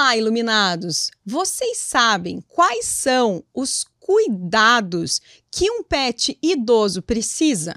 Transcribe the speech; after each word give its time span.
Olá, 0.00 0.16
iluminados! 0.16 1.10
Vocês 1.26 1.76
sabem 1.76 2.42
quais 2.48 2.86
são 2.86 3.44
os 3.52 3.84
cuidados 3.98 5.20
que 5.50 5.70
um 5.70 5.82
pet 5.82 6.38
idoso 6.42 7.02
precisa? 7.02 7.74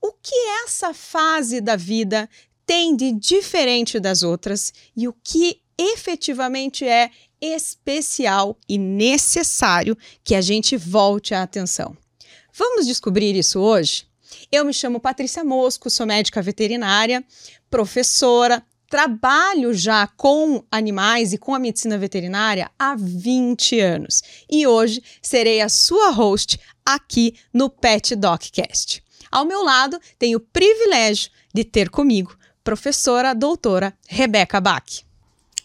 O 0.00 0.12
que 0.12 0.32
essa 0.64 0.94
fase 0.94 1.60
da 1.60 1.74
vida 1.74 2.30
tem 2.64 2.94
de 2.94 3.10
diferente 3.10 3.98
das 3.98 4.22
outras 4.22 4.72
e 4.96 5.08
o 5.08 5.12
que 5.24 5.60
efetivamente 5.76 6.86
é 6.86 7.10
especial 7.40 8.56
e 8.68 8.78
necessário 8.78 9.98
que 10.22 10.36
a 10.36 10.40
gente 10.40 10.76
volte 10.76 11.34
a 11.34 11.42
atenção. 11.42 11.96
Vamos 12.54 12.86
descobrir 12.86 13.34
isso 13.34 13.58
hoje? 13.58 14.06
Eu 14.52 14.64
me 14.64 14.72
chamo 14.72 15.00
Patrícia 15.00 15.42
Mosco, 15.42 15.90
sou 15.90 16.06
médica 16.06 16.40
veterinária, 16.40 17.24
professora, 17.68 18.64
trabalho 18.90 19.72
já 19.72 20.08
com 20.08 20.64
animais 20.68 21.32
e 21.32 21.38
com 21.38 21.54
a 21.54 21.60
medicina 21.60 21.96
veterinária 21.96 22.68
há 22.76 22.96
20 22.98 23.78
anos 23.78 24.20
e 24.50 24.66
hoje 24.66 25.00
serei 25.22 25.60
a 25.60 25.68
sua 25.68 26.10
host 26.10 26.58
aqui 26.84 27.36
no 27.54 27.70
Pet 27.70 28.16
Doccast. 28.16 29.00
Ao 29.30 29.44
meu 29.46 29.62
lado, 29.62 29.96
tenho 30.18 30.38
o 30.38 30.40
privilégio 30.40 31.30
de 31.54 31.62
ter 31.62 31.88
comigo 31.88 32.36
professora 32.64 33.32
doutora 33.32 33.94
Rebeca 34.08 34.60
Bach. 34.60 35.04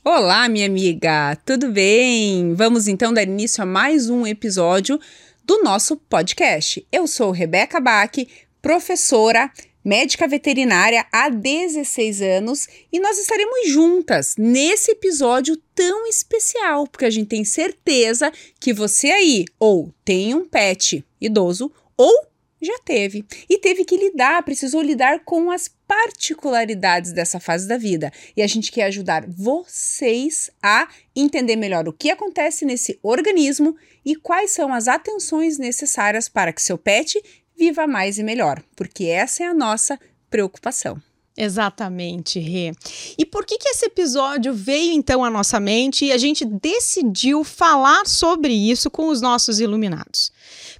Olá, 0.03 0.47
minha 0.47 0.67
amiga, 0.67 1.35
tudo 1.43 1.71
bem? 1.71 2.53
Vamos 2.53 2.87
então 2.87 3.11
dar 3.11 3.23
início 3.23 3.63
a 3.63 3.65
mais 3.65 4.07
um 4.07 4.27
episódio 4.27 4.99
do 5.43 5.63
nosso 5.63 5.97
podcast. 5.97 6.85
Eu 6.91 7.07
sou 7.07 7.31
Rebeca 7.31 7.79
Bach, 7.79 8.13
professora, 8.61 9.51
médica 9.85 10.27
veterinária 10.27 11.05
há 11.11 11.29
16 11.29 12.21
anos 12.23 12.67
e 12.91 12.99
nós 12.99 13.19
estaremos 13.19 13.69
juntas 13.69 14.33
nesse 14.35 14.91
episódio 14.91 15.55
tão 15.75 16.07
especial, 16.07 16.87
porque 16.87 17.05
a 17.05 17.09
gente 17.11 17.27
tem 17.27 17.45
certeza 17.45 18.33
que 18.59 18.73
você 18.73 19.11
aí 19.11 19.45
ou 19.59 19.93
tem 20.03 20.33
um 20.33 20.47
pet 20.47 21.05
idoso 21.21 21.71
ou 21.95 22.11
já 22.59 22.79
teve 22.79 23.23
e 23.47 23.59
teve 23.59 23.85
que 23.85 23.95
lidar, 23.95 24.41
precisou 24.43 24.81
lidar 24.81 25.23
com 25.23 25.51
as 25.51 25.69
particularidades 25.87 27.11
dessa 27.11 27.39
fase 27.39 27.67
da 27.67 27.77
vida. 27.77 28.11
E 28.35 28.41
a 28.41 28.47
gente 28.47 28.71
quer 28.71 28.85
ajudar 28.85 29.25
vocês 29.27 30.49
a 30.63 30.87
entender 31.15 31.55
melhor 31.55 31.87
o 31.87 31.93
que 31.93 32.09
acontece 32.09 32.65
nesse 32.65 32.97
organismo 33.03 33.75
e 34.03 34.15
quais 34.15 34.51
são 34.51 34.73
as 34.73 34.87
atenções 34.87 35.59
necessárias 35.59 36.27
para 36.27 36.51
que 36.51 36.61
seu 36.61 36.77
pet 36.77 37.21
viva 37.57 37.87
mais 37.87 38.17
e 38.17 38.23
melhor, 38.23 38.61
porque 38.75 39.05
essa 39.05 39.43
é 39.43 39.47
a 39.47 39.53
nossa 39.53 39.99
preocupação. 40.29 41.01
Exatamente, 41.37 42.39
Rê. 42.39 42.71
E 43.17 43.25
por 43.25 43.45
que, 43.45 43.57
que 43.57 43.67
esse 43.67 43.85
episódio 43.85 44.53
veio 44.53 44.93
então 44.93 45.23
à 45.23 45.29
nossa 45.29 45.59
mente 45.59 46.05
e 46.05 46.11
a 46.13 46.17
gente 46.17 46.45
decidiu 46.45 47.43
falar 47.43 48.07
sobre 48.07 48.53
isso 48.53 48.89
com 48.89 49.09
os 49.09 49.19
nossos 49.19 49.59
iluminados? 49.59 50.31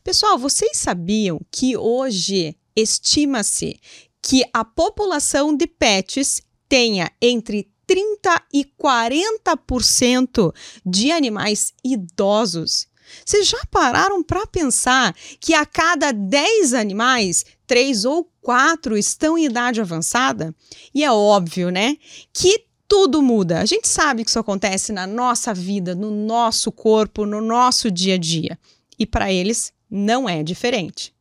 Pessoal, 0.01 0.37
vocês 0.37 0.77
sabiam 0.77 1.41
que 1.51 1.75
hoje 1.75 2.55
estima-se 2.73 3.77
que 4.21 4.43
a 4.53 4.63
população 4.63 5.55
de 5.55 5.67
pets 5.67 6.41
tenha 6.69 7.11
entre 7.21 7.69
30 7.85 8.41
e 8.53 8.65
40% 8.81 10.53
de 10.85 11.11
animais 11.11 11.73
idosos 11.83 12.87
vocês 13.25 13.47
já 13.47 13.59
pararam 13.71 14.23
para 14.23 14.45
pensar 14.47 15.15
que 15.39 15.53
a 15.53 15.65
cada 15.65 16.11
10 16.11 16.73
animais, 16.73 17.45
3 17.67 18.05
ou 18.05 18.29
4 18.41 18.97
estão 18.97 19.37
em 19.37 19.45
idade 19.45 19.81
avançada? 19.81 20.53
E 20.93 21.03
é 21.03 21.11
óbvio, 21.11 21.69
né, 21.69 21.97
que 22.33 22.65
tudo 22.87 23.21
muda. 23.21 23.59
A 23.59 23.65
gente 23.65 23.87
sabe 23.87 24.23
que 24.23 24.29
isso 24.29 24.39
acontece 24.39 24.91
na 24.91 25.07
nossa 25.07 25.53
vida, 25.53 25.95
no 25.95 26.11
nosso 26.11 26.71
corpo, 26.71 27.25
no 27.25 27.41
nosso 27.41 27.89
dia 27.91 28.15
a 28.15 28.17
dia. 28.17 28.59
E 28.97 29.05
para 29.05 29.31
eles 29.31 29.73
não 29.89 30.29
é 30.29 30.43
diferente. 30.43 31.13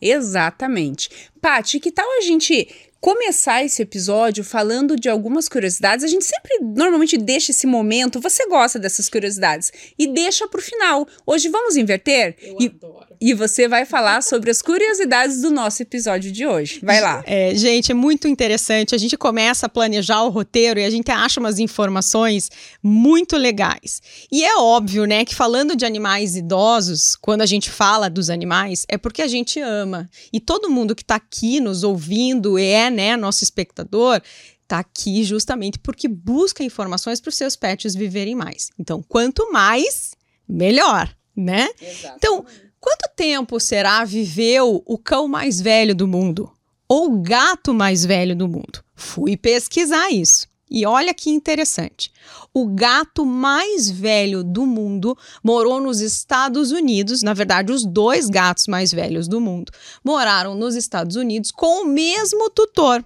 Exatamente. 0.00 1.10
Pati, 1.40 1.78
que 1.78 1.92
tal 1.92 2.06
a 2.18 2.22
gente 2.22 2.68
começar 3.00 3.64
esse 3.64 3.82
episódio 3.82 4.44
falando 4.44 4.94
de 4.94 5.08
algumas 5.08 5.48
curiosidades. 5.48 6.04
A 6.04 6.08
gente 6.08 6.24
sempre 6.24 6.58
normalmente 6.60 7.16
deixa 7.16 7.50
esse 7.50 7.66
momento, 7.66 8.20
você 8.20 8.46
gosta 8.46 8.78
dessas 8.78 9.08
curiosidades, 9.08 9.72
e 9.98 10.06
deixa 10.06 10.46
para 10.46 10.60
o 10.60 10.62
final. 10.62 11.08
Hoje 11.26 11.48
vamos 11.48 11.76
inverter? 11.76 12.36
Eu 12.40 12.56
e, 12.60 12.66
adoro. 12.66 13.09
E 13.20 13.34
você 13.34 13.68
vai 13.68 13.84
falar 13.84 14.22
sobre 14.22 14.50
as 14.50 14.62
curiosidades 14.62 15.42
do 15.42 15.50
nosso 15.50 15.82
episódio 15.82 16.32
de 16.32 16.46
hoje. 16.46 16.80
Vai 16.82 17.02
lá. 17.02 17.22
É, 17.26 17.54
gente, 17.54 17.92
é 17.92 17.94
muito 17.94 18.26
interessante. 18.26 18.94
A 18.94 18.98
gente 18.98 19.14
começa 19.14 19.66
a 19.66 19.68
planejar 19.68 20.22
o 20.22 20.30
roteiro 20.30 20.80
e 20.80 20.84
a 20.84 20.88
gente 20.88 21.10
acha 21.10 21.38
umas 21.38 21.58
informações 21.58 22.50
muito 22.82 23.36
legais. 23.36 24.00
E 24.32 24.42
é 24.42 24.56
óbvio, 24.56 25.04
né, 25.04 25.22
que 25.26 25.34
falando 25.34 25.76
de 25.76 25.84
animais 25.84 26.34
idosos, 26.34 27.14
quando 27.14 27.42
a 27.42 27.46
gente 27.46 27.68
fala 27.68 28.08
dos 28.08 28.30
animais, 28.30 28.86
é 28.88 28.96
porque 28.96 29.20
a 29.20 29.28
gente 29.28 29.60
ama. 29.60 30.08
E 30.32 30.40
todo 30.40 30.70
mundo 30.70 30.94
que 30.94 31.02
está 31.02 31.16
aqui 31.16 31.60
nos 31.60 31.84
ouvindo 31.84 32.58
é 32.58 32.88
né, 32.90 33.18
nosso 33.18 33.44
espectador, 33.44 34.22
está 34.62 34.78
aqui 34.78 35.24
justamente 35.24 35.78
porque 35.78 36.08
busca 36.08 36.64
informações 36.64 37.20
para 37.20 37.28
os 37.28 37.36
seus 37.36 37.54
pets 37.54 37.94
viverem 37.94 38.34
mais. 38.34 38.70
Então, 38.78 39.04
quanto 39.06 39.52
mais, 39.52 40.12
melhor, 40.48 41.14
né? 41.36 41.68
Exatamente. 41.82 42.16
Então, 42.16 42.46
quanto 42.80 43.10
tempo 43.14 43.60
será 43.60 44.04
viveu 44.04 44.82
o 44.86 44.98
cão 44.98 45.28
mais 45.28 45.60
velho 45.60 45.94
do 45.94 46.08
mundo? 46.08 46.50
Ou 46.88 47.12
o 47.12 47.22
gato 47.22 47.72
mais 47.72 48.04
velho 48.04 48.34
do 48.34 48.48
mundo? 48.48 48.82
Fui 48.94 49.36
pesquisar 49.36 50.10
isso. 50.10 50.48
E 50.70 50.86
olha 50.86 51.12
que 51.12 51.30
interessante. 51.30 52.12
O 52.54 52.66
gato 52.66 53.26
mais 53.26 53.90
velho 53.90 54.44
do 54.44 54.64
mundo 54.64 55.18
morou 55.42 55.80
nos 55.80 56.00
Estados 56.00 56.70
Unidos. 56.70 57.22
Na 57.22 57.34
verdade, 57.34 57.72
os 57.72 57.84
dois 57.84 58.28
gatos 58.28 58.68
mais 58.68 58.92
velhos 58.92 59.26
do 59.26 59.40
mundo 59.40 59.72
moraram 60.04 60.54
nos 60.54 60.76
Estados 60.76 61.16
Unidos 61.16 61.50
com 61.50 61.82
o 61.82 61.86
mesmo 61.86 62.48
tutor. 62.50 63.04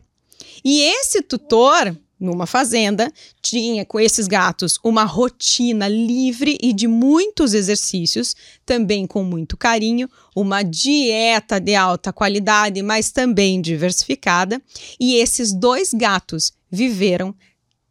E 0.63 0.83
esse 0.83 1.23
tutor, 1.23 1.97
numa 2.25 2.47
fazenda, 2.47 3.13
tinha 3.41 3.85
com 3.85 4.01
esses 4.01 4.27
gatos 4.27 4.79
uma 4.83 5.05
rotina 5.05 5.87
livre 5.87 6.59
e 6.61 6.73
de 6.73 6.89
muitos 6.89 7.55
exercícios, 7.55 8.35
também 8.67 9.07
com 9.07 9.23
muito 9.23 9.57
carinho, 9.57 10.11
uma 10.35 10.63
dieta 10.63 11.61
de 11.61 11.75
alta 11.75 12.13
qualidade, 12.13 12.83
mas 12.83 13.13
também 13.13 13.61
diversificada. 13.61 14.61
E 14.99 15.17
esses 15.17 15.53
dois 15.53 15.93
gatos 15.93 16.53
viveram 16.71 17.35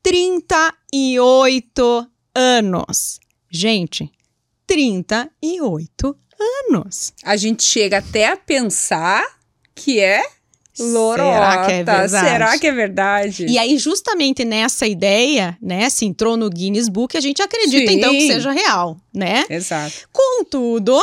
38 0.01 2.07
anos. 2.35 3.19
Gente, 3.50 4.11
38 4.65 6.17
anos. 6.69 7.13
A 7.23 7.38
gente 7.38 7.63
chega 7.63 8.00
até 8.00 8.27
a 8.27 8.35
pensar 8.35 9.23
que 9.75 10.00
é 10.00 10.23
Lorota. 10.79 11.23
Será 11.23 11.66
que 11.66 11.72
é 11.72 11.84
verdade? 11.84 12.11
Será 12.11 12.59
que 12.59 12.67
é 12.67 12.72
verdade? 12.72 13.45
E 13.47 13.57
aí, 13.57 13.78
justamente 13.78 14.44
nessa 14.44 14.88
ideia, 14.88 15.57
né, 15.61 15.89
se 15.89 16.06
entrou 16.06 16.35
no 16.35 16.50
Guinness 16.50 16.89
Book, 16.89 17.16
a 17.16 17.22
gente 17.22 17.41
acredita 17.41 17.91
Sim. 17.91 17.97
então 17.97 18.11
que 18.11 18.28
seja 18.28 18.51
real, 18.51 18.97
né? 19.13 19.45
Exato. 19.50 20.09
Contudo, 20.12 21.00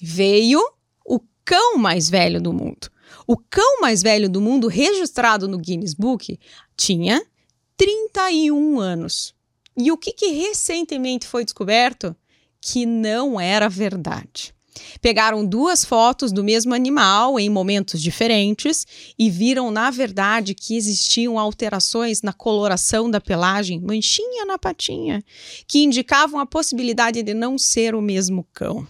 veio 0.00 0.60
o 1.04 1.20
cão 1.44 1.78
mais 1.78 2.10
velho 2.10 2.40
do 2.40 2.52
mundo. 2.52 2.90
O 3.26 3.36
cão 3.36 3.80
mais 3.80 4.02
velho 4.02 4.28
do 4.28 4.40
mundo 4.40 4.68
registrado 4.68 5.48
no 5.48 5.58
Guinness 5.58 5.94
Book 5.94 6.38
tinha 6.76 7.24
31 7.76 8.78
anos. 8.78 9.34
E 9.76 9.90
o 9.90 9.96
que, 9.96 10.12
que 10.12 10.28
recentemente 10.28 11.26
foi 11.26 11.44
descoberto? 11.44 12.14
Que 12.60 12.86
não 12.86 13.40
era 13.40 13.68
verdade. 13.68 14.54
Pegaram 15.00 15.44
duas 15.44 15.84
fotos 15.84 16.32
do 16.32 16.44
mesmo 16.44 16.74
animal 16.74 17.38
em 17.38 17.48
momentos 17.48 18.00
diferentes 18.00 18.86
e 19.18 19.30
viram, 19.30 19.70
na 19.70 19.90
verdade, 19.90 20.54
que 20.54 20.76
existiam 20.76 21.38
alterações 21.38 22.22
na 22.22 22.32
coloração 22.32 23.10
da 23.10 23.20
pelagem, 23.20 23.80
manchinha 23.80 24.44
na 24.44 24.58
patinha, 24.58 25.24
que 25.66 25.82
indicavam 25.82 26.40
a 26.40 26.46
possibilidade 26.46 27.22
de 27.22 27.34
não 27.34 27.58
ser 27.58 27.94
o 27.94 28.02
mesmo 28.02 28.46
cão. 28.52 28.86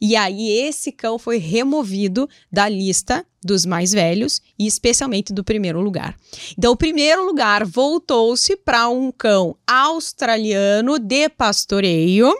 E 0.00 0.16
aí 0.16 0.50
esse 0.50 0.92
cão 0.92 1.18
foi 1.18 1.38
removido 1.38 2.28
da 2.50 2.68
lista 2.68 3.26
dos 3.42 3.66
mais 3.66 3.92
velhos 3.92 4.40
e 4.58 4.66
especialmente 4.66 5.32
do 5.32 5.44
primeiro 5.44 5.80
lugar. 5.80 6.16
Então 6.56 6.72
o 6.72 6.76
primeiro 6.76 7.24
lugar 7.26 7.64
voltou-se 7.64 8.56
para 8.56 8.88
um 8.88 9.12
cão 9.12 9.56
australiano 9.66 10.98
de 10.98 11.28
pastoreio 11.28 12.32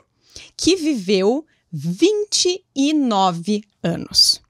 que 0.56 0.77
viveu 0.77 1.44
29 1.76 3.65
anos. 3.82 4.41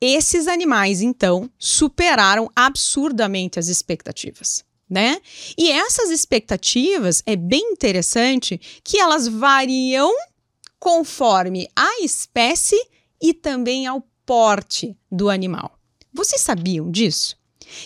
Esses 0.00 0.48
animais, 0.48 1.00
então, 1.00 1.48
superaram 1.56 2.50
absurdamente 2.56 3.60
as 3.60 3.68
expectativas. 3.68 4.64
Né? 4.88 5.20
E 5.56 5.70
essas 5.70 6.10
expectativas 6.10 7.22
é 7.24 7.36
bem 7.36 7.70
interessante 7.70 8.60
que 8.82 8.98
elas 8.98 9.28
variam 9.28 10.12
conforme 10.80 11.68
a 11.76 12.02
espécie 12.02 12.80
e 13.22 13.32
também 13.32 13.86
ao 13.86 14.04
porte 14.26 14.96
do 15.08 15.30
animal. 15.30 15.78
Vocês 16.12 16.40
sabiam 16.40 16.90
disso? 16.90 17.36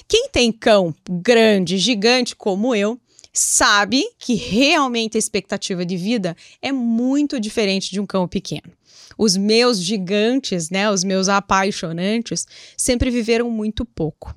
Quem 0.08 0.30
tem 0.30 0.50
cão 0.50 0.94
grande, 1.10 1.76
gigante 1.76 2.34
como 2.34 2.74
eu, 2.74 2.98
sabe 3.34 4.04
que 4.18 4.34
realmente 4.34 5.16
a 5.16 5.18
expectativa 5.18 5.84
de 5.84 5.96
vida 5.96 6.36
é 6.62 6.70
muito 6.70 7.40
diferente 7.40 7.90
de 7.90 8.00
um 8.00 8.06
cão 8.06 8.28
pequeno. 8.28 8.72
Os 9.18 9.36
meus 9.36 9.78
gigantes, 9.80 10.70
né, 10.70 10.88
os 10.90 11.02
meus 11.02 11.28
apaixonantes, 11.28 12.46
sempre 12.76 13.10
viveram 13.10 13.50
muito 13.50 13.84
pouco. 13.84 14.34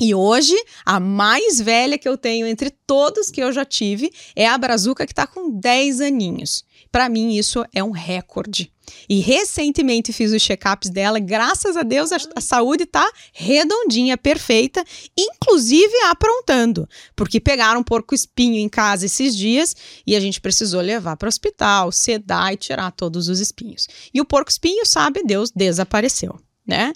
E 0.00 0.14
hoje, 0.14 0.54
a 0.86 1.00
mais 1.00 1.60
velha 1.60 1.98
que 1.98 2.08
eu 2.08 2.16
tenho 2.16 2.46
entre 2.46 2.70
todos 2.70 3.32
que 3.32 3.42
eu 3.42 3.52
já 3.52 3.64
tive 3.64 4.12
é 4.36 4.46
a 4.46 4.56
Brazuca, 4.56 5.04
que 5.04 5.12
está 5.12 5.26
com 5.26 5.50
10 5.50 6.00
aninhos. 6.00 6.64
Para 6.90 7.08
mim, 7.08 7.36
isso 7.36 7.64
é 7.72 7.82
um 7.82 7.90
recorde. 7.90 8.72
E 9.08 9.20
recentemente 9.20 10.12
fiz 10.12 10.32
os 10.32 10.42
check-ups 10.42 10.88
dela, 10.88 11.18
graças 11.18 11.76
a 11.76 11.82
Deus 11.82 12.10
a, 12.10 12.16
a 12.34 12.40
saúde 12.40 12.84
está 12.84 13.06
redondinha, 13.32 14.16
perfeita, 14.16 14.82
inclusive 15.16 15.94
aprontando, 16.08 16.88
porque 17.14 17.38
pegaram 17.38 17.80
um 17.80 17.84
porco 17.84 18.14
espinho 18.14 18.56
em 18.56 18.68
casa 18.68 19.06
esses 19.06 19.36
dias 19.36 19.76
e 20.06 20.16
a 20.16 20.20
gente 20.20 20.40
precisou 20.40 20.80
levar 20.80 21.16
para 21.16 21.26
o 21.26 21.28
hospital, 21.28 21.92
sedar 21.92 22.52
e 22.54 22.56
tirar 22.56 22.90
todos 22.92 23.28
os 23.28 23.40
espinhos. 23.40 23.86
E 24.12 24.20
o 24.20 24.24
porco 24.24 24.50
espinho, 24.50 24.86
sabe 24.86 25.22
Deus, 25.22 25.50
desapareceu 25.50 26.40
né? 26.68 26.92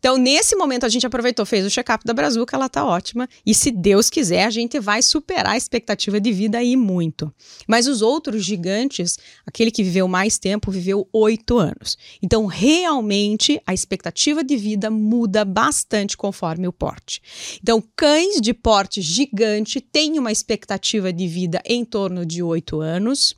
Então, 0.00 0.16
nesse 0.16 0.56
momento, 0.56 0.84
a 0.84 0.88
gente 0.88 1.06
aproveitou, 1.06 1.46
fez 1.46 1.64
o 1.64 1.70
check-up 1.70 2.04
da 2.04 2.12
Brazuca, 2.12 2.56
ela 2.56 2.68
tá 2.68 2.84
ótima. 2.84 3.28
E 3.46 3.54
se 3.54 3.70
Deus 3.70 4.10
quiser, 4.10 4.44
a 4.44 4.50
gente 4.50 4.80
vai 4.80 5.00
superar 5.00 5.52
a 5.52 5.56
expectativa 5.56 6.20
de 6.20 6.32
vida 6.32 6.58
aí 6.58 6.74
muito. 6.76 7.32
Mas 7.68 7.86
os 7.86 8.02
outros 8.02 8.44
gigantes, 8.44 9.16
aquele 9.46 9.70
que 9.70 9.84
viveu 9.84 10.08
mais 10.08 10.38
tempo, 10.38 10.72
viveu 10.72 11.08
oito 11.12 11.56
anos. 11.56 11.96
Então, 12.20 12.46
realmente, 12.46 13.62
a 13.64 13.72
expectativa 13.72 14.42
de 14.42 14.56
vida 14.56 14.90
muda 14.90 15.44
bastante 15.44 16.16
conforme 16.16 16.66
o 16.66 16.72
porte. 16.72 17.22
Então, 17.62 17.80
cães 17.94 18.40
de 18.40 18.52
porte 18.52 19.00
gigante 19.00 19.80
têm 19.80 20.18
uma 20.18 20.32
expectativa 20.32 21.12
de 21.12 21.28
vida 21.28 21.62
em 21.64 21.84
torno 21.84 22.26
de 22.26 22.42
oito 22.42 22.80
anos. 22.80 23.36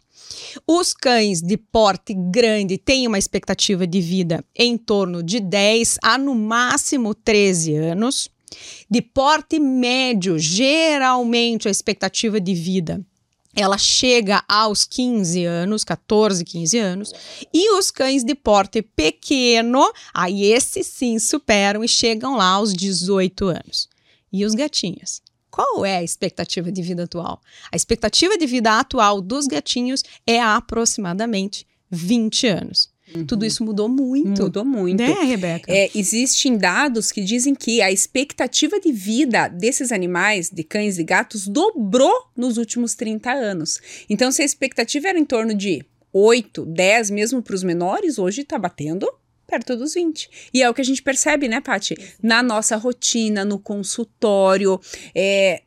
Os 0.67 0.93
cães 0.93 1.41
de 1.43 1.57
porte 1.57 2.15
grande 2.15 2.79
têm 2.79 3.07
uma 3.07 3.19
expectativa 3.19 3.87
de 3.87 4.01
vida 4.01 4.45
em 4.55 4.77
torno 4.77 5.23
de 5.23 5.41
10 5.41 5.99
a 6.03 6.17
no 6.17 6.35
máximo 6.35 7.15
13 7.15 7.75
anos. 7.75 8.29
De 8.89 9.03
porte 9.03 9.59
médio, 9.59 10.39
geralmente 10.39 11.67
a 11.67 11.71
expectativa 11.71 12.41
de 12.41 12.55
vida 12.55 13.05
ela 13.57 13.79
chega 13.79 14.43
aos 14.49 14.85
15 14.85 15.45
anos, 15.45 15.85
14, 15.85 16.45
15 16.45 16.79
anos, 16.79 17.13
e 17.53 17.71
os 17.79 17.91
cães 17.91 18.25
de 18.25 18.35
porte 18.35 18.83
pequeno, 18.83 19.93
aí 20.13 20.45
esses 20.45 20.87
sim 20.87 21.19
superam 21.19 21.85
e 21.85 21.89
chegam 21.89 22.37
lá 22.37 22.49
aos 22.49 22.75
18 22.75 23.47
anos. 23.47 23.89
E 24.33 24.45
os 24.45 24.55
gatinhos? 24.55 25.23
Qual 25.55 25.87
é 25.87 25.99
a 25.99 26.03
expectativa 26.03 26.73
de 26.73 26.83
vida 26.83 27.05
atual? 27.05 27.41
A 27.71 27.77
expectativa 27.77 28.37
de 28.37 28.45
vida 28.45 28.77
atual 28.77 29.21
dos 29.21 29.47
gatinhos 29.47 30.03
é 30.27 30.41
aproximadamente 30.41 31.65
20 31.93 32.49
anos. 32.49 32.93
Uhum. 33.15 33.25
Tudo 33.25 33.47
isso 33.47 33.63
mudou 33.63 33.89
muito. 33.89 34.43
Mudou 34.43 34.65
muito. 34.65 35.01
Né, 35.01 35.13
Rebeca? 35.23 35.73
É, 35.73 35.89
existem 35.95 36.59
dados 36.59 37.13
que 37.13 37.23
dizem 37.23 37.55
que 37.55 37.81
a 37.81 37.93
expectativa 37.93 38.81
de 38.81 38.91
vida 38.91 39.47
desses 39.47 39.93
animais, 39.93 40.51
de 40.51 40.65
cães 40.65 40.99
e 40.99 41.05
gatos, 41.05 41.47
dobrou 41.47 42.13
nos 42.37 42.57
últimos 42.57 42.97
30 42.97 43.31
anos. 43.31 43.81
Então, 44.11 44.33
se 44.33 44.43
a 44.43 44.45
expectativa 44.45 45.07
era 45.07 45.21
em 45.21 45.25
torno 45.25 45.55
de 45.55 45.85
8, 46.13 46.67
10, 46.67 47.11
mesmo 47.11 47.41
para 47.41 47.55
os 47.55 47.63
menores, 47.63 48.19
hoje 48.19 48.41
está 48.41 48.59
batendo 48.59 49.09
perto 49.55 49.77
dos 49.77 49.95
20. 49.95 50.51
E 50.53 50.63
é 50.63 50.69
o 50.69 50.75
que 50.75 50.81
a 50.81 50.85
gente 50.85 51.01
percebe, 51.01 51.47
né, 51.47 51.61
Paty? 51.61 51.95
Na 52.21 52.43
nossa 52.43 52.77
rotina, 52.77 53.45
no 53.45 53.57
consultório, 53.57 54.81
é, 55.15 55.63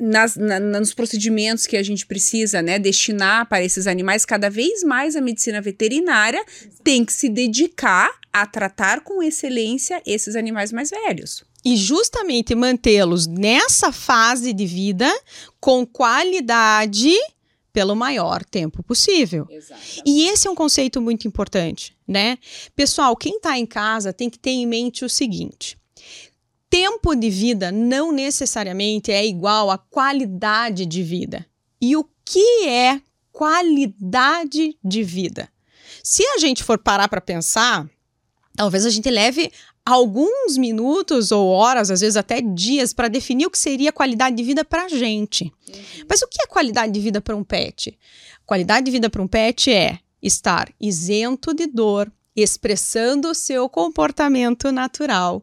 nas, 0.00 0.36
na, 0.36 0.58
nos 0.58 0.94
procedimentos 0.94 1.66
que 1.66 1.76
a 1.76 1.82
gente 1.82 2.06
precisa 2.06 2.62
né, 2.62 2.78
destinar 2.78 3.46
para 3.46 3.62
esses 3.62 3.86
animais, 3.86 4.24
cada 4.24 4.48
vez 4.48 4.82
mais 4.82 5.16
a 5.16 5.20
medicina 5.20 5.60
veterinária 5.60 6.42
tem 6.82 7.04
que 7.04 7.12
se 7.12 7.28
dedicar 7.28 8.10
a 8.32 8.46
tratar 8.46 9.02
com 9.02 9.22
excelência 9.22 10.00
esses 10.06 10.34
animais 10.34 10.72
mais 10.72 10.88
velhos. 10.88 11.44
E 11.62 11.76
justamente 11.76 12.54
mantê-los 12.54 13.26
nessa 13.26 13.92
fase 13.92 14.52
de 14.54 14.64
vida 14.64 15.12
com 15.60 15.84
qualidade 15.84 17.12
pelo 17.76 17.94
maior 17.94 18.42
tempo 18.42 18.82
possível. 18.82 19.46
Exatamente. 19.50 20.02
E 20.06 20.28
esse 20.28 20.48
é 20.48 20.50
um 20.50 20.54
conceito 20.54 20.98
muito 20.98 21.28
importante, 21.28 21.94
né? 22.08 22.38
Pessoal, 22.74 23.14
quem 23.14 23.36
está 23.36 23.58
em 23.58 23.66
casa 23.66 24.14
tem 24.14 24.30
que 24.30 24.38
ter 24.38 24.52
em 24.52 24.66
mente 24.66 25.04
o 25.04 25.10
seguinte: 25.10 25.76
tempo 26.70 27.14
de 27.14 27.28
vida 27.28 27.70
não 27.70 28.12
necessariamente 28.12 29.12
é 29.12 29.26
igual 29.26 29.70
a 29.70 29.76
qualidade 29.76 30.86
de 30.86 31.02
vida. 31.02 31.44
E 31.78 31.94
o 31.98 32.08
que 32.24 32.66
é 32.66 32.98
qualidade 33.30 34.78
de 34.82 35.02
vida? 35.02 35.46
Se 36.02 36.24
a 36.24 36.38
gente 36.38 36.64
for 36.64 36.78
parar 36.78 37.10
para 37.10 37.20
pensar, 37.20 37.86
talvez 38.56 38.86
a 38.86 38.90
gente 38.90 39.10
leve 39.10 39.52
alguns 39.86 40.58
minutos 40.58 41.30
ou 41.30 41.48
horas, 41.48 41.92
às 41.92 42.00
vezes 42.00 42.16
até 42.16 42.40
dias, 42.40 42.92
para 42.92 43.06
definir 43.06 43.46
o 43.46 43.50
que 43.50 43.58
seria 43.58 43.92
qualidade 43.92 44.34
de 44.34 44.42
vida 44.42 44.64
para 44.64 44.86
a 44.86 44.88
gente. 44.88 45.44
Uhum. 45.44 46.04
Mas 46.10 46.20
o 46.22 46.26
que 46.26 46.42
é 46.42 46.46
qualidade 46.48 46.92
de 46.92 46.98
vida 46.98 47.20
para 47.20 47.36
um 47.36 47.44
pet? 47.44 47.96
Qualidade 48.44 48.86
de 48.86 48.90
vida 48.90 49.08
para 49.08 49.22
um 49.22 49.28
pet 49.28 49.72
é 49.72 50.00
estar 50.20 50.72
isento 50.80 51.54
de 51.54 51.68
dor, 51.68 52.10
expressando 52.34 53.30
o 53.30 53.34
seu 53.34 53.68
comportamento 53.68 54.72
natural, 54.72 55.42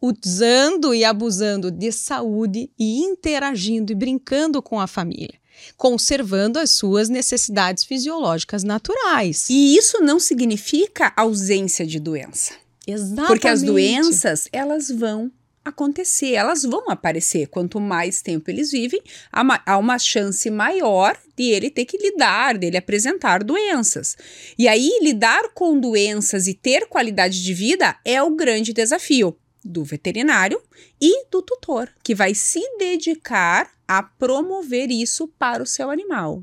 usando 0.00 0.94
e 0.94 1.04
abusando 1.04 1.68
de 1.68 1.90
saúde 1.90 2.70
e 2.78 3.00
interagindo 3.00 3.90
e 3.90 3.94
brincando 3.96 4.62
com 4.62 4.78
a 4.78 4.86
família 4.86 5.40
conservando 5.76 6.58
as 6.58 6.70
suas 6.70 7.10
necessidades 7.10 7.84
fisiológicas 7.84 8.64
naturais. 8.64 9.48
E 9.50 9.76
isso 9.76 10.00
não 10.00 10.18
significa 10.18 11.12
ausência 11.14 11.86
de 11.86 12.00
doença. 12.00 12.54
Exatamente. 12.86 13.26
Porque 13.28 13.48
as 13.48 13.62
doenças, 13.62 14.48
elas 14.52 14.90
vão 14.90 15.30
acontecer, 15.64 16.32
elas 16.32 16.62
vão 16.62 16.90
aparecer. 16.90 17.46
Quanto 17.48 17.78
mais 17.78 18.22
tempo 18.22 18.50
eles 18.50 18.70
vivem, 18.70 19.02
há 19.30 19.78
uma 19.78 19.98
chance 19.98 20.50
maior 20.50 21.16
de 21.36 21.44
ele 21.44 21.70
ter 21.70 21.84
que 21.84 21.98
lidar, 21.98 22.56
dele 22.56 22.76
apresentar 22.76 23.44
doenças. 23.44 24.16
E 24.58 24.66
aí, 24.66 24.90
lidar 25.02 25.52
com 25.54 25.78
doenças 25.78 26.46
e 26.46 26.54
ter 26.54 26.86
qualidade 26.86 27.42
de 27.42 27.54
vida 27.54 27.96
é 28.04 28.22
o 28.22 28.34
grande 28.34 28.72
desafio 28.72 29.36
do 29.62 29.84
veterinário 29.84 30.60
e 31.00 31.26
do 31.30 31.42
tutor, 31.42 31.90
que 32.02 32.14
vai 32.14 32.34
se 32.34 32.60
dedicar 32.78 33.70
a 33.86 34.02
promover 34.02 34.90
isso 34.90 35.28
para 35.38 35.62
o 35.62 35.66
seu 35.66 35.90
animal. 35.90 36.42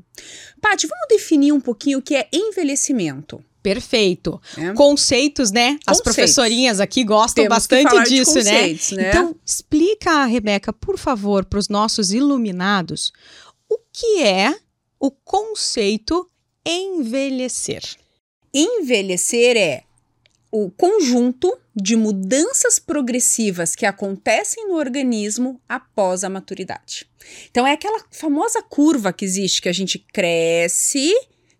Paty, 0.60 0.86
vamos 0.86 1.06
definir 1.08 1.52
um 1.52 1.60
pouquinho 1.60 1.98
o 1.98 2.02
que 2.02 2.14
é 2.14 2.28
envelhecimento. 2.32 3.44
Perfeito. 3.62 4.40
É. 4.56 4.72
Conceitos, 4.72 5.50
né? 5.50 5.72
Conceitos. 5.72 5.88
As 5.88 6.00
professorinhas 6.00 6.80
aqui 6.80 7.04
gostam 7.04 7.44
Temos 7.44 7.56
bastante 7.56 8.08
disso, 8.08 8.38
né? 8.42 8.68
né? 8.92 9.08
Então, 9.08 9.34
explica, 9.44 10.24
Rebeca, 10.24 10.72
por 10.72 10.96
favor, 10.96 11.44
para 11.44 11.58
os 11.58 11.68
nossos 11.68 12.12
iluminados, 12.12 13.12
o 13.68 13.78
que 13.92 14.22
é 14.22 14.54
o 14.98 15.10
conceito 15.10 16.30
envelhecer? 16.64 17.82
Envelhecer 18.52 19.56
é 19.56 19.82
o 20.50 20.70
conjunto 20.70 21.56
de 21.74 21.94
mudanças 21.94 22.78
progressivas 22.78 23.76
que 23.76 23.84
acontecem 23.84 24.66
no 24.66 24.76
organismo 24.76 25.60
após 25.68 26.24
a 26.24 26.30
maturidade. 26.30 27.06
Então, 27.50 27.66
é 27.66 27.72
aquela 27.72 28.02
famosa 28.10 28.62
curva 28.62 29.12
que 29.12 29.24
existe, 29.24 29.60
que 29.60 29.68
a 29.68 29.72
gente 29.74 29.98
cresce 29.98 31.12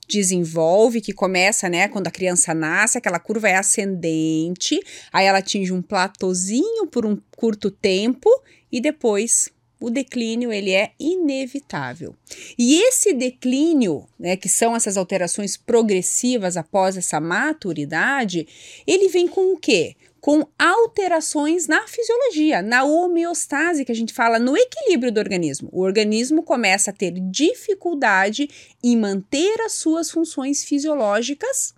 desenvolve, 0.09 1.01
que 1.01 1.13
começa, 1.13 1.69
né, 1.69 1.89
quando 1.89 2.07
a 2.07 2.11
criança 2.11 2.55
nasce, 2.55 2.99
aquela 2.99 3.19
curva 3.19 3.49
é 3.49 3.57
ascendente, 3.57 4.81
aí 5.13 5.27
ela 5.27 5.39
atinge 5.39 5.73
um 5.73 5.83
platôzinho 5.83 6.87
por 6.87 7.05
um 7.05 7.19
curto 7.37 7.71
tempo 7.71 8.31
e 8.73 8.81
depois 8.81 9.51
o 9.81 9.91
declínio 9.91 10.53
ele 10.53 10.73
é 10.73 10.91
inevitável. 10.99 12.15
E 12.59 12.83
esse 12.83 13.13
declínio, 13.13 14.09
né, 14.19 14.37
que 14.37 14.49
são 14.49 14.75
essas 14.75 14.97
alterações 14.97 15.57
progressivas 15.57 16.57
após 16.57 16.97
essa 16.97 17.21
maturidade, 17.21 18.47
ele 18.87 19.09
vem 19.09 19.29
com 19.29 19.53
o 19.53 19.57
quê? 19.57 19.95
Com 20.21 20.47
alterações 20.59 21.67
na 21.67 21.87
fisiologia, 21.87 22.61
na 22.63 22.85
homeostase, 22.85 23.85
que 23.85 23.93
a 23.93 23.95
gente 23.95 24.13
fala 24.13 24.39
no 24.39 24.57
equilíbrio 24.57 25.13
do 25.13 25.19
organismo. 25.21 25.69
O 25.73 25.83
organismo 25.83 26.43
começa 26.43 26.91
a 26.91 26.95
ter 26.95 27.13
dificuldade 27.31 28.49
em 28.83 28.97
manter 28.97 29.61
as 29.61 29.75
suas 29.75 30.11
funções 30.11 30.65
fisiológicas 30.65 31.75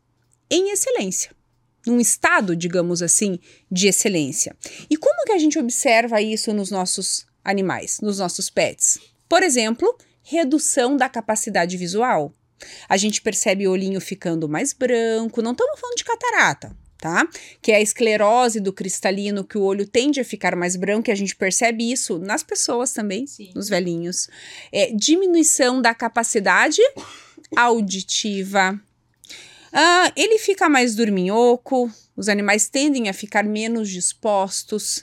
em 0.50 0.70
excelência. 0.70 1.32
Num 1.86 2.00
estado, 2.00 2.54
digamos 2.54 3.02
assim, 3.02 3.38
de 3.70 3.88
excelência. 3.88 4.54
E 4.88 4.96
como 4.96 5.24
que 5.24 5.32
a 5.32 5.38
gente 5.38 5.58
observa 5.58 6.20
isso 6.20 6.52
nos 6.52 6.70
nossos 6.70 7.26
animais, 7.44 8.00
nos 8.00 8.18
nossos 8.18 8.50
pets? 8.50 8.98
Por 9.28 9.42
exemplo, 9.42 9.96
redução 10.22 10.96
da 10.96 11.08
capacidade 11.08 11.76
visual. 11.76 12.32
A 12.88 12.96
gente 12.96 13.22
percebe 13.22 13.66
o 13.66 13.70
olhinho 13.70 14.00
ficando 14.00 14.48
mais 14.48 14.72
branco, 14.74 15.40
não 15.40 15.52
estamos 15.52 15.80
falando 15.80 15.96
de 15.96 16.04
catarata, 16.04 16.76
tá? 17.00 17.26
Que 17.62 17.72
é 17.72 17.76
a 17.76 17.80
esclerose 17.80 18.60
do 18.60 18.72
cristalino, 18.72 19.44
que 19.44 19.56
o 19.56 19.62
olho 19.62 19.86
tende 19.86 20.20
a 20.20 20.24
ficar 20.24 20.54
mais 20.54 20.76
branco, 20.76 21.08
e 21.08 21.12
a 21.12 21.16
gente 21.16 21.34
percebe 21.34 21.90
isso 21.90 22.18
nas 22.18 22.42
pessoas 22.42 22.92
também, 22.92 23.26
Sim. 23.26 23.50
nos 23.54 23.68
velhinhos. 23.68 24.28
É, 24.70 24.92
diminuição 24.92 25.80
da 25.80 25.94
capacidade 25.94 26.80
auditiva. 27.56 28.78
Ah, 29.72 30.12
ele 30.16 30.38
fica 30.38 30.68
mais 30.68 30.94
dorminhoco, 30.94 31.90
os 32.16 32.28
animais 32.28 32.68
tendem 32.68 33.08
a 33.08 33.12
ficar 33.12 33.44
menos 33.44 33.88
dispostos 33.88 35.02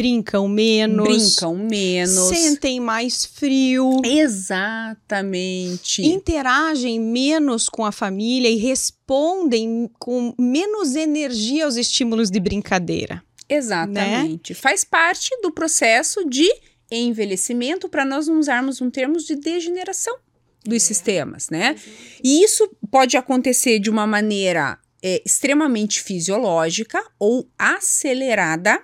brincam 0.00 0.48
menos. 0.48 1.06
Brincam 1.06 1.54
menos. 1.54 2.28
Sentem 2.28 2.80
mais 2.80 3.26
frio. 3.26 4.00
Exatamente. 4.02 6.00
Interagem 6.02 6.98
menos 6.98 7.68
com 7.68 7.84
a 7.84 7.92
família 7.92 8.48
e 8.48 8.56
respondem 8.56 9.90
com 9.98 10.34
menos 10.38 10.96
energia 10.96 11.66
aos 11.66 11.76
estímulos 11.76 12.30
de 12.30 12.40
brincadeira. 12.40 13.22
Exatamente. 13.46 14.52
Né? 14.52 14.58
Faz 14.58 14.84
parte 14.84 15.28
do 15.42 15.52
processo 15.52 16.26
de 16.26 16.48
envelhecimento 16.90 17.86
para 17.86 18.06
nós 18.06 18.26
não 18.26 18.38
usarmos 18.38 18.80
um 18.80 18.88
termo 18.88 19.18
de 19.18 19.36
degeneração 19.36 20.16
dos 20.64 20.82
é. 20.82 20.86
sistemas, 20.86 21.50
né? 21.50 21.76
E 22.24 22.42
isso 22.42 22.66
pode 22.90 23.18
acontecer 23.18 23.78
de 23.78 23.90
uma 23.90 24.06
maneira 24.06 24.78
é, 25.02 25.22
extremamente 25.26 26.02
fisiológica 26.02 27.04
ou 27.18 27.46
acelerada 27.58 28.80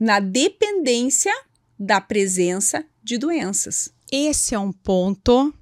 na 0.00 0.18
dependência 0.18 1.32
da 1.78 2.00
presença 2.00 2.82
de 3.02 3.18
doenças. 3.18 3.92
Esse 4.10 4.54
é 4.54 4.58
um 4.58 4.72
ponto 4.72 5.54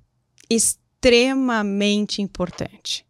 extremamente 0.48 2.22
importante. 2.22 3.04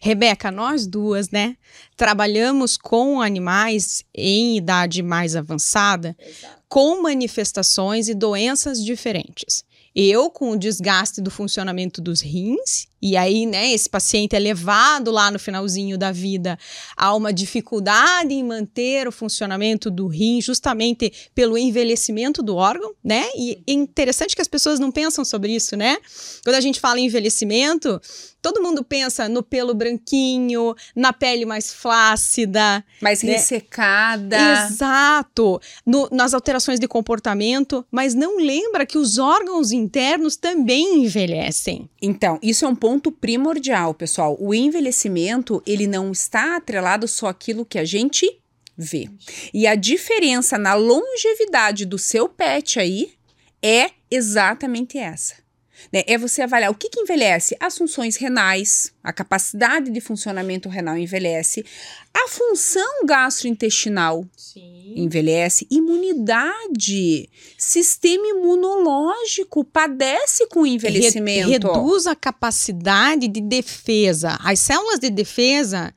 Rebeca, 0.00 0.50
nós 0.50 0.86
duas, 0.86 1.30
né, 1.30 1.56
trabalhamos 1.96 2.76
com 2.76 3.22
animais 3.22 4.04
em 4.14 4.58
idade 4.58 5.02
mais 5.02 5.34
avançada, 5.34 6.14
Exato. 6.18 6.62
com 6.68 7.00
manifestações 7.00 8.08
e 8.08 8.14
doenças 8.14 8.84
diferentes. 8.84 9.64
Eu, 9.94 10.28
com 10.28 10.50
o 10.50 10.58
desgaste 10.58 11.20
do 11.20 11.30
funcionamento 11.30 12.00
dos 12.00 12.20
rins, 12.20 12.88
e 13.00 13.16
aí, 13.16 13.44
né, 13.46 13.70
esse 13.70 13.88
paciente 13.88 14.34
é 14.34 14.38
levado 14.38 15.10
lá 15.10 15.30
no 15.30 15.38
finalzinho 15.38 15.98
da 15.98 16.10
vida 16.10 16.58
a 16.96 17.14
uma 17.14 17.32
dificuldade 17.32 18.32
em 18.32 18.42
manter 18.42 19.06
o 19.06 19.12
funcionamento 19.12 19.90
do 19.90 20.06
rim, 20.06 20.40
justamente 20.40 21.12
pelo 21.34 21.58
envelhecimento 21.58 22.42
do 22.42 22.56
órgão, 22.56 22.94
né? 23.04 23.26
E 23.36 23.62
é 23.66 23.72
interessante 23.72 24.34
que 24.34 24.40
as 24.40 24.48
pessoas 24.48 24.80
não 24.80 24.90
pensam 24.90 25.24
sobre 25.24 25.54
isso, 25.54 25.76
né? 25.76 25.98
Quando 26.42 26.56
a 26.56 26.60
gente 26.60 26.80
fala 26.80 26.98
em 26.98 27.04
envelhecimento, 27.04 28.00
todo 28.44 28.62
mundo 28.62 28.84
pensa 28.84 29.26
no 29.26 29.42
pelo 29.42 29.72
branquinho, 29.72 30.74
na 30.94 31.14
pele 31.14 31.46
mais 31.46 31.72
flácida, 31.72 32.84
mais 33.00 33.22
né? 33.22 33.32
ressecada. 33.32 34.36
Exato. 34.66 35.58
No, 35.86 36.10
nas 36.12 36.34
alterações 36.34 36.78
de 36.78 36.86
comportamento, 36.86 37.86
mas 37.90 38.14
não 38.14 38.36
lembra 38.36 38.84
que 38.84 38.98
os 38.98 39.16
órgãos 39.16 39.72
internos 39.72 40.36
também 40.36 41.04
envelhecem. 41.04 41.88
Então, 42.02 42.38
isso 42.42 42.66
é 42.66 42.68
um 42.68 42.76
ponto 42.76 43.10
primordial, 43.10 43.94
pessoal. 43.94 44.36
O 44.38 44.52
envelhecimento, 44.52 45.62
ele 45.66 45.86
não 45.86 46.12
está 46.12 46.56
atrelado 46.56 47.08
só 47.08 47.28
àquilo 47.28 47.64
que 47.64 47.78
a 47.78 47.84
gente 47.86 48.30
vê. 48.76 49.08
E 49.54 49.66
a 49.66 49.74
diferença 49.74 50.58
na 50.58 50.74
longevidade 50.74 51.86
do 51.86 51.96
seu 51.96 52.28
pet 52.28 52.78
aí 52.78 53.14
é 53.62 53.90
exatamente 54.10 54.98
essa. 54.98 55.43
Né? 55.92 56.02
É 56.06 56.18
você 56.18 56.42
avaliar 56.42 56.70
o 56.70 56.74
que, 56.74 56.88
que 56.88 57.00
envelhece? 57.00 57.56
As 57.60 57.76
funções 57.76 58.16
renais, 58.16 58.92
a 59.02 59.12
capacidade 59.12 59.90
de 59.90 60.00
funcionamento 60.00 60.68
renal 60.68 60.96
envelhece, 60.96 61.64
a 62.12 62.28
função 62.28 63.04
gastrointestinal 63.04 64.24
Sim. 64.36 64.92
envelhece, 64.96 65.66
imunidade, 65.70 67.28
sistema 67.58 68.26
imunológico 68.26 69.64
padece 69.64 70.46
com 70.46 70.60
o 70.60 70.66
envelhecimento. 70.66 71.48
Reduz 71.48 72.06
a 72.06 72.14
capacidade 72.14 73.26
de 73.26 73.40
defesa. 73.40 74.38
As 74.40 74.60
células 74.60 75.00
de 75.00 75.10
defesa, 75.10 75.92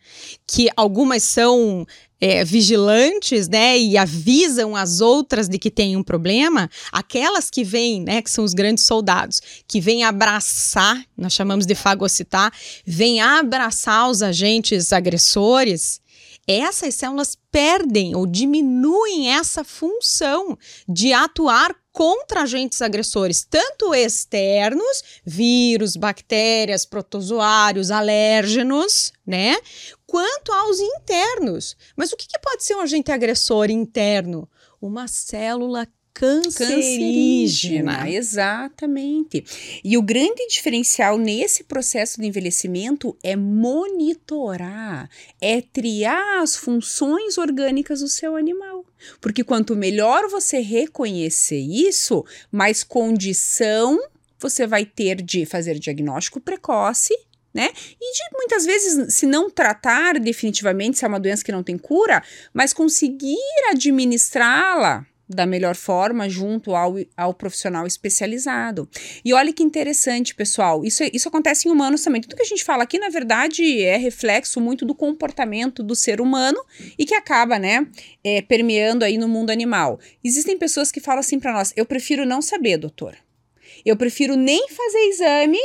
que 0.48 0.70
algumas 0.76 1.24
são 1.24 1.86
é, 2.20 2.44
vigilantes, 2.44 3.48
né, 3.48 3.78
e 3.78 3.98
avisam 3.98 4.76
as 4.76 5.02
outras 5.02 5.48
de 5.48 5.58
que 5.58 5.70
tem 5.70 5.96
um 5.96 6.04
problema, 6.04 6.70
aquelas 6.92 7.50
que 7.50 7.64
vêm, 7.64 8.02
né, 8.02 8.22
que 8.22 8.30
são 8.30 8.44
os 8.44 8.54
grandes 8.54 8.84
soldados, 8.86 9.42
que 9.68 9.80
vêm 9.80 10.04
abraçar, 10.04 11.04
nós 11.18 11.34
chamamos 11.34 11.66
de 11.66 11.76
fagocitar, 11.76 12.52
vêm 12.86 13.22
abraçar 13.22 14.10
os 14.10 14.22
agentes 14.22 14.92
agressores, 14.92 16.02
essas 16.48 16.96
células 16.96 17.38
perdem 17.52 18.16
ou 18.16 18.26
diminuem 18.26 19.30
essa 19.34 19.66
função 19.66 20.58
de 20.88 21.12
atuar 21.12 21.76
contra 21.98 22.44
agentes 22.44 22.80
agressores, 22.84 23.44
tanto 23.44 23.92
externos, 23.92 25.04
vírus, 25.26 25.96
bactérias, 25.96 26.86
protozoários, 26.86 27.90
alérgenos, 27.90 29.12
né? 29.26 29.58
Quanto 30.06 30.52
aos 30.52 30.80
internos. 30.80 31.76
Mas 31.96 32.12
o 32.12 32.16
que, 32.16 32.28
que 32.28 32.38
pode 32.38 32.64
ser 32.64 32.76
um 32.76 32.82
agente 32.82 33.12
agressor 33.12 33.72
interno? 33.72 34.48
Uma 34.80 35.08
célula 35.08 35.88
cancerígena. 36.18 38.10
Exatamente. 38.10 39.46
E 39.84 39.96
o 39.98 40.02
grande 40.02 40.48
diferencial 40.48 41.16
nesse 41.16 41.64
processo 41.64 42.20
de 42.20 42.26
envelhecimento 42.26 43.16
é 43.24 43.36
monitorar, 43.36 45.08
é 45.40 45.62
triar 45.62 46.42
as 46.42 46.56
funções 46.56 47.38
orgânicas 47.38 48.00
do 48.00 48.08
seu 48.08 48.36
animal. 48.36 48.84
Porque 49.22 49.44
quanto 49.44 49.76
melhor 49.76 50.28
você 50.28 50.60
reconhecer 50.60 51.60
isso, 51.60 52.26
mais 52.52 52.84
condição 52.84 54.00
você 54.40 54.66
vai 54.66 54.86
ter 54.86 55.22
de 55.22 55.46
fazer 55.46 55.78
diagnóstico 55.80 56.40
precoce 56.40 57.14
né? 57.54 57.70
E 58.00 58.14
de 58.14 58.24
muitas 58.34 58.66
vezes, 58.66 59.16
se 59.16 59.26
não 59.26 59.50
tratar 59.50 60.20
definitivamente, 60.20 61.00
se 61.00 61.06
é 61.06 61.08
uma 61.08 61.20
doença 61.20 61.44
que 61.44 61.52
não 61.52 61.64
tem 61.64 61.76
cura, 61.76 62.22
mas 62.54 62.72
conseguir 62.72 63.36
administrá-la 63.72 65.08
da 65.28 65.46
melhor 65.46 65.76
forma 65.76 66.30
junto 66.30 66.76
ao, 66.76 66.96
ao 67.16 67.34
profissional 67.34 67.86
especializado. 67.86 68.90
E 69.26 69.34
olha 69.34 69.52
que 69.52 69.64
interessante, 69.64 70.34
pessoal, 70.34 70.86
isso, 70.86 71.04
isso 71.12 71.28
acontece 71.28 71.68
em 71.68 71.72
humanos 71.72 72.02
também. 72.02 72.22
Tudo 72.22 72.36
que 72.36 72.42
a 72.42 72.46
gente 72.46 72.64
fala 72.64 72.84
aqui, 72.84 72.98
na 72.98 73.10
verdade, 73.10 73.82
é 73.84 73.98
reflexo 73.98 74.62
muito 74.62 74.86
do 74.86 74.96
comportamento 74.96 75.84
do 75.84 75.96
ser 75.96 76.22
humano 76.22 76.58
e 76.98 77.06
que 77.06 77.14
acaba, 77.14 77.60
né, 77.60 77.88
é, 78.24 78.42
permeando 78.42 79.04
aí 79.04 79.18
no 79.18 79.28
mundo 79.28 79.50
animal. 79.50 80.00
Existem 80.24 80.58
pessoas 80.58 80.92
que 80.92 81.00
falam 81.00 81.20
assim 81.20 81.40
para 81.40 81.54
nós: 81.54 81.74
eu 81.76 81.86
prefiro 81.86 82.26
não 82.26 82.42
saber, 82.42 82.78
doutor. 82.78 83.18
Eu 83.86 83.96
prefiro 83.96 84.36
nem 84.36 84.68
fazer 84.70 85.00
exame 85.10 85.60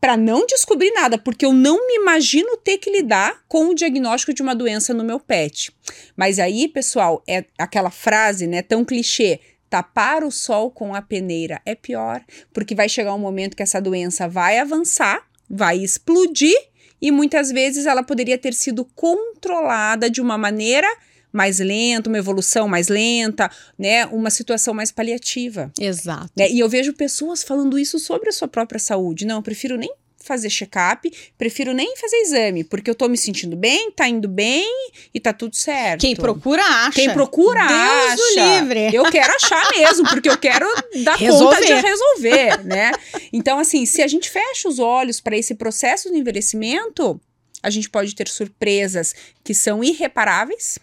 para 0.00 0.16
não 0.16 0.46
descobrir 0.46 0.90
nada, 0.92 1.18
porque 1.18 1.44
eu 1.44 1.52
não 1.52 1.86
me 1.86 1.96
imagino 1.96 2.56
ter 2.56 2.78
que 2.78 2.90
lidar 2.90 3.42
com 3.46 3.66
o 3.66 3.74
diagnóstico 3.74 4.32
de 4.32 4.40
uma 4.40 4.54
doença 4.54 4.94
no 4.94 5.04
meu 5.04 5.20
pet. 5.20 5.70
Mas 6.16 6.38
aí, 6.38 6.66
pessoal, 6.68 7.22
é 7.28 7.44
aquela 7.58 7.90
frase, 7.90 8.46
né, 8.46 8.62
tão 8.62 8.84
clichê, 8.84 9.40
tapar 9.68 10.24
o 10.24 10.30
sol 10.30 10.70
com 10.70 10.94
a 10.94 11.02
peneira 11.02 11.60
é 11.64 11.74
pior, 11.74 12.24
porque 12.52 12.74
vai 12.74 12.88
chegar 12.88 13.14
um 13.14 13.18
momento 13.18 13.56
que 13.56 13.62
essa 13.62 13.80
doença 13.80 14.26
vai 14.26 14.58
avançar, 14.58 15.22
vai 15.48 15.78
explodir 15.78 16.56
e 17.00 17.10
muitas 17.10 17.50
vezes 17.50 17.86
ela 17.86 18.02
poderia 18.02 18.36
ter 18.36 18.52
sido 18.52 18.84
controlada 18.84 20.10
de 20.10 20.20
uma 20.20 20.36
maneira 20.36 20.88
mais 21.32 21.58
lenta, 21.58 22.08
uma 22.08 22.18
evolução 22.18 22.68
mais 22.68 22.88
lenta, 22.88 23.50
né? 23.78 24.06
Uma 24.06 24.30
situação 24.30 24.74
mais 24.74 24.90
paliativa. 24.90 25.72
Exato. 25.78 26.30
Né? 26.36 26.50
E 26.50 26.58
eu 26.58 26.68
vejo 26.68 26.92
pessoas 26.92 27.42
falando 27.42 27.78
isso 27.78 27.98
sobre 27.98 28.28
a 28.28 28.32
sua 28.32 28.48
própria 28.48 28.78
saúde. 28.80 29.24
Não, 29.24 29.36
eu 29.36 29.42
prefiro 29.42 29.76
nem 29.76 29.92
fazer 30.22 30.50
check-up, 30.50 31.10
prefiro 31.36 31.72
nem 31.72 31.96
fazer 31.96 32.16
exame, 32.16 32.62
porque 32.62 32.90
eu 32.90 32.94
tô 32.94 33.08
me 33.08 33.16
sentindo 33.16 33.56
bem, 33.56 33.90
tá 33.90 34.06
indo 34.06 34.28
bem 34.28 34.68
e 35.12 35.18
tá 35.18 35.32
tudo 35.32 35.56
certo. 35.56 36.02
Quem 36.02 36.14
procura 36.14 36.62
acha. 36.62 36.92
Quem 36.92 37.10
procura 37.10 37.66
Deus 37.66 38.20
acha. 38.20 38.58
livre. 38.60 38.94
Eu 38.94 39.04
quero 39.10 39.32
achar 39.34 39.66
mesmo, 39.72 40.06
porque 40.08 40.28
eu 40.28 40.38
quero 40.38 40.66
dar 41.04 41.16
resolver. 41.16 41.56
conta 41.56 41.66
de 41.66 41.80
resolver, 41.80 42.64
né? 42.64 42.92
Então 43.32 43.58
assim, 43.58 43.86
se 43.86 44.02
a 44.02 44.06
gente 44.06 44.28
fecha 44.28 44.68
os 44.68 44.78
olhos 44.78 45.20
para 45.20 45.36
esse 45.36 45.54
processo 45.54 46.10
de 46.10 46.18
envelhecimento, 46.18 47.20
a 47.62 47.70
gente 47.70 47.88
pode 47.88 48.14
ter 48.14 48.28
surpresas 48.28 49.14
que 49.42 49.54
são 49.54 49.82
irreparáveis 49.82 50.78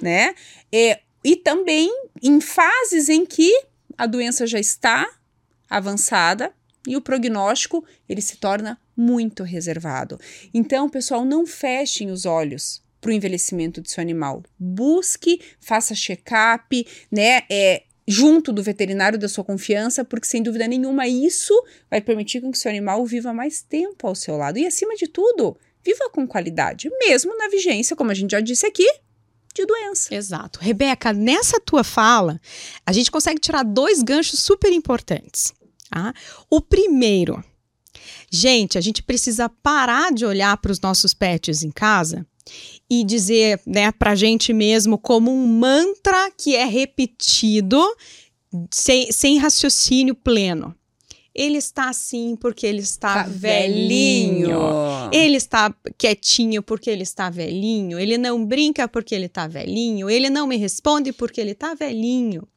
né? 0.00 0.34
E, 0.72 0.98
e 1.24 1.36
também 1.36 1.90
em 2.22 2.40
fases 2.40 3.08
em 3.08 3.24
que 3.24 3.50
a 3.96 4.06
doença 4.06 4.46
já 4.46 4.58
está 4.58 5.08
avançada 5.68 6.52
e 6.86 6.96
o 6.96 7.00
prognóstico 7.00 7.84
ele 8.08 8.20
se 8.20 8.36
torna 8.36 8.78
muito 8.96 9.42
reservado. 9.42 10.18
Então, 10.54 10.88
pessoal, 10.88 11.24
não 11.24 11.46
fechem 11.46 12.10
os 12.10 12.24
olhos 12.24 12.82
para 13.00 13.10
o 13.10 13.12
envelhecimento 13.12 13.80
do 13.80 13.88
seu 13.88 14.00
animal. 14.00 14.42
Busque, 14.58 15.40
faça 15.60 15.94
check-up, 15.94 16.86
né? 17.10 17.42
É, 17.50 17.82
junto 18.08 18.52
do 18.52 18.62
veterinário 18.62 19.18
da 19.18 19.28
sua 19.28 19.44
confiança, 19.44 20.04
porque 20.04 20.26
sem 20.26 20.42
dúvida 20.42 20.66
nenhuma 20.68 21.08
isso 21.08 21.52
vai 21.90 22.00
permitir 22.00 22.40
que 22.40 22.46
o 22.46 22.54
seu 22.54 22.70
animal 22.70 23.04
viva 23.04 23.32
mais 23.32 23.62
tempo 23.62 24.06
ao 24.06 24.14
seu 24.14 24.36
lado. 24.36 24.58
E 24.58 24.66
acima 24.66 24.94
de 24.94 25.08
tudo, 25.08 25.58
viva 25.84 26.08
com 26.10 26.26
qualidade, 26.26 26.88
mesmo 27.00 27.36
na 27.36 27.48
vigência, 27.48 27.96
como 27.96 28.10
a 28.10 28.14
gente 28.14 28.30
já 28.30 28.40
disse 28.40 28.64
aqui, 28.64 28.86
de 29.56 29.66
doença. 29.66 30.14
Exato. 30.14 30.60
Rebeca, 30.60 31.12
nessa 31.12 31.60
tua 31.60 31.82
fala, 31.82 32.40
a 32.84 32.92
gente 32.92 33.10
consegue 33.10 33.40
tirar 33.40 33.62
dois 33.62 34.02
ganchos 34.02 34.40
super 34.40 34.72
importantes. 34.72 35.52
Tá? 35.90 36.12
O 36.50 36.60
primeiro, 36.60 37.42
gente, 38.30 38.76
a 38.76 38.80
gente 38.80 39.02
precisa 39.02 39.48
parar 39.48 40.12
de 40.12 40.24
olhar 40.24 40.56
para 40.58 40.72
os 40.72 40.80
nossos 40.80 41.14
pets 41.14 41.62
em 41.62 41.70
casa 41.70 42.26
e 42.88 43.02
dizer 43.04 43.60
né, 43.66 43.90
para 43.90 44.12
a 44.12 44.14
gente 44.14 44.52
mesmo 44.52 44.98
como 44.98 45.32
um 45.32 45.46
mantra 45.46 46.30
que 46.30 46.54
é 46.54 46.64
repetido 46.64 47.82
sem, 48.70 49.10
sem 49.10 49.38
raciocínio 49.38 50.14
pleno. 50.14 50.74
Ele 51.38 51.58
está 51.58 51.90
assim 51.90 52.34
porque 52.34 52.66
ele 52.66 52.80
está 52.80 53.24
tá 53.24 53.28
velhinho. 53.28 54.48
velhinho. 54.48 55.10
Ele 55.12 55.36
está 55.36 55.74
quietinho 55.98 56.62
porque 56.62 56.88
ele 56.88 57.02
está 57.02 57.28
velhinho. 57.28 57.98
Ele 57.98 58.16
não 58.16 58.42
brinca 58.42 58.88
porque 58.88 59.14
ele 59.14 59.26
está 59.26 59.46
velhinho. 59.46 60.08
Ele 60.08 60.30
não 60.30 60.46
me 60.46 60.56
responde 60.56 61.12
porque 61.12 61.38
ele 61.38 61.50
está 61.50 61.74
velhinho. 61.74 62.48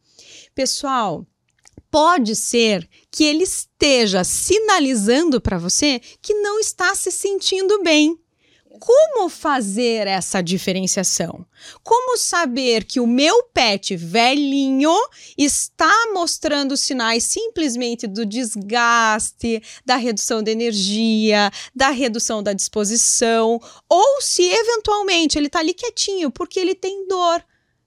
Pessoal, 0.56 1.28
pode 1.92 2.36
ser 2.38 2.88
que 3.12 3.26
ele 3.26 3.44
esteja 3.44 4.24
sinalizando 4.24 5.42
para 5.42 5.58
você 5.58 6.00
que 6.22 6.34
não 6.36 6.58
está 6.60 6.96
se 6.96 7.12
sentindo 7.12 7.84
bem. 7.84 8.18
Como 8.80 9.30
fazer 9.30 10.08
essa 10.08 10.42
diferenciação? 10.42 11.46
Como 11.84 12.18
saber 12.18 12.86
que 12.86 13.00
o 13.00 13.06
meu 13.06 13.44
pet 13.44 13.96
velhinho 13.96 14.96
está 15.38 15.92
mostrando 16.14 16.78
sinais 16.78 17.24
simplesmente 17.26 18.08
do 18.08 18.26
desgaste, 18.26 19.62
da 19.86 19.98
redução 19.98 20.42
de 20.42 20.52
energia, 20.52 21.52
da 21.76 21.90
redução 21.90 22.42
da 22.42 22.54
disposição, 22.54 23.60
ou 23.88 24.22
se 24.22 24.44
eventualmente 24.44 25.38
ele 25.38 25.48
está 25.48 25.60
ali 25.60 25.74
quietinho 25.74 26.32
porque 26.32 26.60
ele 26.60 26.74
tem 26.74 27.08
dor 27.08 27.44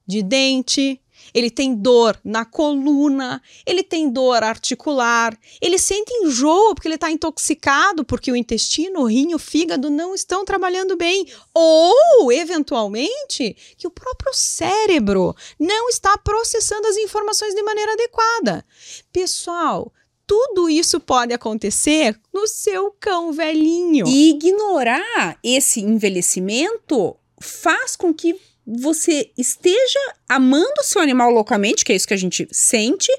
de 0.07 0.23
dente, 0.23 1.01
ele 1.35 1.51
tem 1.51 1.75
dor 1.75 2.19
na 2.25 2.45
coluna, 2.45 3.43
ele 3.67 3.83
tem 3.83 4.11
dor 4.11 4.43
articular, 4.43 5.37
ele 5.61 5.79
sente 5.79 6.13
enjoo 6.13 6.75
porque 6.75 6.89
ele 6.89 6.97
está 6.97 7.11
intoxicado, 7.11 8.05
porque 8.05 8.31
o 8.31 8.37
intestino, 8.37 9.01
o 9.01 9.07
rim, 9.07 9.35
o 9.35 9.39
fígado 9.39 9.91
não 9.91 10.15
estão 10.15 10.45
trabalhando 10.45 10.97
bem. 10.97 11.27
Ou, 11.55 12.31
eventualmente, 12.33 13.57
que 13.77 13.87
o 13.87 13.91
próprio 13.91 14.33
cérebro 14.35 15.35
não 15.59 15.89
está 15.89 16.17
processando 16.19 16.87
as 16.87 16.97
informações 16.97 17.55
de 17.55 17.63
maneira 17.63 17.93
adequada. 17.93 18.65
Pessoal, 19.13 19.93
tudo 20.27 20.69
isso 20.69 20.99
pode 21.01 21.33
acontecer 21.33 22.19
no 22.33 22.47
seu 22.47 22.91
cão 22.99 23.33
velhinho. 23.33 24.07
E 24.07 24.31
ignorar 24.31 25.39
esse 25.43 25.81
envelhecimento 25.81 27.17
faz 27.41 27.97
com 27.97 28.15
que 28.15 28.39
você 28.67 29.31
esteja 29.37 30.01
amando 30.29 30.81
o 30.81 30.85
seu 30.85 31.01
animal 31.01 31.31
loucamente, 31.31 31.85
que 31.85 31.93
é 31.93 31.97
isso 31.97 32.09
que 32.09 32.15
a 32.15 32.19
gente 32.19 32.49
sente, 32.51 33.11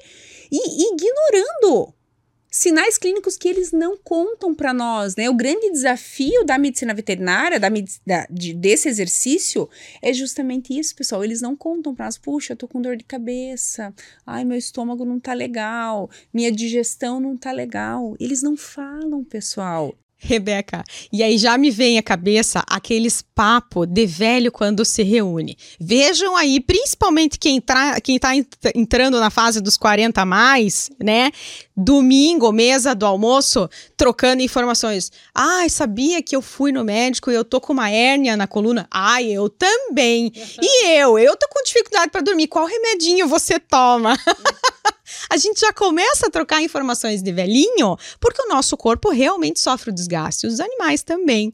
e 0.50 0.92
ignorando 0.92 1.94
sinais 2.54 2.96
clínicos 2.96 3.36
que 3.36 3.48
eles 3.48 3.72
não 3.72 3.96
contam 3.96 4.54
para 4.54 4.72
nós, 4.72 5.16
né? 5.16 5.28
O 5.28 5.34
grande 5.34 5.72
desafio 5.72 6.44
da 6.44 6.56
medicina 6.56 6.94
veterinária, 6.94 7.58
da, 7.58 7.68
da 8.06 8.26
de, 8.30 8.54
desse 8.54 8.88
exercício, 8.88 9.68
é 10.00 10.12
justamente 10.12 10.78
isso, 10.78 10.94
pessoal. 10.94 11.24
Eles 11.24 11.40
não 11.40 11.56
contam 11.56 11.92
para 11.92 12.04
nós, 12.04 12.16
puxa, 12.16 12.52
eu 12.52 12.56
tô 12.56 12.68
com 12.68 12.80
dor 12.80 12.96
de 12.96 13.02
cabeça, 13.02 13.92
ai, 14.24 14.44
meu 14.44 14.56
estômago 14.56 15.04
não 15.04 15.18
tá 15.18 15.34
legal, 15.34 16.08
minha 16.32 16.52
digestão 16.52 17.18
não 17.18 17.36
tá 17.36 17.50
legal. 17.50 18.14
Eles 18.20 18.40
não 18.40 18.56
falam, 18.56 19.24
pessoal. 19.24 19.92
Rebeca, 20.26 20.82
e 21.12 21.22
aí 21.22 21.36
já 21.36 21.58
me 21.58 21.70
vem 21.70 21.98
à 21.98 22.02
cabeça 22.02 22.64
aqueles 22.66 23.20
papo 23.34 23.84
de 23.84 24.06
velho 24.06 24.50
quando 24.50 24.82
se 24.82 25.02
reúne. 25.02 25.56
Vejam 25.78 26.34
aí, 26.34 26.60
principalmente 26.60 27.38
quem, 27.38 27.60
tra 27.60 28.00
quem 28.00 28.18
tá 28.18 28.30
entrando 28.74 29.20
na 29.20 29.28
fase 29.28 29.60
dos 29.60 29.76
40 29.76 30.22
a 30.22 30.24
mais, 30.24 30.90
né? 30.98 31.30
Domingo, 31.76 32.50
mesa 32.52 32.94
do 32.94 33.04
almoço, 33.04 33.68
trocando 33.98 34.42
informações. 34.42 35.12
Ai, 35.34 35.68
sabia 35.68 36.22
que 36.22 36.34
eu 36.34 36.40
fui 36.40 36.72
no 36.72 36.84
médico 36.84 37.30
e 37.30 37.34
eu 37.34 37.44
tô 37.44 37.60
com 37.60 37.74
uma 37.74 37.90
hérnia 37.90 38.34
na 38.34 38.46
coluna? 38.46 38.86
Ai, 38.90 39.26
eu 39.30 39.50
também. 39.50 40.32
E 40.62 40.86
eu? 40.86 41.18
Eu 41.18 41.36
tô 41.36 41.46
com 41.48 41.62
dificuldade 41.64 42.10
para 42.10 42.22
dormir. 42.22 42.46
Qual 42.46 42.64
remedinho 42.64 43.28
você 43.28 43.58
toma? 43.58 44.16
a 45.30 45.36
gente 45.36 45.60
já 45.60 45.72
começa 45.72 46.26
a 46.26 46.30
trocar 46.30 46.62
informações 46.62 47.22
de 47.22 47.32
velhinho, 47.32 47.96
porque 48.20 48.42
o 48.42 48.48
nosso 48.48 48.76
corpo 48.76 49.10
realmente 49.10 49.60
sofre 49.60 49.90
o 49.90 49.94
desgaste, 49.94 50.46
os 50.46 50.60
animais 50.60 51.02
também. 51.02 51.52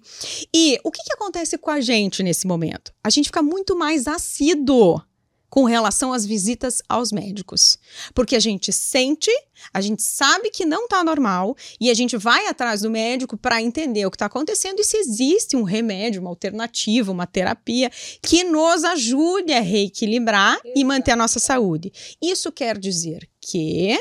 E 0.55 0.79
o 0.85 0.91
que, 0.91 1.03
que 1.03 1.13
acontece 1.13 1.59
com 1.59 1.71
a 1.71 1.81
gente 1.81 2.23
nesse 2.23 2.47
momento? 2.47 2.93
A 3.03 3.11
gente 3.11 3.27
fica 3.27 3.43
muito 3.43 3.77
mais 3.77 4.07
assíduo 4.07 5.03
com 5.51 5.65
relação 5.65 6.13
às 6.13 6.25
visitas 6.25 6.81
aos 6.89 7.11
médicos. 7.11 7.77
Porque 8.15 8.37
a 8.37 8.41
gente 8.41 8.73
sente, 8.73 9.31
a 9.75 9.81
gente 9.81 10.03
sabe 10.03 10.49
que 10.51 10.65
não 10.65 10.85
está 10.85 11.03
normal 11.03 11.57
e 11.81 11.91
a 11.91 11.95
gente 11.95 12.17
vai 12.17 12.47
atrás 12.47 12.83
do 12.83 12.91
médico 12.91 13.37
para 13.37 13.61
entender 13.61 14.07
o 14.07 14.11
que 14.11 14.15
está 14.17 14.27
acontecendo 14.27 14.81
e 14.81 14.85
se 14.85 14.97
existe 14.97 15.57
um 15.57 15.65
remédio, 15.65 16.21
uma 16.21 16.31
alternativa, 16.31 17.11
uma 17.11 17.27
terapia 17.27 17.91
que 18.23 18.45
nos 18.45 18.85
ajude 18.85 19.53
a 19.53 19.61
reequilibrar 19.61 20.59
e 20.75 20.85
manter 20.85 21.11
a 21.11 21.17
nossa 21.17 21.41
saúde. 21.41 21.93
Isso 22.23 22.53
quer 22.53 22.79
dizer 22.79 23.29
que 23.41 23.99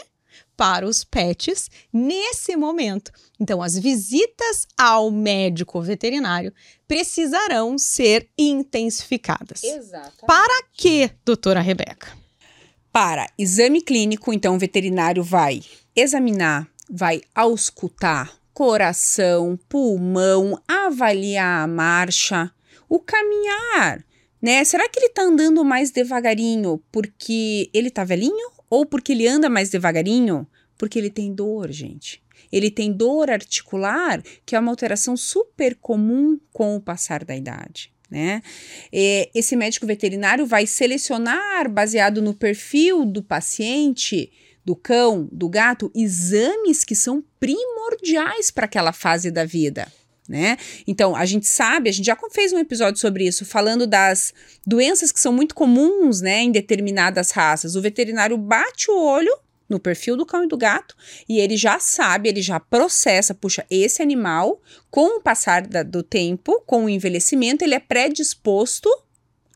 para 0.60 0.86
os 0.86 1.06
pets 1.06 1.70
nesse 1.94 2.54
momento. 2.58 3.14
Então, 3.40 3.62
as 3.62 3.80
visitas 3.80 4.68
ao 4.78 5.10
médico 5.10 5.82
veterinário 5.82 6.54
precisarão 6.86 7.78
ser 7.78 8.28
intensificadas. 8.38 9.64
Exato. 9.64 10.26
Para 10.28 10.64
que, 10.74 11.10
doutora 11.24 11.62
Rebeca? 11.62 12.10
Para 12.92 13.30
exame 13.38 13.82
clínico, 13.82 14.34
então 14.34 14.56
o 14.56 14.60
veterinário 14.60 15.24
vai 15.24 15.62
examinar, 15.96 16.68
vai 16.90 17.22
auscultar 17.34 18.38
coração, 18.54 19.58
pulmão, 19.70 20.62
avaliar 20.68 21.64
a 21.64 21.68
marcha, 21.68 22.52
o 22.90 23.00
caminhar, 23.00 24.04
né? 24.42 24.62
Será 24.66 24.90
que 24.90 25.00
ele 25.00 25.14
tá 25.14 25.22
andando 25.22 25.64
mais 25.64 25.90
devagarinho 25.90 26.84
porque 26.92 27.70
ele 27.74 27.90
tá 27.90 28.04
velhinho 28.04 28.59
ou 28.70 28.86
porque 28.86 29.12
ele 29.14 29.28
anda 29.28 29.50
mais 29.50 29.70
devagarinho? 29.70 30.48
Porque 30.78 30.98
ele 30.98 31.10
tem 31.10 31.34
dor, 31.34 31.72
gente. 31.72 32.22
Ele 32.52 32.72
tem 32.72 32.92
dor 32.92 33.30
articular, 33.30 34.24
que 34.46 34.56
é 34.56 34.60
uma 34.60 34.72
alteração 34.72 35.18
super 35.18 35.76
comum 35.76 36.40
com 36.54 36.76
o 36.76 36.82
passar 36.82 37.24
da 37.26 37.36
idade. 37.36 37.92
Né? 38.10 38.42
Esse 38.92 39.56
médico 39.56 39.86
veterinário 39.86 40.46
vai 40.46 40.66
selecionar, 40.66 41.70
baseado 41.70 42.22
no 42.22 42.34
perfil 42.34 43.06
do 43.06 43.22
paciente, 43.22 44.32
do 44.66 44.76
cão, 44.76 45.28
do 45.32 45.48
gato, 45.50 45.92
exames 45.96 46.84
que 46.84 46.96
são 46.96 47.24
primordiais 47.40 48.50
para 48.50 48.66
aquela 48.66 48.92
fase 48.92 49.30
da 49.30 49.46
vida. 49.46 49.92
Né? 50.30 50.58
Então, 50.86 51.16
a 51.16 51.26
gente 51.26 51.48
sabe, 51.48 51.90
a 51.90 51.92
gente 51.92 52.06
já 52.06 52.16
fez 52.32 52.54
um 52.54 52.60
episódio 52.60 53.02
sobre 53.02 53.26
isso, 53.26 53.44
falando 53.44 53.88
das 53.88 54.32
doenças 54.66 55.12
que 55.12 55.20
são 55.20 55.34
muito 55.34 55.56
comuns, 55.56 56.22
né, 56.22 56.42
em 56.42 56.52
determinadas 56.52 57.32
raças. 57.32 57.76
O 57.76 57.82
veterinário 57.82 58.38
bate 58.38 58.92
o 58.92 58.96
olho 58.96 59.36
no 59.68 59.80
perfil 59.80 60.16
do 60.16 60.28
cão 60.28 60.44
e 60.44 60.48
do 60.48 60.56
gato 60.56 60.96
e 61.28 61.40
ele 61.40 61.58
já 61.58 61.80
sabe, 61.80 62.30
ele 62.30 62.44
já 62.44 62.60
processa, 62.60 63.34
puxa, 63.34 63.66
esse 63.72 64.04
animal, 64.04 64.62
com 64.92 65.18
o 65.18 65.22
passar 65.22 65.66
da, 65.66 65.82
do 65.82 66.04
tempo, 66.04 66.62
com 66.66 66.86
o 66.86 66.90
envelhecimento, 66.90 67.64
ele 67.64 67.74
é 67.74 67.80
predisposto 67.80 68.88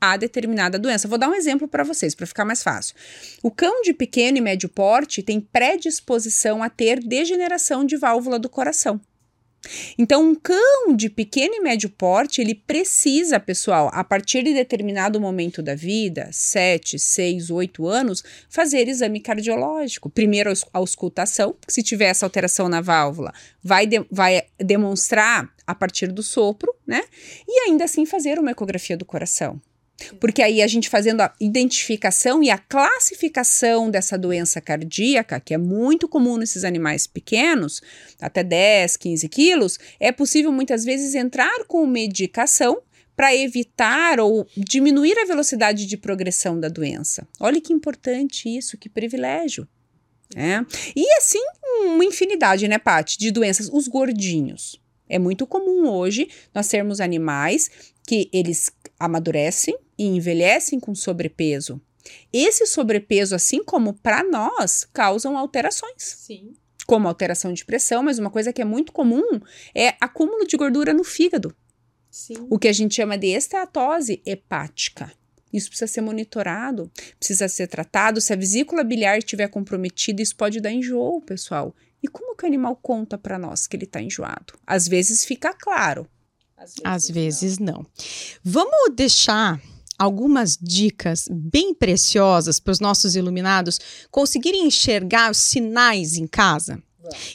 a 0.02 0.18
determinada 0.18 0.80
doença. 0.80 1.08
Vou 1.08 1.20
dar 1.20 1.30
um 1.30 1.36
exemplo 1.36 1.68
para 1.68 1.84
vocês, 1.84 2.16
para 2.16 2.26
ficar 2.26 2.46
mais 2.46 2.64
fácil. 2.64 2.96
O 3.44 3.52
cão 3.52 3.84
de 3.84 3.94
pequeno 3.94 4.40
e 4.40 4.42
médio 4.42 4.70
porte 4.70 5.22
tem 5.22 5.40
predisposição 5.40 6.64
a 6.64 6.70
ter 6.70 7.00
degeneração 7.00 7.86
de 7.86 7.96
válvula 7.96 8.40
do 8.40 8.50
coração. 8.50 9.00
Então, 9.98 10.24
um 10.30 10.36
cão 10.36 10.96
de 10.96 11.10
pequeno 11.10 11.56
e 11.56 11.62
médio 11.62 11.90
porte, 11.90 12.42
ele 12.42 12.54
precisa, 12.54 13.40
pessoal, 13.40 13.90
a 13.94 14.04
partir 14.04 14.44
de 14.44 14.54
determinado 14.54 15.20
momento 15.20 15.62
da 15.62 15.76
vida, 15.76 16.30
7, 16.32 17.00
6, 17.00 17.50
8 17.50 17.88
anos, 17.88 18.24
fazer 18.50 18.88
exame 18.88 19.20
cardiológico. 19.20 20.10
Primeiro 20.10 20.52
a 20.52 20.78
auscultação, 20.78 21.56
se 21.68 21.82
tiver 21.82 22.06
essa 22.06 22.26
alteração 22.26 22.68
na 22.68 22.82
válvula, 22.82 23.34
vai, 23.64 23.86
de, 23.86 24.06
vai 24.12 24.44
demonstrar 24.58 25.50
a 25.66 25.74
partir 25.74 26.12
do 26.12 26.22
sopro, 26.22 26.74
né? 26.86 27.04
E 27.48 27.62
ainda 27.68 27.86
assim 27.86 28.06
fazer 28.06 28.38
uma 28.38 28.52
ecografia 28.52 28.98
do 28.98 29.06
coração. 29.06 29.62
Porque 30.20 30.42
aí 30.42 30.62
a 30.62 30.68
gente 30.68 30.90
fazendo 30.90 31.22
a 31.22 31.34
identificação 31.40 32.44
e 32.44 32.50
a 32.50 32.58
classificação 32.58 33.90
dessa 33.90 34.18
doença 34.18 34.60
cardíaca, 34.60 35.40
que 35.40 35.54
é 35.54 35.58
muito 35.58 36.08
comum 36.08 36.38
nesses 36.38 36.64
animais 36.64 37.08
pequenos, 37.08 37.82
até 38.20 38.44
10, 38.44 38.98
15 38.98 39.30
quilos, 39.30 39.80
é 40.00 40.12
possível 40.12 40.52
muitas 40.52 40.84
vezes 40.84 41.16
entrar 41.16 41.66
com 41.68 41.86
medicação 41.86 42.82
para 43.16 43.36
evitar 43.36 44.20
ou 44.20 44.48
diminuir 44.58 45.18
a 45.20 45.26
velocidade 45.26 45.86
de 45.86 45.98
progressão 45.98 46.60
da 46.60 46.68
doença. 46.68 47.28
Olha 47.40 47.62
que 47.62 47.72
importante 47.72 48.50
isso, 48.50 48.78
que 48.78 48.90
privilégio. 48.90 49.68
É. 50.36 50.66
E 50.96 51.06
assim, 51.18 51.42
uma 51.86 52.04
infinidade, 52.04 52.68
né, 52.68 52.80
Paty, 52.80 53.20
de 53.20 53.32
doenças. 53.32 53.70
Os 53.72 53.88
gordinhos. 53.88 54.82
É 55.08 55.20
muito 55.20 55.46
comum 55.46 55.88
hoje 55.88 56.28
nós 56.56 56.68
termos 56.68 57.00
animais 57.00 57.70
que 58.08 58.30
eles 58.34 58.72
amadurecem 59.00 59.78
e 59.98 60.06
envelhecem 60.06 60.80
com 60.80 60.94
sobrepeso. 60.96 61.82
Esse 62.32 62.66
sobrepeso, 62.66 63.36
assim 63.36 63.64
como 63.64 63.94
para 63.94 64.24
nós, 64.24 64.88
causam 64.92 65.38
alterações. 65.38 66.04
Sim. 66.04 66.54
Como 66.86 67.08
alteração 67.08 67.54
de 67.54 67.64
pressão, 67.64 68.04
mas 68.04 68.20
uma 68.20 68.30
coisa 68.30 68.52
que 68.52 68.62
é 68.62 68.66
muito 68.66 68.92
comum 68.92 69.40
é 69.74 69.96
acúmulo 70.02 70.46
de 70.46 70.58
gordura 70.58 70.94
no 70.94 71.04
fígado. 71.04 71.56
Sim. 72.12 72.46
O 72.50 72.60
que 72.60 72.68
a 72.68 72.74
gente 72.74 72.96
chama 72.96 73.18
de 73.18 73.28
esteatose 73.28 74.22
hepática. 74.26 75.12
Isso 75.52 75.70
precisa 75.70 75.92
ser 75.92 76.02
monitorado, 76.02 76.92
precisa 77.18 77.48
ser 77.48 77.68
tratado. 77.68 78.20
Se 78.20 78.34
a 78.34 78.36
vesícula 78.36 78.84
biliar 78.84 79.18
estiver 79.18 79.48
comprometida, 79.48 80.22
isso 80.22 80.36
pode 80.36 80.60
dar 80.60 80.72
enjoo, 80.72 81.22
pessoal. 81.22 81.76
E 82.02 82.08
como 82.08 82.36
que 82.36 82.44
o 82.44 82.48
animal 82.48 82.76
conta 82.76 83.18
para 83.18 83.38
nós 83.40 83.68
que 83.68 83.78
ele 83.78 83.86
está 83.86 84.02
enjoado? 84.02 84.54
Às 84.66 84.88
vezes 84.88 85.24
fica 85.24 85.54
claro. 85.54 86.08
Às 86.58 86.74
vezes, 86.74 86.82
Às 86.84 87.10
vezes 87.10 87.60
não. 87.60 87.74
não. 87.74 87.86
Vamos 88.44 88.96
deixar 88.96 89.62
algumas 89.98 90.58
dicas 90.60 91.28
bem 91.30 91.74
preciosas 91.74 92.60
para 92.60 92.72
os 92.72 92.80
nossos 92.80 93.16
iluminados 93.16 93.80
conseguirem 94.10 94.66
enxergar 94.66 95.32
os 95.32 95.38
sinais 95.38 96.18
em 96.18 96.28
casa. 96.28 96.82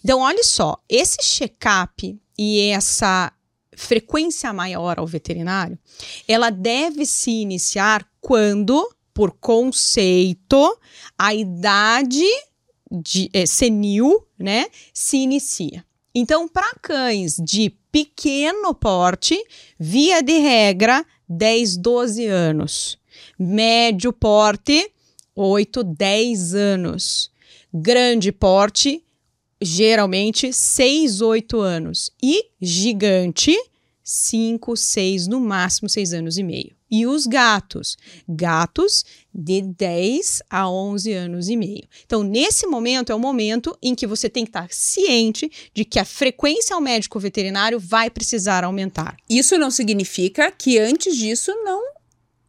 Então, 0.02 0.20
olha 0.20 0.42
só, 0.42 0.76
esse 0.88 1.18
check-up 1.18 2.18
e 2.38 2.60
essa 2.70 3.32
frequência 3.76 4.52
maior 4.52 4.98
ao 4.98 5.06
veterinário, 5.06 5.78
ela 6.26 6.50
deve 6.50 7.06
se 7.06 7.30
iniciar 7.30 8.06
quando, 8.20 8.92
por 9.14 9.32
conceito, 9.32 10.78
a 11.16 11.32
idade 11.34 12.24
de, 12.90 13.30
é, 13.32 13.46
senil, 13.46 14.26
né, 14.38 14.66
se 14.92 15.18
inicia. 15.18 15.84
Então, 16.14 16.48
para 16.48 16.74
cães 16.80 17.36
de 17.36 17.70
pequeno 17.92 18.74
porte, 18.74 19.36
via 19.78 20.22
de 20.22 20.38
regra, 20.38 21.06
10, 21.28 21.76
12 21.76 22.26
anos. 22.26 22.98
Médio 23.38 24.12
porte, 24.12 24.90
8, 25.34 25.84
10 25.84 26.54
anos. 26.54 27.30
Grande 27.72 28.32
porte, 28.32 29.02
geralmente 29.60 30.52
6, 30.52 31.20
8 31.20 31.60
anos. 31.60 32.10
E 32.22 32.50
gigante, 32.60 33.54
5, 34.02 34.76
6, 34.76 35.26
no 35.26 35.40
máximo 35.40 35.88
6 35.88 36.12
anos 36.14 36.38
e 36.38 36.42
meio. 36.42 36.74
E 36.90 37.06
os 37.06 37.26
gatos? 37.26 37.98
Gatos 38.26 39.04
de 39.40 39.62
10 39.62 40.42
a 40.50 40.68
11 40.68 41.12
anos 41.12 41.48
e 41.48 41.56
meio. 41.56 41.84
Então, 42.04 42.24
nesse 42.24 42.66
momento, 42.66 43.12
é 43.12 43.14
o 43.14 43.20
momento 43.20 43.78
em 43.80 43.94
que 43.94 44.04
você 44.04 44.28
tem 44.28 44.44
que 44.44 44.50
estar 44.50 44.66
ciente 44.72 45.48
de 45.72 45.84
que 45.84 46.00
a 46.00 46.04
frequência 46.04 46.74
ao 46.74 46.80
médico 46.80 47.20
veterinário 47.20 47.78
vai 47.78 48.10
precisar 48.10 48.64
aumentar. 48.64 49.16
Isso 49.30 49.56
não 49.56 49.70
significa 49.70 50.50
que 50.50 50.76
antes 50.76 51.16
disso 51.16 51.52
não 51.62 51.80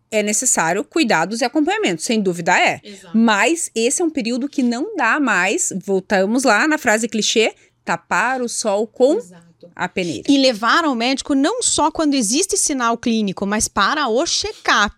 é 0.10 0.23
necessário 0.23 0.84
cuidados 0.84 1.41
e 1.41 1.45
acompanhamento, 1.45 2.02
sem 2.02 2.19
dúvida 2.19 2.60
é. 2.60 2.82
Exato. 2.84 3.15
Mas 3.15 3.69
esse 3.75 4.02
é 4.02 4.06
um 4.06 4.10
período 4.10 4.49
que 4.49 4.63
não 4.63 4.95
dá 4.95 5.19
mais, 5.19 5.71
voltamos 5.86 6.43
lá 6.43 6.67
na 6.67 6.80
frase 6.80 7.08
clichê, 7.08 7.54
tapar 7.86 8.41
o 8.41 8.49
sol 8.49 8.88
com 8.88 9.17
Exato 9.17 9.48
a 9.80 9.88
peneira. 9.88 10.30
E 10.30 10.38
levar 10.38 10.84
ao 10.84 10.94
médico 10.94 11.34
não 11.34 11.63
só 11.63 11.89
quando 11.89 12.13
existe 12.13 12.58
sinal 12.58 12.98
clínico, 12.98 13.46
mas 13.46 13.70
para 13.70 14.10
o 14.10 14.26
check-up. 14.26 14.94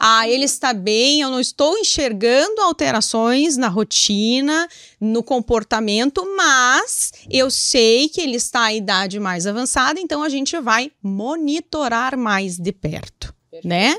Ah, 0.00 0.26
ele 0.26 0.44
está 0.44 0.72
bem, 0.72 1.20
eu 1.20 1.30
não 1.30 1.38
estou 1.38 1.76
enxergando 1.76 2.62
alterações 2.62 3.58
na 3.58 3.68
rotina, 3.68 4.66
no 4.98 5.22
comportamento, 5.22 6.26
mas 6.34 7.12
eu 7.30 7.50
sei 7.50 8.08
que 8.08 8.22
ele 8.22 8.36
está 8.36 8.62
à 8.64 8.74
idade 8.74 9.20
mais 9.20 9.46
avançada, 9.46 10.00
então 10.00 10.22
a 10.22 10.30
gente 10.30 10.58
vai 10.60 10.90
monitorar 11.02 12.16
mais 12.16 12.56
de 12.56 12.72
perto 12.72 13.34
né? 13.64 13.96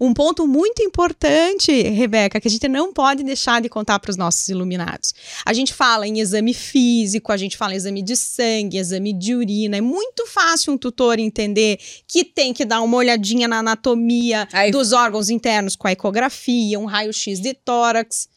Um 0.00 0.12
ponto 0.12 0.46
muito 0.46 0.82
importante, 0.82 1.70
Rebeca, 1.82 2.40
que 2.40 2.48
a 2.48 2.50
gente 2.50 2.68
não 2.68 2.92
pode 2.92 3.22
deixar 3.22 3.60
de 3.60 3.68
contar 3.68 3.98
para 3.98 4.10
os 4.10 4.16
nossos 4.16 4.48
iluminados. 4.48 5.14
A 5.44 5.52
gente 5.52 5.72
fala 5.72 6.06
em 6.06 6.20
exame 6.20 6.52
físico, 6.54 7.32
a 7.32 7.36
gente 7.36 7.56
fala 7.56 7.74
em 7.74 7.76
exame 7.76 8.02
de 8.02 8.16
sangue, 8.16 8.78
exame 8.78 9.12
de 9.12 9.34
urina. 9.34 9.76
É 9.76 9.80
muito 9.80 10.26
fácil 10.26 10.72
um 10.72 10.78
tutor 10.78 11.18
entender 11.18 11.78
que 12.06 12.24
tem 12.24 12.52
que 12.52 12.64
dar 12.64 12.80
uma 12.82 12.96
olhadinha 12.96 13.48
na 13.48 13.58
anatomia 13.58 14.48
Aí. 14.52 14.70
dos 14.70 14.92
órgãos 14.92 15.28
internos 15.28 15.76
com 15.76 15.88
a 15.88 15.92
ecografia, 15.92 16.78
um 16.78 16.84
raio-x 16.84 17.40
de 17.40 17.54
tórax. 17.54 18.28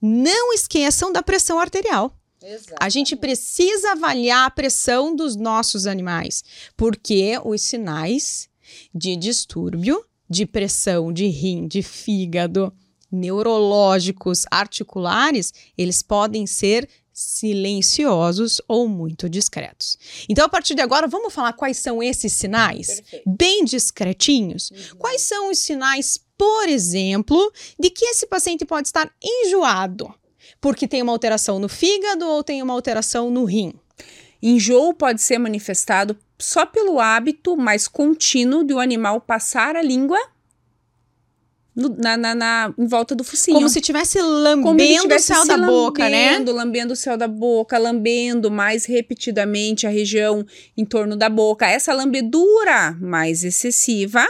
Não 0.00 0.52
esqueçam 0.52 1.12
da 1.12 1.22
pressão 1.22 1.58
arterial. 1.58 2.14
Exatamente. 2.42 2.76
A 2.78 2.88
gente 2.90 3.16
precisa 3.16 3.92
avaliar 3.92 4.46
a 4.46 4.50
pressão 4.50 5.16
dos 5.16 5.34
nossos 5.34 5.86
animais, 5.86 6.44
porque 6.76 7.40
os 7.42 7.62
sinais 7.62 8.48
de 8.94 9.16
distúrbio 9.16 10.04
de 10.28 10.46
pressão, 10.46 11.12
de 11.12 11.26
rim, 11.26 11.66
de 11.66 11.82
fígado, 11.82 12.72
neurológicos, 13.10 14.44
articulares, 14.50 15.52
eles 15.76 16.02
podem 16.02 16.46
ser 16.46 16.88
silenciosos 17.12 18.60
ou 18.66 18.88
muito 18.88 19.28
discretos. 19.28 19.96
Então, 20.28 20.44
a 20.44 20.48
partir 20.48 20.74
de 20.74 20.82
agora, 20.82 21.06
vamos 21.06 21.32
falar 21.32 21.52
quais 21.52 21.76
são 21.76 22.02
esses 22.02 22.32
sinais? 22.32 22.88
Perfeito. 23.00 23.22
Bem 23.24 23.64
discretinhos. 23.64 24.70
Uhum. 24.70 24.98
Quais 24.98 25.22
são 25.22 25.50
os 25.50 25.58
sinais, 25.58 26.18
por 26.36 26.68
exemplo, 26.68 27.52
de 27.78 27.88
que 27.88 28.04
esse 28.06 28.26
paciente 28.26 28.64
pode 28.64 28.88
estar 28.88 29.08
enjoado? 29.22 30.12
Porque 30.60 30.88
tem 30.88 31.02
uma 31.02 31.12
alteração 31.12 31.60
no 31.60 31.68
fígado 31.68 32.26
ou 32.26 32.42
tem 32.42 32.60
uma 32.62 32.74
alteração 32.74 33.30
no 33.30 33.44
rim? 33.44 33.72
Enjoo 34.46 34.92
pode 34.92 35.22
ser 35.22 35.38
manifestado 35.38 36.14
só 36.38 36.66
pelo 36.66 37.00
hábito 37.00 37.56
mais 37.56 37.88
contínuo 37.88 38.62
de 38.62 38.74
o 38.74 38.76
um 38.76 38.80
animal 38.80 39.18
passar 39.18 39.74
a 39.74 39.80
língua 39.80 40.18
no, 41.74 41.88
na, 41.88 42.14
na, 42.16 42.34
na, 42.34 42.74
em 42.76 42.86
volta 42.86 43.14
do 43.14 43.24
focinho. 43.24 43.56
Como 43.56 43.70
se 43.70 43.78
estivesse 43.78 44.20
lambendo 44.20 45.14
o 45.14 45.18
céu 45.18 45.46
da 45.46 45.56
boca, 45.56 46.08
né? 46.10 46.38
Lambendo 46.38 46.92
o 46.92 46.96
céu 46.96 47.16
da 47.16 47.26
boca, 47.26 47.78
lambendo 47.78 48.50
mais 48.50 48.84
repetidamente 48.84 49.86
a 49.86 49.90
região 49.90 50.46
em 50.76 50.84
torno 50.84 51.16
da 51.16 51.30
boca. 51.30 51.66
Essa 51.66 51.94
lambedura 51.94 52.92
mais 53.00 53.44
excessiva 53.44 54.24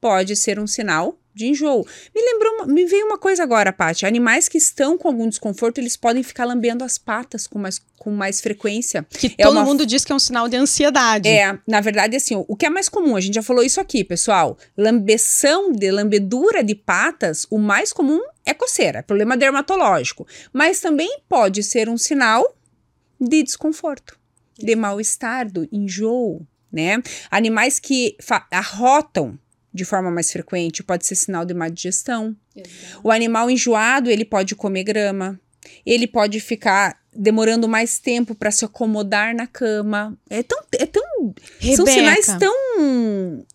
pode 0.00 0.36
ser 0.36 0.58
um 0.58 0.66
sinal 0.66 1.18
de 1.34 1.46
enjoo. 1.46 1.86
Me 2.14 2.22
lembrou, 2.22 2.66
me 2.66 2.84
veio 2.86 3.06
uma 3.06 3.18
coisa 3.18 3.42
agora, 3.42 3.72
Paty. 3.72 4.04
Animais 4.04 4.48
que 4.48 4.58
estão 4.58 4.98
com 4.98 5.08
algum 5.08 5.28
desconforto, 5.28 5.78
eles 5.78 5.96
podem 5.96 6.22
ficar 6.22 6.44
lambendo 6.44 6.84
as 6.84 6.98
patas 6.98 7.46
com 7.46 7.58
mais, 7.58 7.80
com 7.98 8.10
mais 8.10 8.40
frequência. 8.40 9.06
Que 9.10 9.34
é 9.38 9.44
todo 9.44 9.56
uma... 9.56 9.64
mundo 9.64 9.86
diz 9.86 10.04
que 10.04 10.12
é 10.12 10.14
um 10.14 10.18
sinal 10.18 10.48
de 10.48 10.56
ansiedade. 10.56 11.28
É, 11.28 11.58
na 11.66 11.80
verdade, 11.80 12.16
assim, 12.16 12.34
o, 12.36 12.56
que 12.56 12.66
é 12.66 12.70
mais 12.70 12.88
comum, 12.88 13.16
a 13.16 13.20
gente 13.20 13.34
já 13.34 13.42
falou 13.42 13.62
isso 13.62 13.80
aqui, 13.80 14.02
pessoal. 14.04 14.58
Lambeção 14.76 15.72
de 15.72 15.90
lambedura 15.90 16.62
de 16.62 16.74
patas, 16.74 17.46
o 17.50 17.58
mais 17.58 17.92
comum 17.92 18.20
é 18.44 18.52
coceira, 18.52 18.98
é 18.98 19.02
problema 19.02 19.36
dermatológico. 19.36 20.26
Mas 20.52 20.80
também 20.80 21.20
pode 21.28 21.62
ser 21.62 21.88
um 21.88 21.96
sinal 21.96 22.56
de 23.20 23.42
desconforto, 23.42 24.18
de 24.58 24.74
mal-estar, 24.74 25.50
do 25.50 25.68
enjoo, 25.70 26.46
né? 26.72 27.02
Animais 27.30 27.78
que 27.78 28.16
arrotam 28.50 29.38
de 29.72 29.84
forma 29.84 30.10
mais 30.10 30.30
frequente, 30.32 30.82
pode 30.82 31.06
ser 31.06 31.14
sinal 31.14 31.44
de 31.44 31.54
má 31.54 31.68
digestão. 31.68 32.36
Exato. 32.54 33.00
O 33.02 33.10
animal 33.10 33.50
enjoado, 33.50 34.10
ele 34.10 34.24
pode 34.24 34.54
comer 34.54 34.84
grama. 34.84 35.40
Ele 35.84 36.06
pode 36.06 36.40
ficar 36.40 36.98
demorando 37.14 37.68
mais 37.68 37.98
tempo 37.98 38.34
para 38.34 38.50
se 38.50 38.64
acomodar 38.64 39.34
na 39.34 39.46
cama. 39.46 40.16
É 40.28 40.42
tão. 40.42 40.58
É 40.72 40.86
tão 40.86 41.02
Rebeca, 41.58 41.76
são 41.76 41.86
sinais 41.86 42.26
tão. 42.38 43.46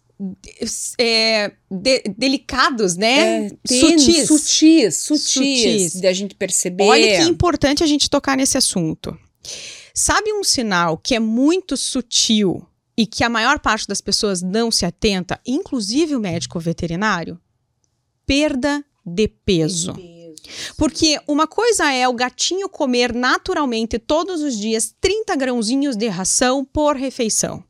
É, 0.97 1.51
de, 1.69 2.03
delicados, 2.17 2.95
né? 2.95 3.47
É, 3.47 3.49
sutis. 3.67 4.27
sutis. 4.27 4.27
Sutis, 4.27 4.95
sutis. 4.95 5.93
De 5.99 6.07
a 6.07 6.13
gente 6.13 6.35
perceber. 6.35 6.85
Olha 6.85 7.17
que 7.17 7.23
importante 7.23 7.83
a 7.83 7.87
gente 7.87 8.09
tocar 8.09 8.37
nesse 8.37 8.57
assunto. 8.57 9.17
Sabe 9.93 10.31
um 10.33 10.43
sinal 10.43 10.97
que 10.97 11.15
é 11.15 11.19
muito 11.19 11.75
sutil 11.75 12.65
e 12.97 13.05
que 13.05 13.23
a 13.23 13.29
maior 13.29 13.59
parte 13.59 13.87
das 13.87 14.01
pessoas 14.01 14.41
não 14.41 14.71
se 14.71 14.85
atenta, 14.85 15.39
inclusive 15.45 16.15
o 16.15 16.19
médico 16.19 16.59
veterinário, 16.59 17.39
perda 18.25 18.83
de 19.05 19.27
peso. 19.27 19.93
Porque 20.77 21.19
uma 21.27 21.47
coisa 21.47 21.91
é 21.91 22.07
o 22.07 22.13
gatinho 22.13 22.69
comer 22.69 23.13
naturalmente 23.13 23.99
todos 23.99 24.41
os 24.41 24.57
dias 24.57 24.95
30 25.01 25.35
grãozinhos 25.35 25.95
de 25.95 26.07
ração 26.07 26.63
por 26.63 26.95
refeição. 26.95 27.63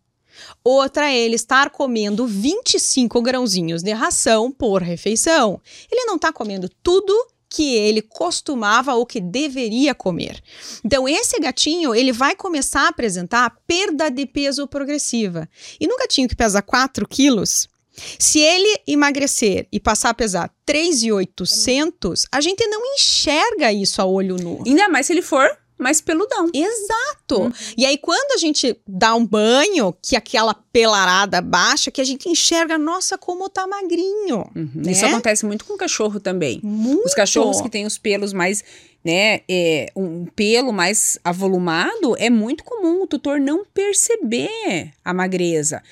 Outra 0.63 1.09
é 1.09 1.17
ele 1.17 1.35
estar 1.35 1.69
comendo 1.69 2.27
25 2.27 3.21
grãozinhos 3.21 3.81
de 3.81 3.93
ração 3.93 4.51
por 4.51 4.81
refeição. 4.81 5.61
Ele 5.89 6.05
não 6.05 6.15
está 6.15 6.33
comendo 6.33 6.69
tudo 6.83 7.13
que 7.55 7.73
ele 7.73 8.01
costumava 8.01 8.95
ou 8.95 9.05
que 9.05 9.21
deveria 9.21 9.95
comer. 9.95 10.43
Então, 10.83 11.07
esse 11.07 11.39
gatinho, 11.39 11.95
ele 11.95 12.11
vai 12.11 12.35
começar 12.35 12.81
a 12.81 12.87
apresentar 12.89 13.55
perda 13.65 14.11
de 14.11 14.25
peso 14.25 14.67
progressiva. 14.67 15.47
E 15.79 15.87
no 15.87 15.95
gatinho 15.95 16.27
que 16.27 16.35
pesa 16.35 16.61
4 16.61 17.07
quilos, 17.07 17.69
se 18.19 18.41
ele 18.41 18.81
emagrecer 18.85 19.69
e 19.71 19.79
passar 19.79 20.09
a 20.09 20.13
pesar 20.13 20.53
3,800, 20.65 22.25
a 22.29 22.41
gente 22.41 22.67
não 22.67 22.81
enxerga 22.93 23.71
isso 23.71 24.01
a 24.01 24.05
olho 24.05 24.35
nu. 24.35 24.61
Ainda 24.65 24.89
mais 24.89 25.05
se 25.05 25.13
ele 25.13 25.21
for 25.21 25.49
mais 25.77 26.01
peludão. 26.01 26.49
Exato. 26.53 27.43
Uhum. 27.43 27.51
E 27.77 27.85
aí, 27.85 27.97
quando 27.97 28.33
a 28.33 28.37
gente 28.37 28.77
dá 28.87 29.13
um 29.15 29.25
banho, 29.25 29.95
que 30.01 30.15
aquela 30.15 30.53
pelarada 30.53 31.41
baixa, 31.41 31.91
que 31.91 32.01
a 32.01 32.03
gente 32.03 32.29
enxerga, 32.29 32.77
nossa, 32.77 33.17
como 33.17 33.49
tá 33.49 33.67
magrinho. 33.67 34.49
Uhum. 34.55 34.69
Né? 34.75 34.91
Isso 34.91 35.05
acontece 35.05 35.45
muito 35.45 35.65
com 35.65 35.73
o 35.73 35.77
cachorro 35.77 36.19
também. 36.19 36.59
Muito. 36.63 37.05
Os 37.05 37.13
cachorros 37.13 37.61
que 37.61 37.69
têm 37.69 37.85
os 37.85 37.97
pelos 37.97 38.33
mais 38.33 38.63
né, 39.05 39.41
é, 39.47 39.91
um 39.95 40.25
pelo 40.25 40.73
mais 40.73 41.19
avolumado, 41.23 42.17
é 42.17 42.27
muito 42.27 42.63
comum 42.63 43.03
o 43.03 43.07
tutor 43.07 43.39
não 43.39 43.63
perceber 43.63 44.91
a 45.03 45.13
magreza. 45.13 45.83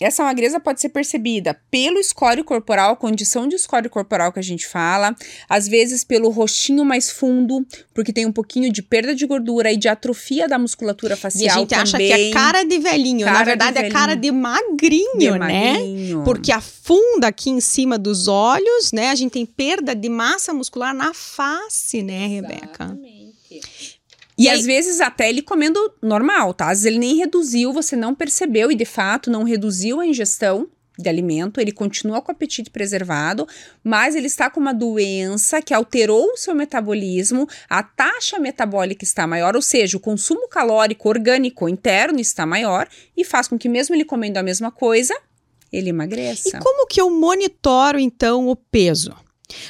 Essa 0.00 0.22
magreza 0.24 0.60
pode 0.60 0.80
ser 0.80 0.90
percebida 0.90 1.58
pelo 1.70 1.98
escório 1.98 2.44
corporal, 2.44 2.96
condição 2.96 3.48
de 3.48 3.56
escório 3.56 3.90
corporal 3.90 4.32
que 4.32 4.38
a 4.38 4.42
gente 4.42 4.66
fala, 4.66 5.14
às 5.48 5.66
vezes 5.66 6.04
pelo 6.04 6.30
rostinho 6.30 6.84
mais 6.84 7.10
fundo, 7.10 7.66
porque 7.92 8.12
tem 8.12 8.26
um 8.26 8.32
pouquinho 8.32 8.72
de 8.72 8.82
perda 8.82 9.14
de 9.14 9.26
gordura 9.26 9.72
e 9.72 9.76
de 9.76 9.88
atrofia 9.88 10.48
da 10.48 10.58
musculatura 10.58 11.16
facial 11.16 11.46
e 11.46 11.50
a 11.50 11.54
gente 11.54 11.70
também. 11.70 11.82
acha 11.82 11.98
que 11.98 12.12
é 12.12 12.30
cara 12.30 12.62
de 12.64 12.78
velhinho, 12.78 13.24
cara 13.24 13.38
na 13.38 13.44
verdade 13.44 13.78
é 13.78 13.90
cara 13.90 14.14
de 14.14 14.30
magrinho, 14.30 15.18
de 15.18 15.30
né? 15.30 15.72
Magrinho. 15.72 16.24
Porque 16.24 16.52
afunda 16.52 17.28
aqui 17.28 17.50
em 17.50 17.60
cima 17.60 17.98
dos 17.98 18.28
olhos, 18.28 18.92
né? 18.92 19.10
A 19.10 19.14
gente 19.14 19.32
tem 19.32 19.46
perda 19.46 19.94
de 19.94 20.08
massa 20.08 20.54
muscular 20.54 20.94
na 20.94 21.12
face, 21.12 22.02
né, 22.02 22.26
Rebeca? 22.26 22.84
Exatamente. 22.84 23.17
E, 24.38 24.44
e 24.44 24.48
às 24.48 24.64
vezes 24.64 25.00
até 25.00 25.28
ele 25.28 25.42
comendo 25.42 25.78
normal, 26.00 26.54
tá? 26.54 26.66
Às 26.66 26.78
vezes 26.78 26.86
ele 26.86 26.98
nem 26.98 27.16
reduziu, 27.16 27.72
você 27.72 27.96
não 27.96 28.14
percebeu 28.14 28.70
e 28.70 28.74
de 28.74 28.84
fato 28.84 29.30
não 29.30 29.42
reduziu 29.42 30.00
a 30.00 30.06
ingestão 30.06 30.68
de 30.98 31.08
alimento, 31.08 31.60
ele 31.60 31.70
continua 31.70 32.20
com 32.20 32.32
o 32.32 32.34
apetite 32.34 32.70
preservado, 32.70 33.46
mas 33.84 34.16
ele 34.16 34.26
está 34.26 34.50
com 34.50 34.58
uma 34.58 34.74
doença 34.74 35.62
que 35.62 35.72
alterou 35.72 36.32
o 36.32 36.36
seu 36.36 36.54
metabolismo, 36.54 37.48
a 37.70 37.84
taxa 37.84 38.38
metabólica 38.40 39.04
está 39.04 39.24
maior, 39.24 39.54
ou 39.54 39.62
seja, 39.62 39.96
o 39.96 40.00
consumo 40.00 40.48
calórico 40.48 41.08
orgânico 41.08 41.68
interno 41.68 42.18
está 42.18 42.44
maior 42.44 42.88
e 43.16 43.24
faz 43.24 43.46
com 43.46 43.56
que 43.56 43.68
mesmo 43.68 43.94
ele 43.94 44.04
comendo 44.04 44.40
a 44.40 44.42
mesma 44.42 44.72
coisa, 44.72 45.16
ele 45.72 45.90
emagreça. 45.90 46.48
E 46.48 46.60
como 46.60 46.86
que 46.88 47.00
eu 47.00 47.10
monitoro 47.10 47.98
então 48.00 48.48
o 48.48 48.56
peso? 48.56 49.14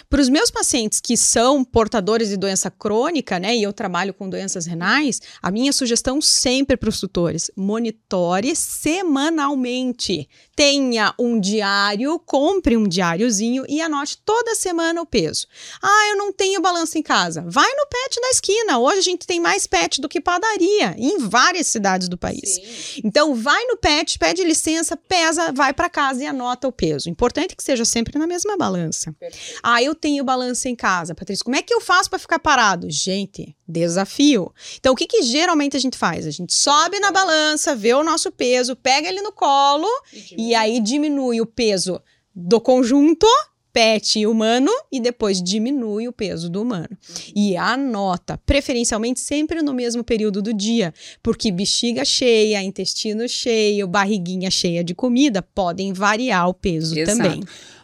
Para 0.09 0.21
os 0.21 0.29
meus 0.29 0.51
pacientes 0.51 1.01
que 1.01 1.17
são 1.17 1.65
portadores 1.65 2.29
de 2.29 2.37
doença 2.37 2.71
crônica, 2.71 3.39
né, 3.39 3.57
e 3.57 3.63
eu 3.63 3.73
trabalho 3.73 4.13
com 4.13 4.29
doenças 4.29 4.67
renais, 4.67 5.21
a 5.43 5.51
minha 5.51 5.73
sugestão 5.73 6.21
sempre 6.21 6.77
para 6.77 6.89
os 6.89 7.01
tutores: 7.01 7.51
monitore 7.57 8.55
semanalmente. 8.57 10.29
Tenha 10.57 11.15
um 11.19 11.39
diário, 11.39 12.19
compre 12.19 12.77
um 12.77 12.89
diáriozinho 12.89 13.65
e 13.69 13.81
anote 13.81 14.19
toda 14.25 14.55
semana 14.55 15.01
o 15.01 15.07
peso. 15.07 15.47
Ah, 15.83 16.09
eu 16.11 16.17
não 16.17 16.33
tenho 16.33 16.61
balança 16.61 16.99
em 16.99 17.03
casa. 17.03 17.45
Vai 17.47 17.71
no 17.75 17.87
pet 17.87 18.21
da 18.21 18.31
esquina. 18.31 18.79
Hoje 18.79 18.99
a 18.99 19.03
gente 19.03 19.27
tem 19.27 19.39
mais 19.41 19.67
pet 19.67 20.01
do 20.01 20.09
que 20.09 20.21
padaria 20.21 20.95
em 20.99 21.19
várias 21.19 21.69
cidades 21.69 22.09
do 22.09 22.19
país. 22.19 22.57
Sim. 22.57 23.03
Então, 23.05 23.35
vai 23.35 23.65
no 23.67 23.77
pet, 23.77 24.19
pede 24.19 24.43
licença, 24.43 24.97
pesa, 24.97 25.53
vai 25.53 25.73
para 25.73 25.89
casa 25.89 26.25
e 26.25 26.27
anota 26.27 26.67
o 26.67 26.73
peso. 26.73 27.09
Importante 27.09 27.55
que 27.55 27.63
seja 27.63 27.85
sempre 27.85 28.19
na 28.19 28.27
mesma 28.27 28.57
balança. 28.57 29.13
Perfeito. 29.13 29.61
Ah, 29.71 29.83
eu 29.83 29.95
tenho 29.95 30.25
balança 30.25 30.67
em 30.67 30.75
casa. 30.75 31.15
Patrícia, 31.15 31.45
como 31.45 31.55
é 31.55 31.61
que 31.61 31.75
eu 31.75 31.81
faço 31.83 32.09
para 32.09 32.19
ficar 32.19 32.39
parado? 32.39 32.91
Gente, 32.91 33.55
desafio. 33.69 34.51
Então, 34.79 34.95
o 34.95 34.97
que, 34.97 35.07
que 35.07 35.23
geralmente 35.23 35.77
a 35.77 35.81
gente 35.81 35.99
faz? 35.99 36.27
A 36.27 36.31
gente 36.31 36.55
sobe 36.55 36.99
na 37.01 37.13
balança, 37.13 37.77
vê 37.77 37.93
o 37.93 38.03
nosso 38.03 38.33
peso, 38.33 38.75
pega 38.75 39.07
ele 39.07 39.21
no 39.21 39.31
colo 39.31 39.87
e, 40.11 40.49
e 40.49 40.55
aí 40.55 40.81
diminui 40.81 41.43
o 41.43 41.47
peso 41.47 42.01
do 42.35 42.59
conjunto 42.59 43.27
pet 43.71 44.27
humano 44.27 44.71
e 44.91 45.01
depois 45.01 45.43
diminui 45.43 46.09
o 46.09 46.13
peso 46.13 46.49
do 46.49 46.63
humano. 46.63 46.89
Uhum. 46.91 47.33
E 47.37 47.57
anota, 47.57 48.39
preferencialmente 48.39 49.21
sempre 49.21 49.61
no 49.61 49.75
mesmo 49.75 50.03
período 50.03 50.41
do 50.41 50.55
dia, 50.55 50.95
porque 51.23 51.53
bexiga 51.53 52.05
cheia, 52.05 52.63
intestino 52.63 53.29
cheio, 53.29 53.87
barriguinha 53.87 54.51
cheia 54.51 54.83
de 54.83 54.95
comida 54.95 55.43
podem 55.43 55.93
variar 55.93 56.49
o 56.49 56.55
peso 56.55 56.99
Exato. 56.99 57.19
também. 57.19 57.41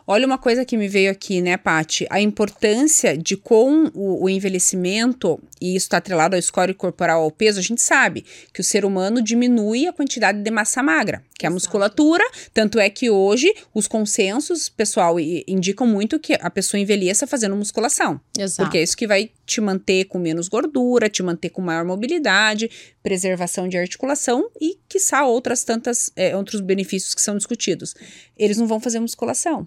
Olha 0.06 0.26
uma 0.26 0.36
coisa 0.36 0.66
que 0.66 0.76
me 0.76 0.86
veio 0.86 1.10
aqui, 1.10 1.40
né, 1.40 1.56
Pati? 1.56 2.06
A 2.10 2.20
importância 2.20 3.16
de 3.16 3.38
com 3.38 3.90
o, 3.94 4.24
o 4.24 4.28
envelhecimento, 4.28 5.42
e 5.60 5.74
isso 5.74 5.86
está 5.86 5.96
atrelado 5.96 6.36
ao 6.36 6.42
score 6.42 6.74
corporal 6.74 7.22
ao 7.22 7.30
peso, 7.30 7.58
a 7.58 7.62
gente 7.62 7.80
sabe 7.80 8.22
que 8.52 8.60
o 8.60 8.64
ser 8.64 8.84
humano 8.84 9.22
diminui 9.22 9.86
a 9.86 9.94
quantidade 9.94 10.42
de 10.42 10.50
massa 10.50 10.82
magra, 10.82 11.24
que 11.38 11.46
é 11.46 11.48
a 11.48 11.50
musculatura. 11.50 12.22
Tanto 12.52 12.78
é 12.78 12.90
que 12.90 13.08
hoje 13.08 13.54
os 13.72 13.88
consensos, 13.88 14.68
pessoal, 14.68 15.18
indicam 15.18 15.86
muito 15.86 16.18
que 16.18 16.34
a 16.34 16.50
pessoa 16.50 16.78
envelheça 16.78 17.26
fazendo 17.26 17.56
musculação. 17.56 18.20
Exato. 18.38 18.66
Porque 18.66 18.76
é 18.76 18.82
isso 18.82 18.96
que 18.96 19.06
vai 19.06 19.30
te 19.46 19.58
manter 19.62 20.04
com 20.04 20.18
menos 20.18 20.48
gordura, 20.48 21.08
te 21.08 21.22
manter 21.22 21.48
com 21.48 21.62
maior 21.62 21.84
mobilidade, 21.84 22.70
preservação 23.02 23.66
de 23.68 23.78
articulação 23.78 24.50
e, 24.60 24.78
quiçá, 24.86 25.24
outras 25.24 25.64
tantas, 25.64 26.10
é, 26.14 26.36
outros 26.36 26.60
benefícios 26.60 27.14
que 27.14 27.22
são 27.22 27.38
discutidos. 27.38 27.94
Eles 28.36 28.58
não 28.58 28.66
vão 28.66 28.78
fazer 28.78 29.00
musculação. 29.00 29.66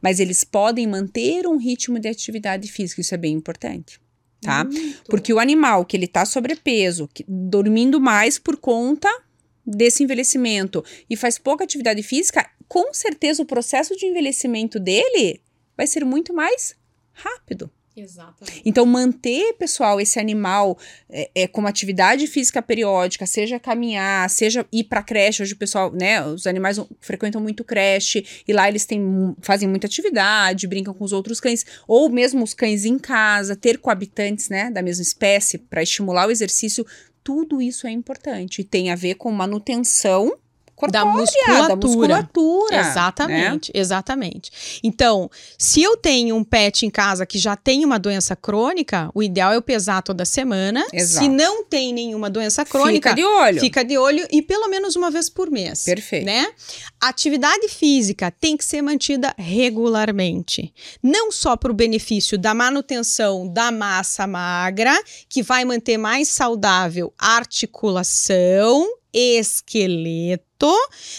Mas 0.00 0.20
eles 0.20 0.44
podem 0.44 0.86
manter 0.86 1.46
um 1.46 1.56
ritmo 1.56 1.98
de 1.98 2.08
atividade 2.08 2.70
física, 2.70 3.00
isso 3.00 3.14
é 3.14 3.18
bem 3.18 3.34
importante. 3.34 4.00
Tá? 4.40 4.64
Muito. 4.64 5.04
Porque 5.04 5.32
o 5.32 5.38
animal 5.38 5.84
que 5.84 5.96
ele 5.96 6.08
tá 6.08 6.24
sobrepeso, 6.24 7.08
que, 7.12 7.24
dormindo 7.28 8.00
mais 8.00 8.38
por 8.38 8.56
conta 8.56 9.08
desse 9.64 10.02
envelhecimento 10.02 10.84
e 11.08 11.16
faz 11.16 11.38
pouca 11.38 11.62
atividade 11.62 12.02
física, 12.02 12.50
com 12.66 12.92
certeza 12.92 13.42
o 13.42 13.46
processo 13.46 13.96
de 13.96 14.06
envelhecimento 14.06 14.80
dele 14.80 15.40
vai 15.76 15.86
ser 15.86 16.04
muito 16.04 16.34
mais 16.34 16.74
rápido. 17.12 17.70
Exatamente. 17.96 18.62
Então, 18.64 18.86
manter, 18.86 19.52
pessoal, 19.54 20.00
esse 20.00 20.18
animal 20.18 20.78
é, 21.10 21.30
é 21.34 21.46
com 21.46 21.66
atividade 21.66 22.26
física 22.26 22.62
periódica, 22.62 23.26
seja 23.26 23.60
caminhar, 23.60 24.28
seja 24.30 24.66
ir 24.72 24.84
para 24.84 25.02
creche. 25.02 25.42
Hoje 25.42 25.52
o 25.52 25.56
pessoal, 25.56 25.92
né, 25.92 26.24
os 26.24 26.46
animais 26.46 26.80
frequentam 27.00 27.40
muito 27.40 27.62
creche 27.62 28.24
e 28.48 28.52
lá 28.52 28.68
eles 28.68 28.86
têm, 28.86 29.36
fazem 29.42 29.68
muita 29.68 29.86
atividade, 29.86 30.66
brincam 30.66 30.94
com 30.94 31.04
os 31.04 31.12
outros 31.12 31.38
cães, 31.38 31.66
ou 31.86 32.08
mesmo 32.08 32.42
os 32.42 32.54
cães 32.54 32.84
em 32.84 32.98
casa, 32.98 33.54
ter 33.54 33.78
coabitantes, 33.78 34.48
né, 34.48 34.70
da 34.70 34.82
mesma 34.82 35.02
espécie 35.02 35.58
para 35.58 35.82
estimular 35.82 36.26
o 36.26 36.30
exercício. 36.30 36.86
Tudo 37.22 37.60
isso 37.60 37.86
é 37.86 37.90
importante 37.90 38.62
e 38.62 38.64
tem 38.64 38.90
a 38.90 38.96
ver 38.96 39.14
com 39.14 39.30
manutenção 39.30 40.32
corpórea, 40.90 41.04
da 41.04 41.04
musculatura. 41.04 41.68
Da 41.68 41.76
musculatura 41.76 42.80
exatamente, 42.80 43.72
né? 43.74 43.80
exatamente. 43.80 44.80
Então, 44.82 45.30
se 45.58 45.82
eu 45.82 45.96
tenho 45.96 46.36
um 46.36 46.44
pet 46.44 46.84
em 46.84 46.90
casa 46.90 47.24
que 47.24 47.38
já 47.38 47.56
tem 47.56 47.84
uma 47.84 47.98
doença 47.98 48.34
crônica, 48.34 49.10
o 49.14 49.22
ideal 49.22 49.52
é 49.52 49.56
eu 49.56 49.62
pesar 49.62 50.02
toda 50.02 50.24
semana. 50.24 50.84
Exato. 50.92 51.24
Se 51.24 51.30
não 51.30 51.64
tem 51.64 51.92
nenhuma 51.92 52.28
doença 52.28 52.64
crônica, 52.64 53.10
fica 53.10 53.14
de 53.14 53.24
olho. 53.24 53.60
Fica 53.60 53.84
de 53.84 53.98
olho 53.98 54.26
e 54.30 54.42
pelo 54.42 54.68
menos 54.68 54.96
uma 54.96 55.10
vez 55.10 55.28
por 55.28 55.50
mês. 55.50 55.84
Perfeito. 55.84 56.26
Né? 56.26 56.46
atividade 57.02 57.68
física 57.68 58.30
tem 58.30 58.56
que 58.56 58.64
ser 58.64 58.80
mantida 58.80 59.34
regularmente, 59.36 60.72
não 61.02 61.32
só 61.32 61.56
para 61.56 61.72
o 61.72 61.74
benefício 61.74 62.38
da 62.38 62.54
manutenção 62.54 63.48
da 63.48 63.72
massa 63.72 64.24
magra, 64.26 64.96
que 65.28 65.42
vai 65.42 65.64
manter 65.64 65.98
mais 65.98 66.28
saudável 66.28 67.12
a 67.18 67.36
articulação 67.36 68.86
esqueleto, 69.12 70.44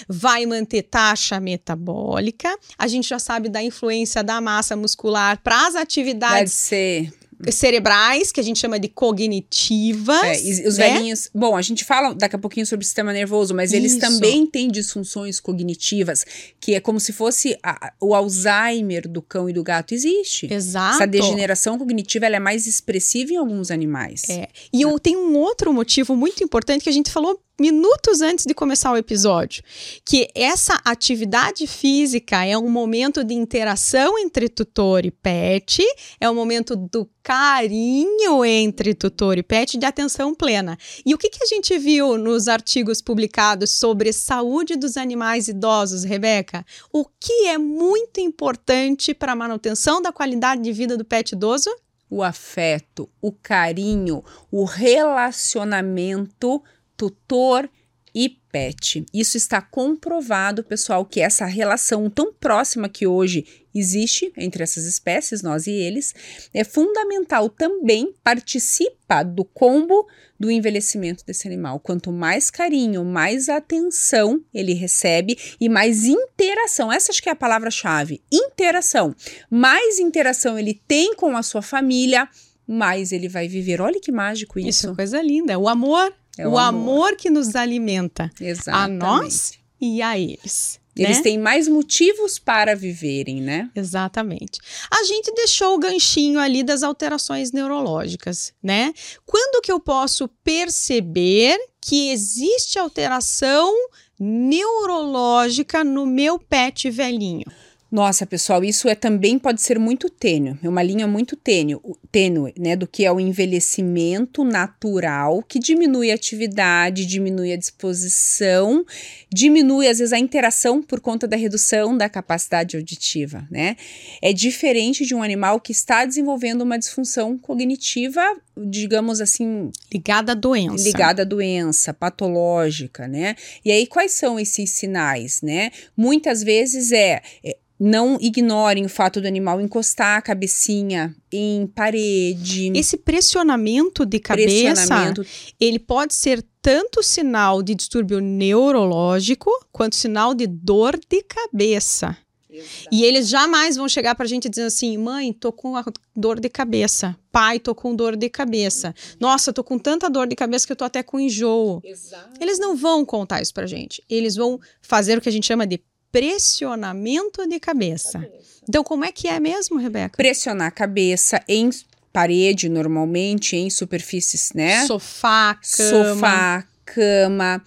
vai 0.07 0.45
manter 0.45 0.83
taxa 0.83 1.39
metabólica. 1.39 2.55
A 2.77 2.87
gente 2.87 3.09
já 3.09 3.19
sabe 3.19 3.49
da 3.49 3.61
influência 3.61 4.23
da 4.23 4.39
massa 4.39 4.75
muscular 4.75 5.39
para 5.41 5.67
as 5.67 5.75
atividades. 5.75 6.69
Deve 6.69 7.09
ser 7.09 7.23
cerebrais, 7.51 8.31
que 8.31 8.39
a 8.39 8.43
gente 8.43 8.59
chama 8.59 8.79
de 8.79 8.87
cognitivas. 8.87 10.23
É, 10.23 10.67
os 10.67 10.77
né? 10.77 10.93
velhinhos. 10.93 11.29
Bom, 11.33 11.55
a 11.55 11.61
gente 11.61 11.83
fala 11.83 12.13
daqui 12.13 12.35
a 12.35 12.39
pouquinho 12.39 12.65
sobre 12.65 12.83
o 12.83 12.85
sistema 12.85 13.11
nervoso, 13.11 13.53
mas 13.53 13.73
eles 13.73 13.93
Isso. 13.93 14.01
também 14.01 14.45
têm 14.45 14.69
disfunções 14.69 15.39
cognitivas, 15.39 16.25
que 16.59 16.75
é 16.75 16.79
como 16.79 16.99
se 16.99 17.11
fosse 17.11 17.57
a, 17.63 17.93
o 17.99 18.13
Alzheimer 18.13 19.07
do 19.07 19.21
cão 19.21 19.49
e 19.49 19.53
do 19.53 19.63
gato. 19.63 19.93
Existe. 19.93 20.51
Exato. 20.51 20.95
Essa 20.95 21.07
degeneração 21.07 21.77
cognitiva 21.77 22.25
ela 22.25 22.37
é 22.37 22.39
mais 22.39 22.67
expressiva 22.67 23.33
em 23.33 23.37
alguns 23.37 23.71
animais. 23.71 24.23
É. 24.29 24.47
E 24.71 24.81
eu 24.81 24.97
tenho 24.99 25.19
um 25.19 25.35
outro 25.35 25.73
motivo 25.73 26.15
muito 26.15 26.43
importante 26.43 26.83
que 26.83 26.89
a 26.89 26.93
gente 26.93 27.11
falou 27.11 27.39
minutos 27.59 28.21
antes 28.21 28.45
de 28.45 28.53
começar 28.53 28.91
o 28.91 28.97
episódio, 28.97 29.63
que 30.03 30.27
essa 30.33 30.81
atividade 30.83 31.67
física 31.67 32.43
é 32.43 32.57
um 32.57 32.69
momento 32.69 33.23
de 33.23 33.35
interação 33.35 34.17
entre 34.17 34.49
tutor 34.49 35.05
e 35.05 35.11
pet, 35.11 35.83
é 36.19 36.29
um 36.29 36.33
momento 36.33 36.75
do 36.75 37.07
carinho 37.21 38.43
entre 38.43 38.95
tutor 38.95 39.37
e 39.37 39.43
pet 39.43 39.77
de 39.77 39.85
atenção 39.85 40.33
plena. 40.33 40.77
E 41.05 41.13
o 41.13 41.17
que, 41.17 41.29
que 41.29 41.43
a 41.43 41.47
gente 41.47 41.77
viu 41.77 42.17
nos 42.17 42.47
artigos 42.47 43.01
publicados 43.01 43.69
sobre 43.71 44.11
saúde 44.11 44.75
dos 44.75 44.97
animais 44.97 45.47
idosos, 45.47 46.03
Rebeca? 46.03 46.65
O 46.91 47.05
que 47.05 47.47
é 47.47 47.57
muito 47.57 48.19
importante 48.19 49.13
para 49.13 49.33
a 49.33 49.35
manutenção 49.35 50.01
da 50.01 50.11
qualidade 50.11 50.61
de 50.61 50.71
vida 50.73 50.97
do 50.97 51.05
pet 51.05 51.33
idoso? 51.33 51.69
O 52.09 52.21
afeto, 52.21 53.09
o 53.21 53.31
carinho, 53.31 54.23
o 54.51 54.65
relacionamento 54.65 56.61
tutor 56.95 57.69
e 58.15 58.29
pet. 58.51 59.03
Isso 59.11 59.35
está 59.35 59.59
comprovado, 59.61 60.63
pessoal, 60.63 61.03
que 61.03 61.19
essa 61.19 61.45
relação 61.45 62.09
tão 62.09 62.31
próxima 62.31 62.87
que 62.87 63.07
hoje 63.07 63.45
existe 63.73 64.31
entre 64.37 64.61
essas 64.61 64.85
espécies, 64.85 65.41
nós 65.41 65.65
e 65.65 65.71
eles, 65.71 66.13
é 66.53 66.63
fundamental 66.63 67.49
também 67.49 68.13
participa 68.23 69.23
do 69.23 69.43
combo 69.43 70.07
do 70.39 70.51
envelhecimento 70.51 71.25
desse 71.25 71.47
animal. 71.47 71.79
Quanto 71.79 72.11
mais 72.11 72.51
carinho, 72.51 73.03
mais 73.03 73.49
atenção 73.49 74.43
ele 74.53 74.73
recebe 74.73 75.37
e 75.59 75.67
mais 75.67 76.05
interação. 76.05 76.91
Essa 76.91 77.11
acho 77.11 77.23
que 77.23 77.29
é 77.29 77.31
a 77.31 77.35
palavra-chave. 77.35 78.21
Interação. 78.31 79.15
Mais 79.49 79.97
interação 79.97 80.59
ele 80.59 80.79
tem 80.87 81.15
com 81.15 81.35
a 81.35 81.41
sua 81.41 81.63
família, 81.63 82.29
mais 82.67 83.11
ele 83.11 83.27
vai 83.27 83.47
viver. 83.47 83.81
Olha 83.81 83.99
que 83.99 84.11
mágico 84.11 84.59
isso. 84.59 84.69
Isso 84.69 84.89
é 84.91 84.95
coisa 84.95 85.21
linda. 85.21 85.57
O 85.57 85.67
amor 85.67 86.13
é 86.37 86.47
o, 86.47 86.51
o 86.51 86.57
amor. 86.57 87.07
amor. 87.09 87.15
que 87.15 87.29
nos 87.29 87.55
alimenta. 87.55 88.29
Exatamente. 88.39 89.03
A 89.03 89.07
nós 89.07 89.53
e 89.79 90.01
a 90.01 90.17
eles. 90.17 90.81
Eles 90.95 91.17
né? 91.17 91.23
têm 91.23 91.37
mais 91.39 91.67
motivos 91.67 92.37
para 92.37 92.75
viverem, 92.75 93.41
né? 93.41 93.69
Exatamente. 93.75 94.59
A 94.91 95.03
gente 95.03 95.33
deixou 95.33 95.75
o 95.75 95.79
ganchinho 95.79 96.39
ali 96.39 96.63
das 96.63 96.83
alterações 96.83 97.51
neurológicas, 97.51 98.53
né? 98.61 98.93
Quando 99.25 99.61
que 99.61 99.71
eu 99.71 99.79
posso 99.79 100.27
perceber 100.43 101.57
que 101.81 102.11
existe 102.11 102.77
alteração 102.77 103.73
neurológica 104.19 105.83
no 105.83 106.05
meu 106.05 106.37
pet 106.37 106.89
velhinho? 106.91 107.45
Nossa, 107.93 108.25
pessoal, 108.25 108.63
isso 108.63 108.89
é 108.89 108.95
também 108.95 109.37
pode 109.37 109.61
ser 109.61 109.77
muito 109.77 110.09
tênue, 110.09 110.57
é 110.63 110.67
uma 110.67 110.81
linha 110.81 111.05
muito 111.05 111.35
tênue, 111.35 111.77
tênue, 112.11 112.51
né, 112.57 112.75
do 112.75 112.87
que 112.87 113.05
é 113.05 113.11
o 113.11 113.19
envelhecimento 113.19 114.43
natural, 114.43 115.43
que 115.43 115.59
diminui 115.59 116.09
a 116.09 116.15
atividade, 116.15 117.05
diminui 117.05 117.53
a 117.53 117.55
disposição, 117.55 118.83
diminui 119.31 119.87
às 119.87 119.99
vezes 119.99 120.11
a 120.11 120.17
interação 120.17 120.81
por 120.81 120.99
conta 120.99 121.27
da 121.27 121.37
redução 121.37 121.95
da 121.95 122.09
capacidade 122.09 122.75
auditiva, 122.75 123.47
né? 123.51 123.75
É 124.23 124.33
diferente 124.33 125.05
de 125.05 125.13
um 125.13 125.21
animal 125.21 125.59
que 125.59 125.71
está 125.71 126.03
desenvolvendo 126.03 126.63
uma 126.63 126.79
disfunção 126.79 127.37
cognitiva, 127.37 128.23
digamos 128.57 129.21
assim, 129.21 129.71
ligada 129.93 130.31
à 130.31 130.35
doença. 130.35 130.83
Ligada 130.83 131.21
à 131.21 131.25
doença, 131.25 131.93
patológica, 131.93 133.07
né? 133.07 133.35
E 133.63 133.71
aí 133.71 133.85
quais 133.85 134.13
são 134.13 134.39
esses 134.39 134.71
sinais, 134.71 135.43
né? 135.43 135.69
Muitas 135.95 136.41
vezes 136.41 136.91
é, 136.91 137.21
é 137.43 137.57
não 137.79 138.17
ignorem 138.21 138.85
o 138.85 138.89
fato 138.89 139.19
do 139.19 139.27
animal 139.27 139.59
encostar 139.59 140.17
a 140.17 140.21
cabecinha 140.21 141.15
em 141.31 141.67
parede. 141.67 142.71
Esse 142.75 142.97
pressionamento 142.97 144.05
de 144.05 144.19
cabeça, 144.19 144.73
pressionamento. 144.73 145.25
ele 145.59 145.79
pode 145.79 146.13
ser 146.13 146.45
tanto 146.61 147.03
sinal 147.03 147.61
de 147.61 147.75
distúrbio 147.75 148.19
neurológico 148.19 149.51
quanto 149.71 149.95
sinal 149.95 150.33
de 150.33 150.47
dor 150.47 150.97
de 151.09 151.21
cabeça. 151.23 152.17
Exato. 152.53 152.89
E 152.91 153.03
eles 153.03 153.27
jamais 153.27 153.75
vão 153.75 153.89
chegar 153.89 154.13
pra 154.13 154.27
gente 154.27 154.47
dizendo 154.47 154.67
assim: 154.67 154.95
mãe, 154.95 155.33
tô 155.33 155.51
com 155.51 155.73
dor 156.15 156.39
de 156.39 156.47
cabeça. 156.49 157.17
Pai, 157.31 157.59
tô 157.59 157.73
com 157.73 157.95
dor 157.95 158.15
de 158.15 158.29
cabeça. 158.29 158.93
Nossa, 159.19 159.51
tô 159.51 159.63
com 159.63 159.79
tanta 159.79 160.07
dor 160.07 160.27
de 160.27 160.35
cabeça 160.35 160.67
que 160.67 160.71
eu 160.71 160.75
tô 160.75 160.85
até 160.85 161.01
com 161.01 161.19
enjoo. 161.19 161.81
Exato. 161.83 162.39
Eles 162.39 162.59
não 162.59 162.75
vão 162.75 163.03
contar 163.03 163.41
isso 163.41 163.53
pra 163.53 163.65
gente. 163.65 164.03
Eles 164.07 164.35
vão 164.35 164.59
fazer 164.81 165.17
o 165.17 165.21
que 165.21 165.29
a 165.29 165.31
gente 165.31 165.47
chama 165.47 165.65
de 165.65 165.81
pressionamento 166.13 167.47
de 167.47 167.59
cabeça. 167.59 168.19
cabeça. 168.19 168.61
Então, 168.69 168.83
como 168.83 169.03
é 169.03 169.11
que 169.11 169.27
é 169.27 169.39
mesmo, 169.39 169.79
Rebeca? 169.79 170.15
Pressionar 170.15 170.67
a 170.67 170.71
cabeça 170.71 171.43
em 171.47 171.71
parede, 172.13 172.69
normalmente, 172.69 173.55
em 173.57 173.69
superfícies, 173.71 174.51
né? 174.53 174.85
Sofá, 174.85 175.55
cama. 175.55 176.13
Sofá, 176.13 176.67
cama. 176.85 177.63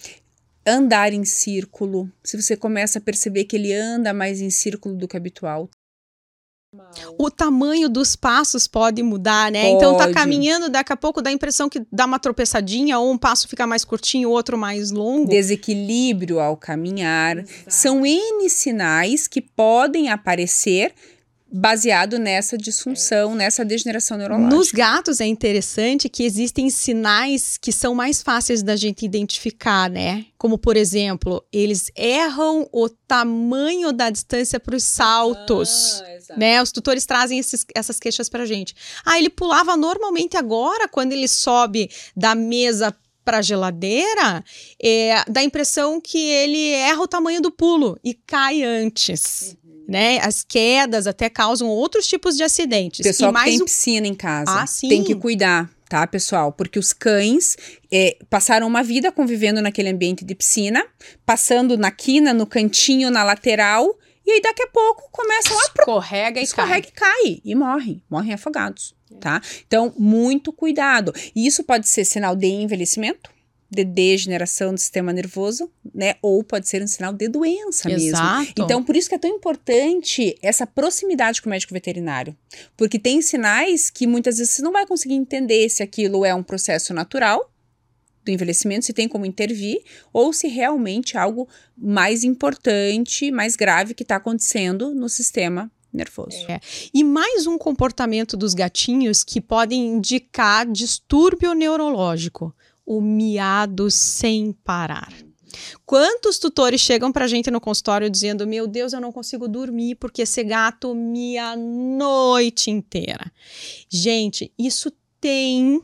Andar 0.64 1.12
em 1.12 1.24
círculo. 1.24 2.10
Se 2.22 2.40
você 2.40 2.56
começa 2.56 3.00
a 3.00 3.02
perceber 3.02 3.44
que 3.44 3.56
ele 3.56 3.72
anda 3.74 4.14
mais 4.14 4.40
em 4.40 4.50
círculo 4.50 4.96
do 4.96 5.08
que 5.08 5.16
habitual, 5.16 5.68
o 7.18 7.30
tamanho 7.30 7.88
dos 7.88 8.16
passos 8.16 8.66
pode 8.66 9.02
mudar, 9.02 9.50
né? 9.50 9.62
Pode. 9.62 9.76
Então 9.76 9.96
tá 9.96 10.12
caminhando, 10.12 10.68
daqui 10.68 10.92
a 10.92 10.96
pouco 10.96 11.22
dá 11.22 11.30
a 11.30 11.32
impressão 11.32 11.68
que 11.68 11.82
dá 11.92 12.04
uma 12.04 12.18
tropeçadinha, 12.18 12.98
ou 12.98 13.10
um 13.10 13.18
passo 13.18 13.48
fica 13.48 13.66
mais 13.66 13.84
curtinho, 13.84 14.28
o 14.28 14.32
outro 14.32 14.56
mais 14.56 14.90
longo. 14.90 15.28
Desequilíbrio 15.28 16.40
ao 16.40 16.56
caminhar. 16.56 17.38
Exato. 17.38 17.64
São 17.68 18.06
N 18.06 18.48
sinais 18.48 19.26
que 19.26 19.40
podem 19.40 20.08
aparecer 20.08 20.92
baseado 21.56 22.18
nessa 22.18 22.58
disfunção, 22.58 23.34
nessa 23.34 23.64
degeneração 23.64 24.18
neurológica. 24.18 24.54
Nos 24.54 24.70
gatos 24.70 25.20
é 25.20 25.26
interessante 25.26 26.08
que 26.08 26.22
existem 26.22 26.68
sinais 26.68 27.56
que 27.56 27.72
são 27.72 27.94
mais 27.94 28.22
fáceis 28.22 28.62
da 28.62 28.76
gente 28.76 29.04
identificar, 29.04 29.88
né? 29.88 30.26
Como, 30.36 30.58
por 30.58 30.76
exemplo, 30.76 31.42
eles 31.50 31.90
erram 31.96 32.68
o 32.70 32.88
tamanho 32.88 33.90
da 33.90 34.10
distância 34.10 34.60
para 34.60 34.76
os 34.76 34.84
saltos. 34.84 36.02
Ah, 36.30 36.36
né? 36.36 36.62
Os 36.62 36.70
tutores 36.70 37.06
trazem 37.06 37.38
esses, 37.38 37.64
essas 37.74 37.98
queixas 37.98 38.28
para 38.28 38.44
gente. 38.44 38.74
Ah, 39.04 39.18
ele 39.18 39.30
pulava 39.30 39.76
normalmente 39.76 40.36
agora, 40.36 40.86
quando 40.86 41.12
ele 41.12 41.26
sobe 41.26 41.90
da 42.14 42.34
mesa 42.34 42.94
para 43.24 43.38
a 43.38 43.42
geladeira, 43.42 44.44
é, 44.80 45.24
dá 45.28 45.40
a 45.40 45.44
impressão 45.44 46.00
que 46.00 46.18
ele 46.18 46.70
erra 46.70 47.00
o 47.00 47.08
tamanho 47.08 47.40
do 47.40 47.50
pulo 47.50 47.98
e 48.04 48.14
cai 48.14 48.62
antes. 48.62 49.56
Né? 49.88 50.18
As 50.18 50.42
quedas 50.42 51.06
até 51.06 51.30
causam 51.30 51.68
outros 51.68 52.06
tipos 52.06 52.36
de 52.36 52.42
acidentes. 52.42 53.06
Pessoal 53.06 53.30
e 53.30 53.34
mais 53.34 53.44
que 53.44 53.50
tem 53.52 53.62
um... 53.62 53.64
piscina 53.64 54.06
em 54.06 54.14
casa, 54.14 54.62
ah, 54.62 54.64
tem 54.80 55.04
que 55.04 55.14
cuidar, 55.14 55.70
tá, 55.88 56.06
pessoal? 56.06 56.52
Porque 56.52 56.78
os 56.78 56.92
cães 56.92 57.56
é, 57.92 58.16
passaram 58.28 58.66
uma 58.66 58.82
vida 58.82 59.12
convivendo 59.12 59.62
naquele 59.62 59.90
ambiente 59.90 60.24
de 60.24 60.34
piscina, 60.34 60.84
passando 61.24 61.78
na 61.78 61.90
quina, 61.90 62.34
no 62.34 62.46
cantinho, 62.46 63.10
na 63.10 63.22
lateral, 63.22 63.96
e 64.26 64.32
aí 64.32 64.40
daqui 64.40 64.62
a 64.62 64.66
pouco 64.66 65.08
começam 65.12 65.56
a 65.56 65.62
escorrega 65.62 66.40
e 66.40 66.42
escorrega 66.42 66.88
cai. 66.92 67.12
e 67.20 67.32
cai 67.32 67.40
e 67.44 67.54
morrem, 67.54 68.02
morrem 68.10 68.34
afogados, 68.34 68.92
tá? 69.20 69.40
Então, 69.64 69.94
muito 69.96 70.52
cuidado. 70.52 71.12
E 71.34 71.46
isso 71.46 71.62
pode 71.62 71.88
ser 71.88 72.04
sinal 72.04 72.34
de 72.34 72.48
envelhecimento, 72.48 73.30
de 73.70 73.84
degeneração 73.84 74.72
do 74.72 74.78
sistema 74.78 75.12
nervoso, 75.12 75.70
né? 75.94 76.14
Ou 76.22 76.42
pode 76.44 76.68
ser 76.68 76.82
um 76.82 76.86
sinal 76.86 77.12
de 77.12 77.28
doença 77.28 77.90
Exato. 77.90 78.38
mesmo. 78.38 78.52
Então, 78.58 78.82
por 78.82 78.94
isso 78.94 79.08
que 79.08 79.14
é 79.14 79.18
tão 79.18 79.30
importante 79.30 80.36
essa 80.40 80.66
proximidade 80.66 81.42
com 81.42 81.48
o 81.48 81.50
médico 81.50 81.74
veterinário. 81.74 82.36
Porque 82.76 82.98
tem 82.98 83.20
sinais 83.20 83.90
que 83.90 84.06
muitas 84.06 84.38
vezes 84.38 84.54
você 84.54 84.62
não 84.62 84.72
vai 84.72 84.86
conseguir 84.86 85.14
entender 85.14 85.68
se 85.68 85.82
aquilo 85.82 86.24
é 86.24 86.34
um 86.34 86.42
processo 86.42 86.94
natural 86.94 87.50
do 88.24 88.30
envelhecimento, 88.30 88.84
se 88.84 88.92
tem 88.92 89.08
como 89.08 89.24
intervir, 89.24 89.82
ou 90.12 90.32
se 90.32 90.48
realmente 90.48 91.16
é 91.16 91.20
algo 91.20 91.48
mais 91.76 92.24
importante, 92.24 93.30
mais 93.30 93.54
grave 93.54 93.94
que 93.94 94.02
está 94.02 94.16
acontecendo 94.16 94.94
no 94.94 95.08
sistema 95.08 95.70
nervoso. 95.92 96.36
É. 96.48 96.60
E 96.92 97.02
mais 97.02 97.46
um 97.46 97.56
comportamento 97.56 98.36
dos 98.36 98.52
gatinhos 98.52 99.24
que 99.24 99.40
podem 99.40 99.86
indicar 99.86 100.70
distúrbio 100.70 101.54
neurológico 101.54 102.54
o 102.86 103.00
miado 103.00 103.90
sem 103.90 104.52
parar. 104.52 105.12
Quantos 105.84 106.38
tutores 106.38 106.80
chegam 106.80 107.10
pra 107.10 107.26
gente 107.26 107.50
no 107.50 107.60
consultório 107.60 108.10
dizendo: 108.10 108.46
Meu 108.46 108.66
Deus, 108.66 108.92
eu 108.92 109.00
não 109.00 109.12
consigo 109.12 109.48
dormir 109.48 109.96
porque 109.96 110.22
esse 110.22 110.44
gato 110.44 110.94
mia 110.94 111.50
a 111.50 111.56
noite 111.56 112.70
inteira? 112.70 113.32
Gente, 113.88 114.52
isso 114.58 114.92
tem 115.20 115.82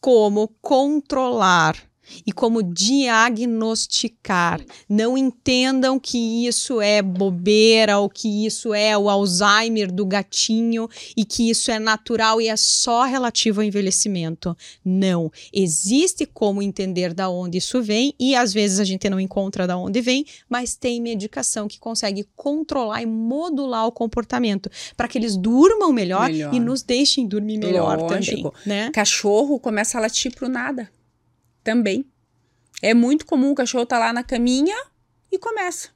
como 0.00 0.48
controlar 0.60 1.76
e 2.26 2.32
como 2.32 2.62
diagnosticar. 2.62 4.60
Não 4.88 5.16
entendam 5.16 5.98
que 5.98 6.46
isso 6.46 6.80
é 6.80 7.02
bobeira 7.02 7.98
ou 7.98 8.08
que 8.08 8.46
isso 8.46 8.72
é 8.74 8.96
o 8.96 9.08
Alzheimer 9.08 9.92
do 9.92 10.04
gatinho 10.04 10.88
e 11.16 11.24
que 11.24 11.50
isso 11.50 11.70
é 11.70 11.78
natural 11.78 12.40
e 12.40 12.48
é 12.48 12.56
só 12.56 13.04
relativo 13.04 13.60
ao 13.60 13.66
envelhecimento. 13.66 14.56
Não. 14.84 15.30
Existe 15.52 16.26
como 16.26 16.62
entender 16.62 17.14
da 17.14 17.28
onde 17.28 17.58
isso 17.58 17.82
vem 17.82 18.14
e 18.18 18.34
às 18.34 18.52
vezes 18.52 18.80
a 18.80 18.84
gente 18.84 19.08
não 19.08 19.20
encontra 19.20 19.66
da 19.66 19.76
onde 19.76 20.00
vem, 20.00 20.24
mas 20.48 20.76
tem 20.76 21.00
medicação 21.00 21.68
que 21.68 21.78
consegue 21.78 22.26
controlar 22.34 23.02
e 23.02 23.06
modular 23.06 23.86
o 23.86 23.92
comportamento 23.92 24.70
para 24.96 25.08
que 25.08 25.18
eles 25.18 25.36
durmam 25.36 25.92
melhor, 25.92 26.28
melhor, 26.28 26.54
e 26.54 26.60
nos 26.60 26.82
deixem 26.82 27.26
dormir 27.26 27.58
melhor 27.58 27.98
Lógico. 27.98 28.50
também. 28.50 28.52
Né? 28.64 28.90
Cachorro 28.92 29.58
começa 29.58 29.98
a 29.98 30.00
latir 30.00 30.34
pro 30.34 30.48
nada 30.48 30.90
também. 31.66 32.06
É 32.80 32.94
muito 32.94 33.26
comum 33.26 33.50
o 33.50 33.54
cachorro 33.54 33.82
estar 33.82 33.98
tá 33.98 34.06
lá 34.06 34.12
na 34.12 34.22
caminha 34.22 34.76
e 35.30 35.38
começa 35.38 35.88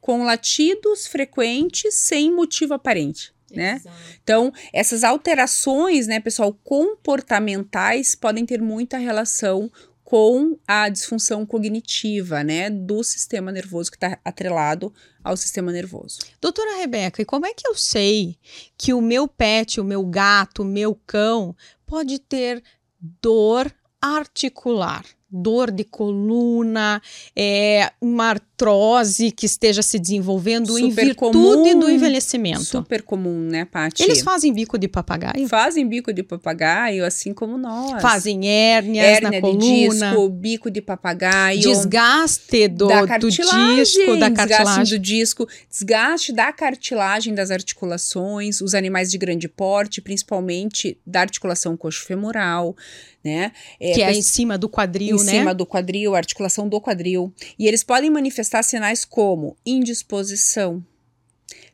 com 0.00 0.24
latidos 0.24 1.06
frequentes 1.06 1.94
sem 1.94 2.32
motivo 2.32 2.74
aparente. 2.74 3.32
Né? 3.50 3.80
Então, 4.22 4.52
essas 4.72 5.04
alterações, 5.04 6.08
né, 6.08 6.18
pessoal, 6.18 6.52
comportamentais 6.64 8.16
podem 8.16 8.44
ter 8.44 8.60
muita 8.60 8.98
relação 8.98 9.70
com 10.02 10.58
a 10.66 10.88
disfunção 10.88 11.44
cognitiva, 11.46 12.44
né, 12.44 12.70
do 12.70 13.02
sistema 13.02 13.50
nervoso 13.50 13.90
que 13.90 13.96
está 13.96 14.18
atrelado 14.24 14.92
ao 15.22 15.36
sistema 15.36 15.72
nervoso. 15.72 16.18
Doutora 16.40 16.76
Rebeca, 16.76 17.22
e 17.22 17.24
como 17.24 17.46
é 17.46 17.54
que 17.54 17.66
eu 17.66 17.74
sei 17.74 18.36
que 18.76 18.92
o 18.92 19.00
meu 19.00 19.26
pet, 19.26 19.80
o 19.80 19.84
meu 19.84 20.04
gato, 20.04 20.62
o 20.62 20.64
meu 20.64 20.94
cão 21.06 21.56
pode 21.84 22.20
ter 22.20 22.62
dor 23.00 23.72
articular. 24.16 25.04
dor 25.28 25.72
de 25.72 25.82
coluna, 25.82 27.02
é, 27.34 27.90
uma 28.00 28.30
artrose 28.30 29.32
que 29.32 29.44
esteja 29.44 29.82
se 29.82 29.98
desenvolvendo 29.98 30.68
Super 30.68 30.82
em 30.84 30.90
virtude 30.90 31.14
comum. 31.14 31.80
do 31.80 31.90
envelhecimento. 31.90 32.62
Super 32.64 33.02
comum, 33.02 33.40
né, 33.40 33.64
Paty? 33.64 34.04
Eles 34.04 34.22
fazem 34.22 34.52
bico 34.52 34.78
de 34.78 34.86
papagaio? 34.88 35.46
fazem 35.48 35.86
bico 35.86 36.12
de 36.12 36.22
papagaio, 36.22 37.04
assim 37.04 37.34
como 37.34 37.58
nós. 37.58 38.00
Fazem 38.00 38.48
hérnias 38.48 39.04
hérnia 39.04 39.30
na 39.30 39.36
de 39.36 39.40
coluna, 39.40 40.10
disco, 40.10 40.28
bico 40.30 40.70
de 40.70 40.80
papagaio. 40.80 41.60
desgaste 41.60 42.68
do, 42.68 42.86
da 42.86 43.02
do 43.02 43.08
cartilagem, 43.08 43.74
disco, 43.76 44.16
da 44.16 44.28
desgaste 44.28 44.48
cartilagem. 44.48 44.84
do 44.84 44.98
disco, 44.98 45.48
desgaste 45.68 46.32
da 46.32 46.52
cartilagem 46.52 47.34
das 47.34 47.50
articulações, 47.50 48.60
os 48.60 48.74
animais 48.74 49.10
de 49.10 49.18
grande 49.18 49.48
porte, 49.48 50.00
principalmente 50.00 50.96
da 51.04 51.20
articulação 51.22 51.76
coxo-femoral, 51.76 52.74
né? 53.26 53.52
que 53.78 54.02
é 54.02 54.12
em 54.12 54.22
cima 54.22 54.56
do 54.56 54.68
quadril, 54.68 55.16
em 55.16 55.24
né? 55.24 55.32
cima 55.32 55.52
do 55.52 55.66
quadril, 55.66 56.14
articulação 56.14 56.68
do 56.68 56.80
quadril. 56.80 57.32
E 57.58 57.66
eles 57.66 57.82
podem 57.82 58.08
manifestar 58.08 58.62
sinais 58.62 59.04
como 59.04 59.56
indisposição, 59.66 60.82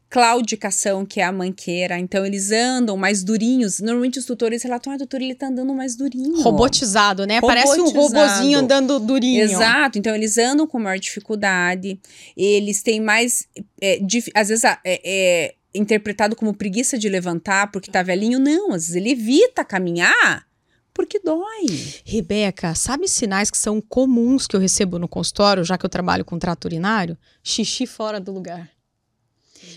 claudicação, 0.09 1.05
que 1.05 1.21
é 1.21 1.25
a 1.25 1.33
manqueira. 1.33 1.99
Então, 1.99 2.25
eles 2.25 2.51
andam 2.51 2.97
mais 2.97 3.23
durinhos. 3.23 3.81
Normalmente, 3.81 4.19
os 4.19 4.25
tutores 4.25 4.63
relatam, 4.63 4.93
ah, 4.93 4.97
doutor, 4.97 5.21
ele 5.21 5.35
tá 5.35 5.49
andando 5.49 5.75
mais 5.75 5.97
durinho. 5.97 6.41
Robotizado, 6.43 7.27
né? 7.27 7.41
Parece 7.41 7.81
um 7.81 7.87
Robotizado. 7.87 8.31
robozinho 8.31 8.59
andando 8.59 8.99
durinho. 8.99 9.43
Exato, 9.43 9.99
então 9.99 10.15
eles 10.15 10.39
andam 10.39 10.67
com 10.67 10.79
maior 10.79 10.99
dificuldade, 10.99 11.99
eles 12.37 12.83
têm 12.83 13.01
mais, 13.01 13.47
é, 13.81 14.01
às 14.35 14.49
vezes 14.49 14.65
é, 14.65 14.79
é 14.85 15.55
interpretado 15.75 16.37
como 16.37 16.53
preguiça 16.53 16.99
de 16.99 17.09
levantar 17.09 17.71
porque 17.71 17.91
tá 17.91 18.03
velhinho, 18.03 18.39
não, 18.39 18.73
às 18.73 18.83
vezes 18.83 18.97
ele 18.97 19.13
evita 19.13 19.65
caminhar 19.65 20.47
porque 20.95 21.19
dói. 21.21 21.67
Rebeca, 22.05 22.75
sabe 22.75 23.09
sinais 23.09 23.51
que 23.51 23.59
são 23.59 23.81
comuns 23.81 24.47
que 24.47 24.57
eu 24.57 24.61
recebo 24.61 24.99
no 24.99 25.09
consultório, 25.09 25.65
já 25.65 25.79
que 25.79 25.87
eu 25.87 25.91
trabalho 25.91 26.25
com 26.25 26.39
trato 26.39 26.67
urinário? 26.67 27.17
Xixi 27.43 27.87
fora 27.87 28.21
do 28.21 28.33
lugar. 28.33 28.71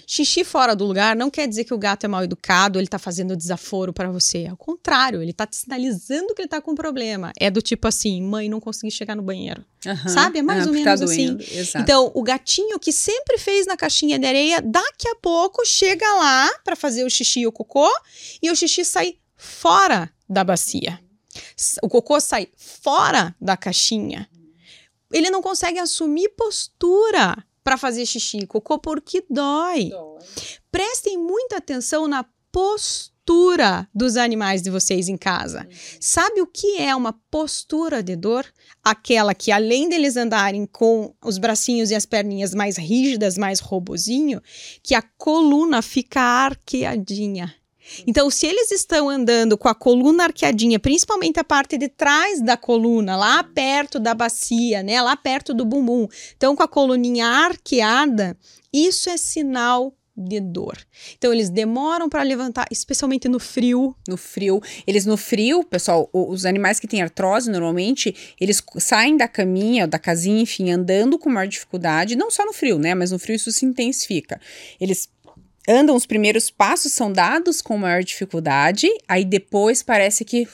Xixi 0.07 0.43
fora 0.43 0.75
do 0.75 0.85
lugar 0.85 1.15
não 1.15 1.29
quer 1.29 1.47
dizer 1.47 1.63
que 1.63 1.73
o 1.73 1.77
gato 1.77 2.05
é 2.05 2.07
mal 2.07 2.23
educado, 2.23 2.79
ele 2.79 2.87
tá 2.87 2.99
fazendo 2.99 3.35
desaforo 3.35 3.93
para 3.93 4.09
você. 4.09 4.47
Ao 4.47 4.57
contrário, 4.57 5.21
ele 5.21 5.33
tá 5.33 5.45
te 5.45 5.55
sinalizando 5.55 6.33
que 6.33 6.41
ele 6.41 6.49
tá 6.49 6.61
com 6.61 6.75
problema. 6.75 7.31
É 7.39 7.49
do 7.49 7.61
tipo 7.61 7.87
assim, 7.87 8.21
mãe, 8.21 8.49
não 8.49 8.59
consegui 8.59 8.91
chegar 8.91 9.15
no 9.15 9.23
banheiro. 9.23 9.63
Aham, 9.85 10.09
Sabe? 10.09 10.39
É 10.39 10.41
mais 10.41 10.61
aham, 10.61 10.67
ou 10.69 10.73
menos 10.73 10.99
tá 10.99 11.05
assim. 11.05 11.37
Exato. 11.39 11.83
Então, 11.83 12.11
o 12.13 12.23
gatinho 12.23 12.79
que 12.79 12.91
sempre 12.91 13.37
fez 13.37 13.67
na 13.67 13.77
caixinha 13.77 14.17
de 14.17 14.25
areia, 14.25 14.61
daqui 14.61 15.07
a 15.07 15.15
pouco 15.15 15.65
chega 15.65 16.11
lá 16.15 16.49
para 16.63 16.75
fazer 16.75 17.03
o 17.03 17.09
xixi 17.09 17.41
e 17.41 17.47
o 17.47 17.51
cocô, 17.51 17.89
e 18.41 18.49
o 18.49 18.55
xixi 18.55 18.83
sai 18.83 19.15
fora 19.35 20.09
da 20.27 20.43
bacia. 20.43 20.99
O 21.81 21.89
cocô 21.89 22.19
sai 22.19 22.47
fora 22.57 23.35
da 23.39 23.55
caixinha. 23.55 24.29
Ele 25.11 25.29
não 25.29 25.41
consegue 25.41 25.79
assumir 25.79 26.29
postura 26.29 27.35
para 27.63 27.77
fazer 27.77 28.05
xixi 28.05 28.39
e 28.39 28.47
cocô 28.47 28.77
porque 28.77 29.25
dói. 29.29 29.91
Prestem 30.71 31.17
muita 31.17 31.57
atenção 31.57 32.07
na 32.07 32.25
postura 32.51 33.89
dos 33.93 34.17
animais 34.17 34.61
de 34.61 34.69
vocês 34.69 35.09
em 35.09 35.17
casa. 35.17 35.67
Sabe 35.99 36.41
o 36.41 36.47
que 36.47 36.77
é 36.77 36.95
uma 36.95 37.13
postura 37.31 38.03
de 38.03 38.15
dor? 38.15 38.45
Aquela 38.83 39.33
que, 39.33 39.51
além 39.51 39.89
deles 39.89 40.15
andarem 40.15 40.65
com 40.65 41.13
os 41.23 41.37
bracinhos 41.37 41.89
e 41.89 41.95
as 41.95 42.05
perninhas 42.05 42.53
mais 42.53 42.77
rígidas, 42.77 43.37
mais 43.37 43.59
robozinho, 43.59 44.41
que 44.83 44.93
a 44.93 45.01
coluna 45.01 45.81
fica 45.81 46.21
arqueadinha. 46.21 47.53
Então, 48.07 48.29
se 48.29 48.45
eles 48.45 48.71
estão 48.71 49.09
andando 49.09 49.57
com 49.57 49.67
a 49.67 49.75
coluna 49.75 50.25
arqueadinha, 50.25 50.79
principalmente 50.79 51.39
a 51.39 51.43
parte 51.43 51.77
de 51.77 51.87
trás 51.87 52.41
da 52.41 52.57
coluna, 52.57 53.15
lá 53.15 53.43
perto 53.43 53.99
da 53.99 54.13
bacia, 54.13 54.83
né, 54.83 55.01
lá 55.01 55.15
perto 55.15 55.53
do 55.53 55.65
bumbum, 55.65 56.07
então 56.35 56.55
com 56.55 56.63
a 56.63 56.67
coluninha 56.67 57.27
arqueada, 57.27 58.37
isso 58.73 59.09
é 59.09 59.17
sinal 59.17 59.93
de 60.17 60.39
dor. 60.39 60.77
Então, 61.17 61.33
eles 61.33 61.49
demoram 61.49 62.07
para 62.07 62.23
levantar, 62.23 62.65
especialmente 62.71 63.27
no 63.27 63.39
frio. 63.39 63.93
no 64.07 64.15
frio. 64.15 64.61
Eles 64.87 65.05
no 65.05 65.17
frio, 65.17 65.63
pessoal, 65.63 66.09
os 66.13 66.45
animais 66.45 66.79
que 66.79 66.87
têm 66.87 67.01
artrose, 67.01 67.51
normalmente, 67.51 68.15
eles 68.39 68.63
saem 68.77 69.17
da 69.17 69.27
caminha, 69.27 69.85
da 69.85 69.99
casinha, 69.99 70.41
enfim, 70.41 70.71
andando 70.71 71.19
com 71.19 71.29
maior 71.29 71.47
dificuldade, 71.47 72.15
não 72.15 72.31
só 72.31 72.45
no 72.45 72.53
frio, 72.53 72.79
né? 72.79 72.95
Mas 72.95 73.11
no 73.11 73.19
frio 73.19 73.35
isso 73.35 73.51
se 73.51 73.65
intensifica. 73.65 74.39
Eles 74.79 75.09
andam, 75.67 75.95
os 75.95 76.05
primeiros 76.05 76.49
passos 76.49 76.93
são 76.93 77.11
dados 77.11 77.61
com 77.61 77.77
maior 77.77 78.03
dificuldade, 78.03 78.87
aí 79.07 79.25
depois 79.25 79.81
parece 79.81 80.23
que 80.23 80.47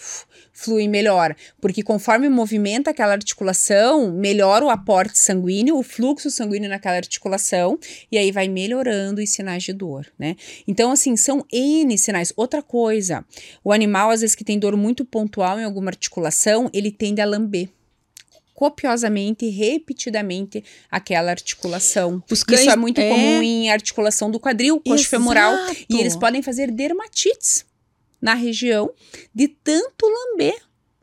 flui 0.54 0.88
melhor, 0.88 1.36
porque 1.60 1.82
conforme 1.82 2.30
movimenta 2.30 2.92
aquela 2.92 3.14
articulação, 3.14 4.12
melhora 4.12 4.66
o 4.66 4.70
aporte 4.70 5.18
sanguíneo, 5.18 5.78
o 5.78 5.84
fluxo 5.84 6.30
sanguíneo 6.30 6.70
naquela 6.70 6.98
articulação, 6.98 7.80
e 8.12 8.18
aí 8.18 8.32
vai 8.32 8.48
melhorando 8.48 9.22
os 9.22 9.30
sinais 9.30 9.64
de 9.64 9.74
dor, 9.74 10.06
né? 10.20 10.36
Então, 10.68 10.92
assim, 10.92 11.16
são 11.16 11.46
N 11.52 11.98
sinais. 11.98 12.34
Outra 12.36 12.62
coisa, 12.62 13.26
o 13.64 13.72
animal, 13.72 14.12
às 14.12 14.22
vezes, 14.22 14.36
que 14.36 14.44
tem 14.44 14.60
dor 14.60 14.76
muito 14.76 15.04
pontual 15.06 15.60
em 15.60 15.64
alguma 15.64 15.90
articulação, 15.90 16.70
ele 16.74 16.92
tende 16.92 17.22
a 17.22 17.26
lamber 17.26 17.70
copiosamente, 18.62 19.50
repetidamente, 19.50 20.64
aquela 20.92 21.32
articulação. 21.32 22.22
Os 22.30 22.38
Isso 22.40 22.46
cães- 22.46 22.68
é 22.68 22.76
muito 22.76 23.02
é. 23.02 23.10
comum 23.10 23.42
em 23.42 23.72
articulação 23.72 24.30
do 24.30 24.40
quadril, 24.40 24.80
coxo 24.80 25.08
femoral, 25.08 25.52
e 25.90 26.00
eles 26.00 26.16
podem 26.16 26.44
fazer 26.44 26.70
dermatites 26.70 27.66
na 28.22 28.36
região 28.36 28.92
de 29.34 29.48
tanto 29.48 30.06
lamber. 30.06 30.62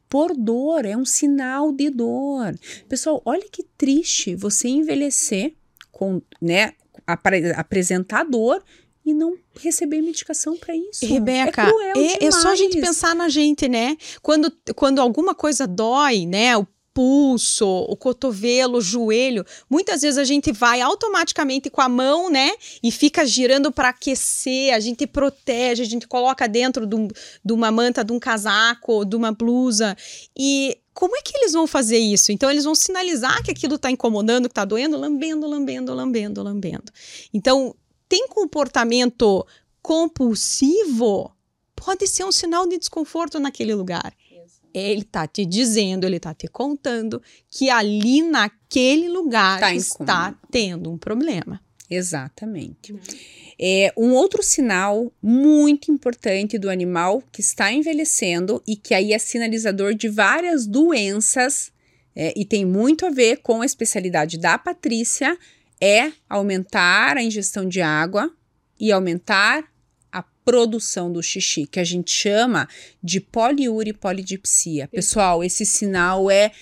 Por 0.08 0.34
dor, 0.36 0.84
é 0.86 0.96
um 0.96 1.04
sinal 1.04 1.72
de 1.72 1.90
dor. 1.90 2.54
Pessoal, 2.88 3.20
olha 3.24 3.44
que 3.50 3.64
triste 3.76 4.36
você 4.36 4.68
envelhecer 4.68 5.54
com, 5.90 6.22
né, 6.40 6.72
apre- 7.06 7.52
apresentar 7.56 8.22
dor 8.22 8.62
e 9.04 9.12
não 9.12 9.36
receber 9.58 10.00
medicação 10.00 10.56
para 10.56 10.76
isso. 10.76 11.04
Rebeca, 11.04 11.62
é, 11.96 12.24
é, 12.24 12.24
é 12.26 12.30
só 12.30 12.52
a 12.52 12.56
gente 12.56 12.80
pensar 12.80 13.14
na 13.16 13.28
gente, 13.28 13.68
né? 13.68 13.96
Quando, 14.22 14.50
quando 14.76 15.00
alguma 15.00 15.34
coisa 15.34 15.66
dói, 15.66 16.24
né? 16.24 16.56
O 16.56 16.66
pulso, 16.98 17.64
o 17.64 17.94
cotovelo, 17.94 18.78
o 18.78 18.80
joelho, 18.80 19.46
muitas 19.70 20.02
vezes 20.02 20.18
a 20.18 20.24
gente 20.24 20.50
vai 20.50 20.80
automaticamente 20.80 21.70
com 21.70 21.80
a 21.80 21.88
mão, 21.88 22.28
né? 22.28 22.50
E 22.82 22.90
fica 22.90 23.24
girando 23.24 23.70
para 23.70 23.90
aquecer, 23.90 24.74
a 24.74 24.80
gente 24.80 25.06
protege, 25.06 25.80
a 25.80 25.86
gente 25.86 26.08
coloca 26.08 26.48
dentro 26.48 26.88
de, 26.88 26.96
um- 26.96 27.06
de 27.06 27.52
uma 27.52 27.70
manta, 27.70 28.02
de 28.04 28.12
um 28.12 28.18
casaco, 28.18 29.04
de 29.04 29.14
uma 29.14 29.30
blusa. 29.30 29.96
E 30.36 30.76
como 30.92 31.16
é 31.16 31.22
que 31.22 31.36
eles 31.36 31.52
vão 31.52 31.68
fazer 31.68 31.98
isso? 31.98 32.32
Então, 32.32 32.50
eles 32.50 32.64
vão 32.64 32.74
sinalizar 32.74 33.44
que 33.44 33.52
aquilo 33.52 33.76
está 33.76 33.88
incomodando, 33.92 34.48
que 34.48 34.52
está 34.52 34.64
doendo, 34.64 34.98
lambendo, 34.98 35.46
lambendo, 35.46 35.94
lambendo, 35.94 36.42
lambendo. 36.42 36.92
Então, 37.32 37.76
tem 38.08 38.26
comportamento 38.26 39.46
compulsivo, 39.80 41.30
pode 41.76 42.08
ser 42.08 42.24
um 42.24 42.32
sinal 42.32 42.66
de 42.66 42.76
desconforto 42.76 43.38
naquele 43.38 43.72
lugar. 43.72 44.12
Ele 44.72 45.02
tá 45.02 45.26
te 45.26 45.44
dizendo, 45.44 46.04
ele 46.04 46.20
tá 46.20 46.34
te 46.34 46.46
contando 46.48 47.22
que 47.50 47.70
ali 47.70 48.22
naquele 48.22 49.08
lugar 49.08 49.60
Tá 49.60 49.74
está 49.74 50.34
tendo 50.50 50.90
um 50.90 50.98
problema. 50.98 51.60
Exatamente. 51.90 52.94
É, 53.58 53.92
um 53.96 54.12
outro 54.12 54.42
sinal 54.42 55.10
muito 55.22 55.90
importante 55.90 56.58
do 56.58 56.68
animal 56.68 57.22
que 57.32 57.40
está 57.40 57.72
envelhecendo 57.72 58.62
e 58.66 58.76
que 58.76 58.94
aí 58.94 59.12
é 59.12 59.18
sinalizador 59.18 59.94
de 59.94 60.08
várias 60.08 60.66
doenças 60.66 61.72
é, 62.14 62.32
e 62.36 62.44
tem 62.44 62.64
muito 62.64 63.06
a 63.06 63.10
ver 63.10 63.38
com 63.38 63.62
a 63.62 63.66
especialidade 63.66 64.36
da 64.38 64.58
Patrícia 64.58 65.36
é 65.80 66.12
aumentar 66.28 67.16
a 67.16 67.22
ingestão 67.22 67.66
de 67.66 67.80
água 67.80 68.30
e 68.78 68.92
aumentar 68.92 69.64
produção 70.48 71.12
do 71.12 71.22
xixi, 71.22 71.66
que 71.66 71.78
a 71.78 71.84
gente 71.84 72.10
chama 72.10 72.66
de 73.02 73.20
poliúria 73.20 73.90
e 73.90 73.92
polidipsia. 73.92 74.88
Pessoal, 74.88 75.44
esse 75.44 75.66
sinal 75.66 76.30
é 76.30 76.52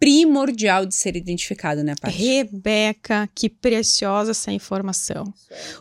primordial 0.00 0.86
de 0.86 0.94
ser 0.94 1.14
identificado, 1.14 1.84
né, 1.84 1.94
Paty? 2.00 2.16
Rebeca, 2.16 3.28
que 3.34 3.50
preciosa 3.50 4.30
essa 4.30 4.50
informação. 4.50 5.30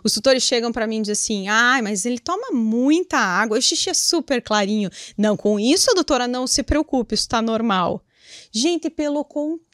Os 0.03 0.11
tutores 0.11 0.43
chegam 0.43 0.73
para 0.73 0.85
mim 0.85 0.97
e 0.97 1.01
dizem 1.03 1.13
assim: 1.13 1.47
ai, 1.47 1.81
mas 1.81 2.05
ele 2.05 2.19
toma 2.19 2.51
muita 2.51 3.17
água, 3.17 3.57
o 3.57 3.61
xixi 3.61 3.89
é 3.89 3.93
super 3.93 4.41
clarinho. 4.41 4.89
Não, 5.17 5.37
com 5.37 5.57
isso, 5.57 5.95
doutora, 5.95 6.27
não 6.27 6.45
se 6.45 6.63
preocupe, 6.63 7.15
isso 7.15 7.23
está 7.23 7.41
normal. 7.41 8.03
Gente, 8.51 8.89
pelo 8.89 9.23
contrário, 9.23 9.72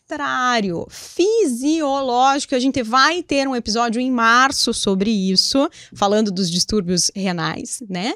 fisiológico, 0.90 2.56
a 2.56 2.60
gente 2.60 2.82
vai 2.82 3.22
ter 3.22 3.48
um 3.48 3.56
episódio 3.56 4.02
em 4.02 4.12
março 4.12 4.74
sobre 4.74 5.12
isso, 5.12 5.70
falando 5.94 6.32
dos 6.32 6.50
distúrbios 6.50 7.12
renais, 7.16 7.84
né? 7.88 8.16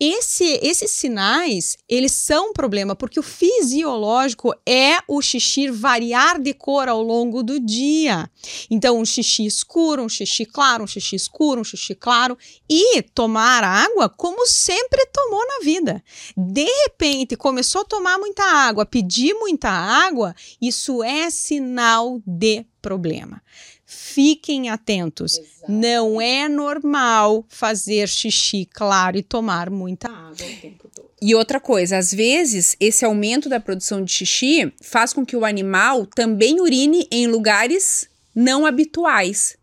Esse, 0.00 0.60
esses 0.62 0.92
sinais, 0.92 1.76
eles 1.88 2.12
são 2.12 2.50
um 2.50 2.52
problema, 2.52 2.94
porque 2.94 3.18
o 3.18 3.22
fisiológico 3.22 4.54
é 4.64 4.98
o 5.08 5.20
xixi 5.20 5.70
variar 5.70 6.40
de 6.40 6.54
cor 6.54 6.88
ao 6.88 7.02
longo 7.02 7.42
do 7.42 7.58
dia. 7.58 8.30
Então, 8.70 9.00
um 9.00 9.04
xixi 9.04 9.44
escuro, 9.44 10.04
um 10.04 10.08
xixi 10.08 10.44
claro, 10.44 10.84
um 10.84 10.86
xixi 10.86 11.16
escuro, 11.16 11.62
um 11.62 11.64
xixi 11.64 11.96
claro, 11.96 12.38
e 12.70 13.02
tomar 13.02 13.64
água 13.64 14.08
como 14.08 14.46
sempre 14.46 15.04
tomou 15.06 15.44
na 15.46 15.64
vida. 15.64 16.02
De 16.36 16.64
repente, 16.84 17.36
começou 17.36 17.80
a 17.80 17.84
tomar 17.84 18.18
muita 18.18 18.44
água, 18.44 18.86
pedir 18.86 19.34
muita 19.34 19.68
água, 19.68 20.34
isso 20.60 21.02
é 21.02 21.28
sinal 21.28 22.22
de 22.24 22.64
problema. 22.80 23.42
Fiquem 23.90 24.68
atentos. 24.68 25.38
Exato. 25.38 25.72
Não 25.72 26.20
é 26.20 26.46
normal 26.46 27.42
fazer 27.48 28.06
xixi 28.06 28.68
claro 28.70 29.16
e 29.16 29.22
tomar 29.22 29.70
muita 29.70 30.10
água 30.10 30.34
o 30.34 30.60
tempo 30.60 30.90
todo. 30.94 31.08
E 31.22 31.34
outra 31.34 31.58
coisa, 31.58 31.96
às 31.96 32.12
vezes 32.12 32.76
esse 32.78 33.02
aumento 33.02 33.48
da 33.48 33.58
produção 33.58 34.04
de 34.04 34.12
xixi 34.12 34.70
faz 34.82 35.14
com 35.14 35.24
que 35.24 35.34
o 35.34 35.42
animal 35.42 36.04
também 36.04 36.60
urine 36.60 37.08
em 37.10 37.26
lugares 37.26 38.10
não 38.34 38.66
habituais. 38.66 39.56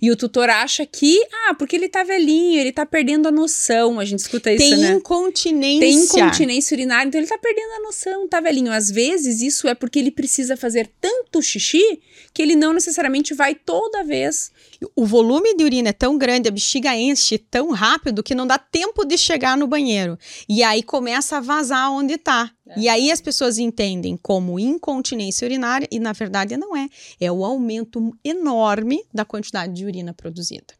E 0.00 0.10
o 0.10 0.16
tutor 0.16 0.48
acha 0.48 0.86
que, 0.86 1.20
ah, 1.46 1.54
porque 1.54 1.76
ele 1.76 1.88
tá 1.88 2.02
velhinho, 2.04 2.60
ele 2.60 2.72
tá 2.72 2.86
perdendo 2.86 3.28
a 3.28 3.30
noção. 3.30 3.98
A 3.98 4.04
gente 4.04 4.20
escuta 4.20 4.52
isso, 4.52 4.64
Tem 4.64 4.76
né? 4.76 4.92
incontinência. 4.92 5.80
Tem 5.80 5.94
incontinência 5.94 6.74
urinária, 6.74 7.08
então 7.08 7.20
ele 7.20 7.28
tá 7.28 7.38
perdendo 7.38 7.72
a 7.72 7.80
noção, 7.80 8.28
tá 8.28 8.40
velhinho. 8.40 8.72
Às 8.72 8.90
vezes 8.90 9.40
isso 9.40 9.68
é 9.68 9.74
porque 9.74 9.98
ele 9.98 10.10
precisa 10.10 10.56
fazer 10.56 10.90
tanto 11.00 11.42
xixi 11.42 12.00
que 12.32 12.42
ele 12.42 12.56
não 12.56 12.72
necessariamente 12.72 13.34
vai 13.34 13.54
toda 13.54 14.04
vez. 14.04 14.50
O 14.96 15.06
volume 15.06 15.54
de 15.56 15.64
urina 15.64 15.90
é 15.90 15.92
tão 15.92 16.18
grande, 16.18 16.48
a 16.48 16.52
bexiga 16.52 16.94
enche 16.96 17.38
tão 17.38 17.70
rápido 17.70 18.22
que 18.22 18.34
não 18.34 18.46
dá 18.46 18.58
tempo 18.58 19.04
de 19.04 19.16
chegar 19.16 19.56
no 19.56 19.66
banheiro. 19.66 20.18
E 20.48 20.62
aí 20.62 20.82
começa 20.82 21.36
a 21.36 21.40
vazar 21.40 21.90
onde 21.90 22.18
tá. 22.18 22.50
É. 22.66 22.80
E 22.80 22.88
aí 22.88 23.10
as 23.10 23.20
pessoas 23.20 23.58
entendem 23.58 24.16
como 24.16 24.58
incontinência 24.58 25.46
urinária 25.46 25.86
e 25.90 26.00
na 26.00 26.12
verdade 26.12 26.56
não 26.56 26.76
é. 26.76 26.88
É 27.20 27.30
o 27.30 27.44
aumento 27.44 28.16
enorme 28.24 29.04
da 29.12 29.24
quantidade 29.24 29.72
de 29.72 29.84
urina 29.84 30.12
produzida. 30.12 30.74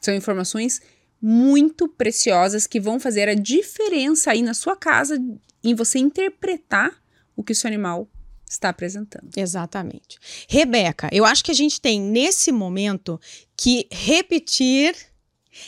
São 0.00 0.14
informações 0.14 0.80
muito 1.20 1.88
preciosas 1.88 2.66
que 2.66 2.78
vão 2.78 3.00
fazer 3.00 3.28
a 3.28 3.34
diferença 3.34 4.30
aí 4.30 4.42
na 4.42 4.52
sua 4.52 4.76
casa 4.76 5.18
em 5.62 5.74
você 5.74 5.98
interpretar 5.98 6.94
o 7.34 7.42
que 7.42 7.52
o 7.52 7.54
seu 7.54 7.68
animal 7.68 8.08
está 8.48 8.68
apresentando. 8.68 9.30
Exatamente. 9.36 10.18
Rebeca, 10.48 11.08
eu 11.12 11.24
acho 11.24 11.44
que 11.44 11.50
a 11.50 11.54
gente 11.54 11.80
tem 11.80 12.00
nesse 12.00 12.52
momento 12.52 13.20
que 13.56 13.86
repetir 13.90 14.94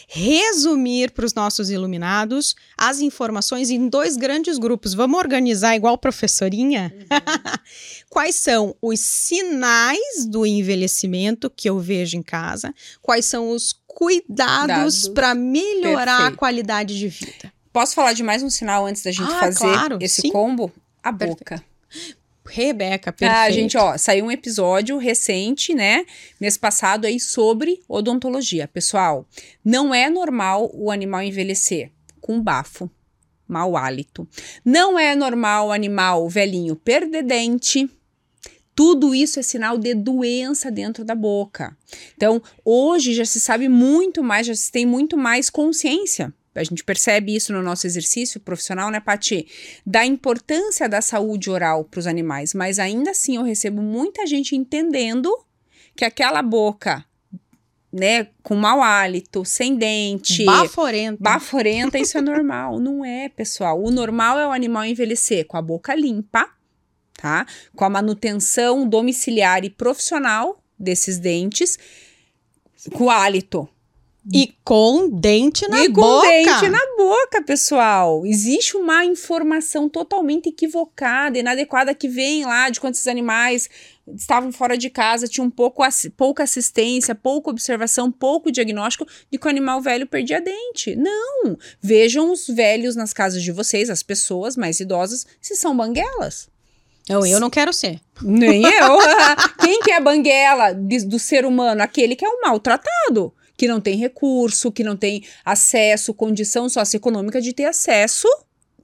resumir 0.08 1.12
para 1.12 1.24
os 1.24 1.34
nossos 1.34 1.70
iluminados 1.70 2.54
as 2.76 3.00
informações 3.00 3.70
em 3.70 3.88
dois 3.88 4.16
grandes 4.16 4.58
grupos. 4.58 4.94
Vamos 4.94 5.18
organizar 5.18 5.76
igual 5.76 5.96
professorinha? 5.96 6.92
Uhum. 6.94 7.58
Quais 8.10 8.34
são 8.34 8.74
os 8.82 9.00
sinais 9.00 10.26
do 10.26 10.44
envelhecimento 10.44 11.50
que 11.50 11.68
eu 11.68 11.78
vejo 11.78 12.16
em 12.16 12.22
casa? 12.22 12.74
Quais 13.00 13.26
são 13.26 13.50
os 13.50 13.72
cuidados 13.86 15.08
para 15.08 15.34
melhorar 15.34 16.16
Perfeito. 16.16 16.34
a 16.34 16.36
qualidade 16.36 16.98
de 16.98 17.08
vida? 17.08 17.52
Posso 17.72 17.94
falar 17.94 18.12
de 18.12 18.22
mais 18.22 18.42
um 18.42 18.50
sinal 18.50 18.86
antes 18.86 19.02
da 19.02 19.10
gente 19.10 19.30
ah, 19.30 19.38
fazer 19.40 19.58
claro, 19.58 19.98
esse 20.00 20.22
sim. 20.22 20.30
combo? 20.30 20.72
A 21.02 21.12
Perfeito. 21.12 21.75
Rebeca, 22.48 23.12
perfeito. 23.12 23.38
Ah, 23.38 23.50
gente, 23.50 23.76
ó, 23.76 23.96
saiu 23.98 24.24
um 24.24 24.30
episódio 24.30 24.96
recente, 24.98 25.74
né, 25.74 26.04
mês 26.40 26.56
passado 26.56 27.04
aí 27.04 27.20
sobre 27.20 27.82
odontologia. 27.88 28.68
Pessoal, 28.68 29.26
não 29.64 29.94
é 29.94 30.08
normal 30.08 30.70
o 30.72 30.90
animal 30.90 31.22
envelhecer 31.22 31.90
com 32.20 32.40
bafo, 32.40 32.90
mau 33.46 33.76
hálito. 33.76 34.28
Não 34.64 34.98
é 34.98 35.14
normal 35.14 35.68
o 35.68 35.72
animal 35.72 36.28
velhinho 36.28 36.76
perder 36.76 37.22
dente. 37.22 37.88
Tudo 38.74 39.14
isso 39.14 39.40
é 39.40 39.42
sinal 39.42 39.78
de 39.78 39.94
doença 39.94 40.70
dentro 40.70 41.04
da 41.04 41.14
boca. 41.14 41.76
Então, 42.14 42.42
hoje 42.64 43.14
já 43.14 43.24
se 43.24 43.40
sabe 43.40 43.68
muito 43.68 44.22
mais, 44.22 44.46
já 44.46 44.54
se 44.54 44.70
tem 44.70 44.84
muito 44.84 45.16
mais 45.16 45.48
consciência 45.48 46.32
a 46.56 46.64
gente 46.64 46.82
percebe 46.82 47.34
isso 47.34 47.52
no 47.52 47.62
nosso 47.62 47.86
exercício 47.86 48.40
profissional, 48.40 48.90
né, 48.90 49.00
Pati? 49.00 49.46
Da 49.84 50.04
importância 50.04 50.88
da 50.88 51.00
saúde 51.02 51.50
oral 51.50 51.84
para 51.84 52.00
os 52.00 52.06
animais, 52.06 52.54
mas 52.54 52.78
ainda 52.78 53.10
assim 53.10 53.36
eu 53.36 53.42
recebo 53.42 53.82
muita 53.82 54.26
gente 54.26 54.56
entendendo 54.56 55.30
que 55.94 56.04
aquela 56.04 56.42
boca 56.42 57.04
né, 57.92 58.28
com 58.42 58.54
mau 58.54 58.82
hálito, 58.82 59.44
sem 59.44 59.76
dente, 59.76 60.44
baforenta. 60.44 61.18
Baforenta, 61.18 61.98
isso 61.98 62.18
é 62.18 62.20
normal, 62.20 62.78
não 62.80 63.04
é, 63.04 63.28
pessoal. 63.28 63.82
O 63.82 63.90
normal 63.90 64.38
é 64.38 64.46
o 64.46 64.52
animal 64.52 64.84
envelhecer 64.84 65.46
com 65.46 65.56
a 65.56 65.62
boca 65.62 65.94
limpa, 65.94 66.46
tá? 67.14 67.46
Com 67.74 67.84
a 67.84 67.90
manutenção 67.90 68.86
domiciliar 68.86 69.64
e 69.64 69.70
profissional 69.70 70.62
desses 70.78 71.18
dentes, 71.18 71.78
com 72.92 73.08
hálito 73.08 73.66
e 74.32 74.54
com 74.64 75.08
dente 75.08 75.68
na 75.68 75.84
e 75.84 75.88
boca. 75.88 76.26
com 76.26 76.28
dente 76.28 76.68
na 76.68 76.96
boca, 76.96 77.42
pessoal. 77.42 78.26
Existe 78.26 78.76
uma 78.76 79.04
informação 79.04 79.88
totalmente 79.88 80.48
equivocada, 80.48 81.38
inadequada 81.38 81.94
que 81.94 82.08
vem 82.08 82.44
lá 82.44 82.68
de 82.68 82.80
quantos 82.80 83.06
animais 83.06 83.68
estavam 84.14 84.52
fora 84.52 84.76
de 84.76 84.88
casa, 84.90 85.28
tinham 85.28 85.46
um 85.46 85.50
pouco, 85.50 85.82
pouca 86.16 86.42
assistência, 86.42 87.14
pouca 87.14 87.50
observação, 87.50 88.10
pouco 88.10 88.50
diagnóstico 88.50 89.06
de 89.30 89.38
que 89.38 89.46
o 89.46 89.50
animal 89.50 89.80
velho 89.80 90.06
perdia 90.06 90.40
dente. 90.40 90.96
Não! 90.96 91.56
Vejam 91.80 92.32
os 92.32 92.46
velhos 92.46 92.96
nas 92.96 93.12
casas 93.12 93.42
de 93.42 93.52
vocês, 93.52 93.90
as 93.90 94.02
pessoas 94.02 94.56
mais 94.56 94.80
idosas, 94.80 95.26
se 95.40 95.54
são 95.54 95.76
banguelas. 95.76 96.48
Eu, 97.08 97.24
eu 97.24 97.38
não 97.38 97.50
quero 97.50 97.72
ser. 97.72 98.00
Nem 98.20 98.62
eu. 98.62 98.98
Quem 99.60 99.80
que 99.80 99.92
é 99.92 100.00
banguela 100.00 100.72
do 100.74 101.18
ser 101.20 101.44
humano? 101.44 101.80
Aquele 101.80 102.16
que 102.16 102.24
é 102.24 102.28
o 102.28 102.40
maltratado 102.40 103.32
que 103.56 103.66
não 103.66 103.80
tem 103.80 103.96
recurso, 103.96 104.70
que 104.72 104.84
não 104.84 104.96
tem 104.96 105.24
acesso, 105.44 106.14
condição 106.14 106.68
socioeconômica 106.68 107.40
de 107.40 107.52
ter 107.52 107.64
acesso 107.64 108.28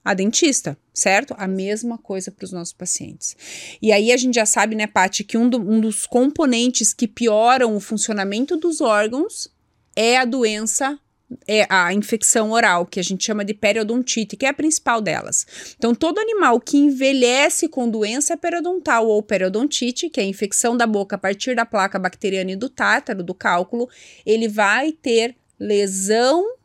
a 0.04 0.14
dentista, 0.14 0.76
certo? 0.92 1.34
A 1.38 1.46
mesma 1.46 1.96
coisa 1.96 2.30
para 2.30 2.44
os 2.44 2.52
nossos 2.52 2.72
pacientes. 2.72 3.36
E 3.80 3.92
aí 3.92 4.10
a 4.10 4.16
gente 4.16 4.34
já 4.34 4.46
sabe, 4.46 4.74
né, 4.74 4.86
Paty, 4.86 5.22
que 5.22 5.38
um, 5.38 5.48
do, 5.48 5.58
um 5.58 5.80
dos 5.80 6.06
componentes 6.06 6.92
que 6.92 7.06
pioram 7.06 7.76
o 7.76 7.80
funcionamento 7.80 8.56
dos 8.56 8.80
órgãos 8.80 9.48
é 9.94 10.16
a 10.16 10.24
doença 10.24 10.98
é 11.46 11.66
a 11.68 11.92
infecção 11.92 12.50
oral, 12.50 12.86
que 12.86 13.00
a 13.00 13.02
gente 13.02 13.24
chama 13.24 13.44
de 13.44 13.54
periodontite, 13.54 14.36
que 14.36 14.46
é 14.46 14.48
a 14.48 14.54
principal 14.54 15.00
delas. 15.00 15.46
Então, 15.76 15.94
todo 15.94 16.18
animal 16.18 16.60
que 16.60 16.76
envelhece 16.76 17.68
com 17.68 17.88
doença 17.88 18.36
periodontal 18.36 19.06
ou 19.06 19.22
periodontite, 19.22 20.08
que 20.08 20.20
é 20.20 20.22
a 20.22 20.26
infecção 20.26 20.76
da 20.76 20.86
boca 20.86 21.16
a 21.16 21.18
partir 21.18 21.54
da 21.54 21.66
placa 21.66 21.98
bacteriana 21.98 22.52
e 22.52 22.56
do 22.56 22.68
tártaro, 22.68 23.22
do 23.22 23.34
cálculo, 23.34 23.88
ele 24.24 24.48
vai 24.48 24.92
ter 24.92 25.36
lesão 25.58 26.56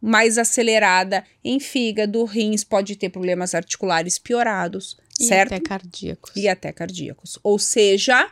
mais 0.00 0.38
acelerada 0.38 1.24
em 1.44 1.60
fígado, 1.60 2.24
rins, 2.24 2.64
pode 2.64 2.96
ter 2.96 3.10
problemas 3.10 3.54
articulares 3.54 4.18
piorados, 4.18 4.96
e 5.20 5.24
certo? 5.24 5.52
E 5.52 5.54
até 5.54 5.68
cardíacos. 5.68 6.32
E 6.36 6.48
até 6.48 6.72
cardíacos. 6.72 7.38
Ou 7.42 7.58
seja, 7.58 8.30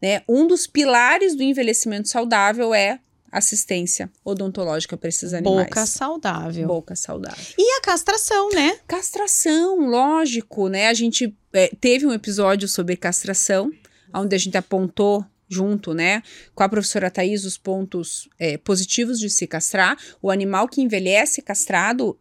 né, 0.00 0.22
um 0.28 0.46
dos 0.46 0.66
pilares 0.66 1.34
do 1.34 1.42
envelhecimento 1.42 2.08
saudável 2.08 2.72
é 2.72 3.00
assistência 3.30 4.10
odontológica 4.24 4.96
para 4.96 5.08
esses 5.08 5.32
animais. 5.32 5.68
Boca 5.68 5.86
saudável. 5.86 6.66
Boca 6.66 6.96
saudável. 6.96 7.44
E 7.58 7.78
a 7.78 7.80
castração, 7.80 8.50
né? 8.50 8.78
Castração, 8.86 9.88
lógico, 9.88 10.68
né? 10.68 10.88
A 10.88 10.94
gente 10.94 11.36
é, 11.52 11.68
teve 11.80 12.06
um 12.06 12.12
episódio 12.12 12.68
sobre 12.68 12.96
castração, 12.96 13.70
onde 14.14 14.34
a 14.34 14.38
gente 14.38 14.56
apontou 14.56 15.24
junto, 15.48 15.94
né, 15.94 16.22
com 16.54 16.62
a 16.62 16.68
professora 16.68 17.10
Thais 17.10 17.44
os 17.44 17.56
pontos 17.56 18.28
é, 18.38 18.58
positivos 18.58 19.18
de 19.18 19.30
se 19.30 19.46
castrar. 19.46 19.96
O 20.20 20.30
animal 20.30 20.68
que 20.68 20.82
envelhece 20.82 21.40
castrado 21.40 22.18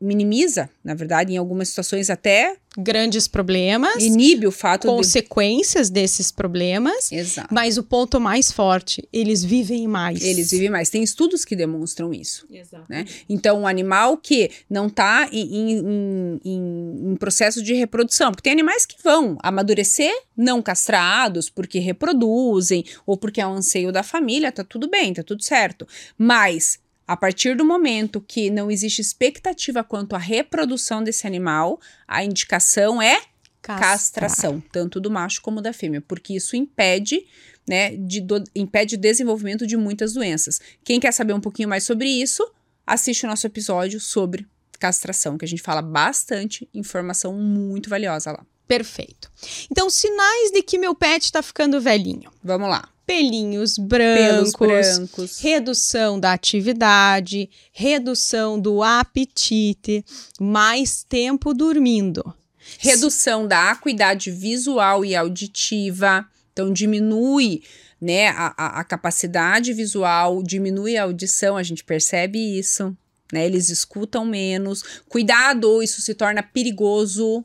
minimiza, 0.00 0.70
na 0.82 0.94
verdade, 0.94 1.32
em 1.32 1.36
algumas 1.36 1.68
situações 1.68 2.08
até 2.10 2.56
grandes 2.76 3.28
problemas, 3.28 4.02
inibe 4.02 4.46
o 4.46 4.52
fato 4.52 4.88
consequências 4.88 5.88
de... 5.88 5.94
desses 5.94 6.30
problemas. 6.32 7.10
Exato. 7.10 7.52
Mas 7.52 7.78
o 7.78 7.82
ponto 7.82 8.20
mais 8.20 8.50
forte, 8.50 9.08
eles 9.12 9.44
vivem 9.44 9.86
mais. 9.86 10.22
Eles 10.22 10.50
vivem 10.50 10.70
mais. 10.70 10.90
Tem 10.90 11.02
estudos 11.02 11.44
que 11.44 11.54
demonstram 11.54 12.12
isso. 12.12 12.46
Exato. 12.50 12.84
Né? 12.88 13.04
Então, 13.28 13.60
um 13.60 13.66
animal 13.66 14.16
que 14.16 14.50
não 14.68 14.88
está 14.88 15.28
em, 15.30 15.70
em, 15.70 16.40
em, 16.44 17.12
em, 17.12 17.16
processo 17.16 17.62
de 17.62 17.74
reprodução, 17.74 18.32
porque 18.32 18.42
tem 18.42 18.52
animais 18.52 18.84
que 18.84 18.96
vão 19.02 19.38
amadurecer 19.42 20.12
não 20.36 20.60
castrados 20.60 21.48
porque 21.48 21.78
reproduzem 21.78 22.84
ou 23.06 23.16
porque 23.16 23.40
é 23.40 23.46
um 23.46 23.54
anseio 23.54 23.92
da 23.92 24.02
família, 24.02 24.50
tá 24.50 24.64
tudo 24.64 24.88
bem, 24.88 25.14
tá 25.14 25.22
tudo 25.22 25.42
certo. 25.44 25.86
Mas 26.18 26.78
a 27.06 27.16
partir 27.16 27.56
do 27.56 27.64
momento 27.64 28.20
que 28.20 28.50
não 28.50 28.70
existe 28.70 29.00
expectativa 29.00 29.84
quanto 29.84 30.14
à 30.14 30.18
reprodução 30.18 31.02
desse 31.02 31.26
animal, 31.26 31.80
a 32.08 32.24
indicação 32.24 33.00
é 33.00 33.20
Castrar. 33.60 33.78
castração, 33.78 34.62
tanto 34.72 35.00
do 35.00 35.10
macho 35.10 35.40
como 35.40 35.60
da 35.60 35.72
fêmea, 35.72 36.00
porque 36.00 36.34
isso 36.34 36.56
impede, 36.56 37.26
né, 37.68 37.96
de 37.96 38.20
do, 38.20 38.42
impede 38.54 38.94
o 38.94 38.98
desenvolvimento 38.98 39.66
de 39.66 39.76
muitas 39.76 40.12
doenças. 40.12 40.60
Quem 40.82 41.00
quer 41.00 41.12
saber 41.12 41.32
um 41.32 41.40
pouquinho 41.40 41.68
mais 41.68 41.84
sobre 41.84 42.08
isso, 42.08 42.46
assiste 42.86 43.24
o 43.24 43.28
nosso 43.28 43.46
episódio 43.46 44.00
sobre 44.00 44.46
castração, 44.78 45.38
que 45.38 45.44
a 45.44 45.48
gente 45.48 45.62
fala 45.62 45.80
bastante 45.80 46.68
informação 46.74 47.32
muito 47.32 47.88
valiosa 47.88 48.32
lá. 48.32 48.44
Perfeito. 48.66 49.30
Então, 49.70 49.90
sinais 49.90 50.50
de 50.50 50.62
que 50.62 50.78
meu 50.78 50.94
pet 50.94 51.24
está 51.24 51.42
ficando 51.42 51.80
velhinho. 51.80 52.30
Vamos 52.42 52.68
lá. 52.68 52.93
Pelinhos 53.06 53.76
brancos, 53.76 54.54
Pelos 54.54 54.96
brancos. 54.96 55.38
redução 55.40 56.18
da 56.18 56.32
atividade, 56.32 57.50
redução 57.72 58.58
do 58.58 58.82
apetite, 58.82 60.04
mais 60.40 61.02
tempo 61.02 61.52
dormindo. 61.52 62.34
Redução 62.78 63.46
da 63.46 63.70
acuidade 63.70 64.30
visual 64.30 65.04
e 65.04 65.14
auditiva. 65.14 66.26
Então, 66.52 66.72
diminui 66.72 67.62
né, 68.00 68.28
a, 68.28 68.54
a, 68.56 68.80
a 68.80 68.84
capacidade 68.84 69.72
visual, 69.72 70.42
diminui 70.42 70.96
a 70.96 71.02
audição, 71.02 71.56
a 71.56 71.62
gente 71.62 71.84
percebe 71.84 72.38
isso. 72.58 72.96
Né, 73.32 73.44
eles 73.44 73.68
escutam 73.68 74.24
menos. 74.24 74.82
Cuidado, 75.08 75.82
isso 75.82 76.00
se 76.00 76.14
torna 76.14 76.42
perigoso 76.42 77.44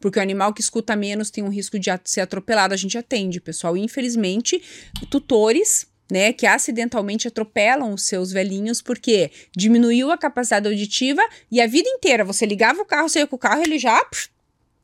porque 0.00 0.18
o 0.18 0.22
animal 0.22 0.52
que 0.52 0.60
escuta 0.60 0.94
menos 0.94 1.30
tem 1.30 1.42
um 1.42 1.48
risco 1.48 1.78
de 1.78 1.90
ser 2.04 2.20
atropelado. 2.20 2.74
A 2.74 2.76
gente 2.76 2.96
atende, 2.96 3.40
pessoal. 3.40 3.76
Infelizmente, 3.76 4.62
tutores 5.10 5.86
né, 6.10 6.32
que 6.32 6.46
acidentalmente 6.46 7.28
atropelam 7.28 7.92
os 7.92 8.02
seus 8.04 8.32
velhinhos 8.32 8.80
porque 8.80 9.30
diminuiu 9.54 10.10
a 10.10 10.16
capacidade 10.16 10.66
auditiva 10.66 11.22
e 11.50 11.60
a 11.60 11.66
vida 11.66 11.88
inteira 11.88 12.24
você 12.24 12.46
ligava 12.46 12.80
o 12.80 12.84
carro, 12.84 13.08
saía 13.08 13.26
com 13.26 13.36
o 13.36 13.38
carro, 13.38 13.62
ele 13.62 13.78
já 13.78 14.02
pff, 14.04 14.30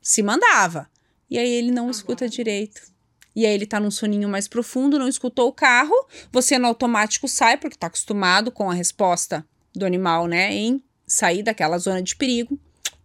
se 0.01 0.21
mandava. 0.21 0.89
E 1.29 1.39
aí 1.39 1.49
ele 1.49 1.71
não 1.71 1.89
escuta 1.89 2.29
direito. 2.29 2.81
E 3.35 3.45
aí 3.45 3.53
ele 3.53 3.65
tá 3.65 3.79
num 3.79 3.91
soninho 3.91 4.29
mais 4.29 4.47
profundo, 4.47 4.99
não 4.99 5.07
escutou 5.07 5.49
o 5.49 5.53
carro, 5.53 5.95
você 6.31 6.57
no 6.57 6.67
automático 6.67 7.27
sai 7.27 7.57
porque 7.57 7.75
tá 7.75 7.87
acostumado 7.87 8.51
com 8.51 8.69
a 8.69 8.73
resposta 8.73 9.45
do 9.75 9.85
animal, 9.85 10.27
né, 10.27 10.53
em 10.53 10.81
sair 11.05 11.43
daquela 11.43 11.77
zona 11.77 12.01
de 12.01 12.15
perigo 12.15 12.57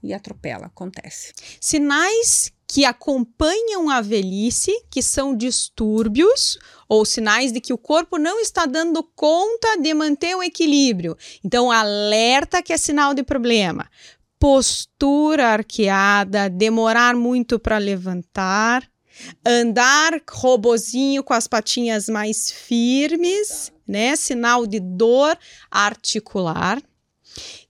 e 0.02 0.12
atropela, 0.12 0.66
acontece. 0.66 1.32
Sinais 1.60 2.52
que 2.66 2.84
acompanham 2.84 3.90
a 3.90 4.00
velhice, 4.00 4.72
que 4.88 5.02
são 5.02 5.36
distúrbios 5.36 6.56
ou 6.88 7.04
sinais 7.04 7.52
de 7.52 7.60
que 7.60 7.72
o 7.72 7.78
corpo 7.78 8.16
não 8.16 8.38
está 8.38 8.64
dando 8.64 9.02
conta 9.02 9.76
de 9.80 9.92
manter 9.92 10.36
o 10.36 10.42
equilíbrio. 10.42 11.16
Então, 11.44 11.70
alerta 11.70 12.62
que 12.62 12.72
é 12.72 12.76
sinal 12.76 13.12
de 13.12 13.24
problema. 13.24 13.90
Postura 14.38 15.48
arqueada, 15.48 16.48
demorar 16.48 17.16
muito 17.16 17.58
para 17.58 17.76
levantar, 17.76 18.88
andar 19.44 20.22
robozinho 20.30 21.24
com 21.24 21.34
as 21.34 21.48
patinhas 21.48 22.08
mais 22.08 22.52
firmes, 22.52 23.72
né? 23.86 24.14
Sinal 24.14 24.64
de 24.64 24.78
dor 24.78 25.36
articular. 25.68 26.80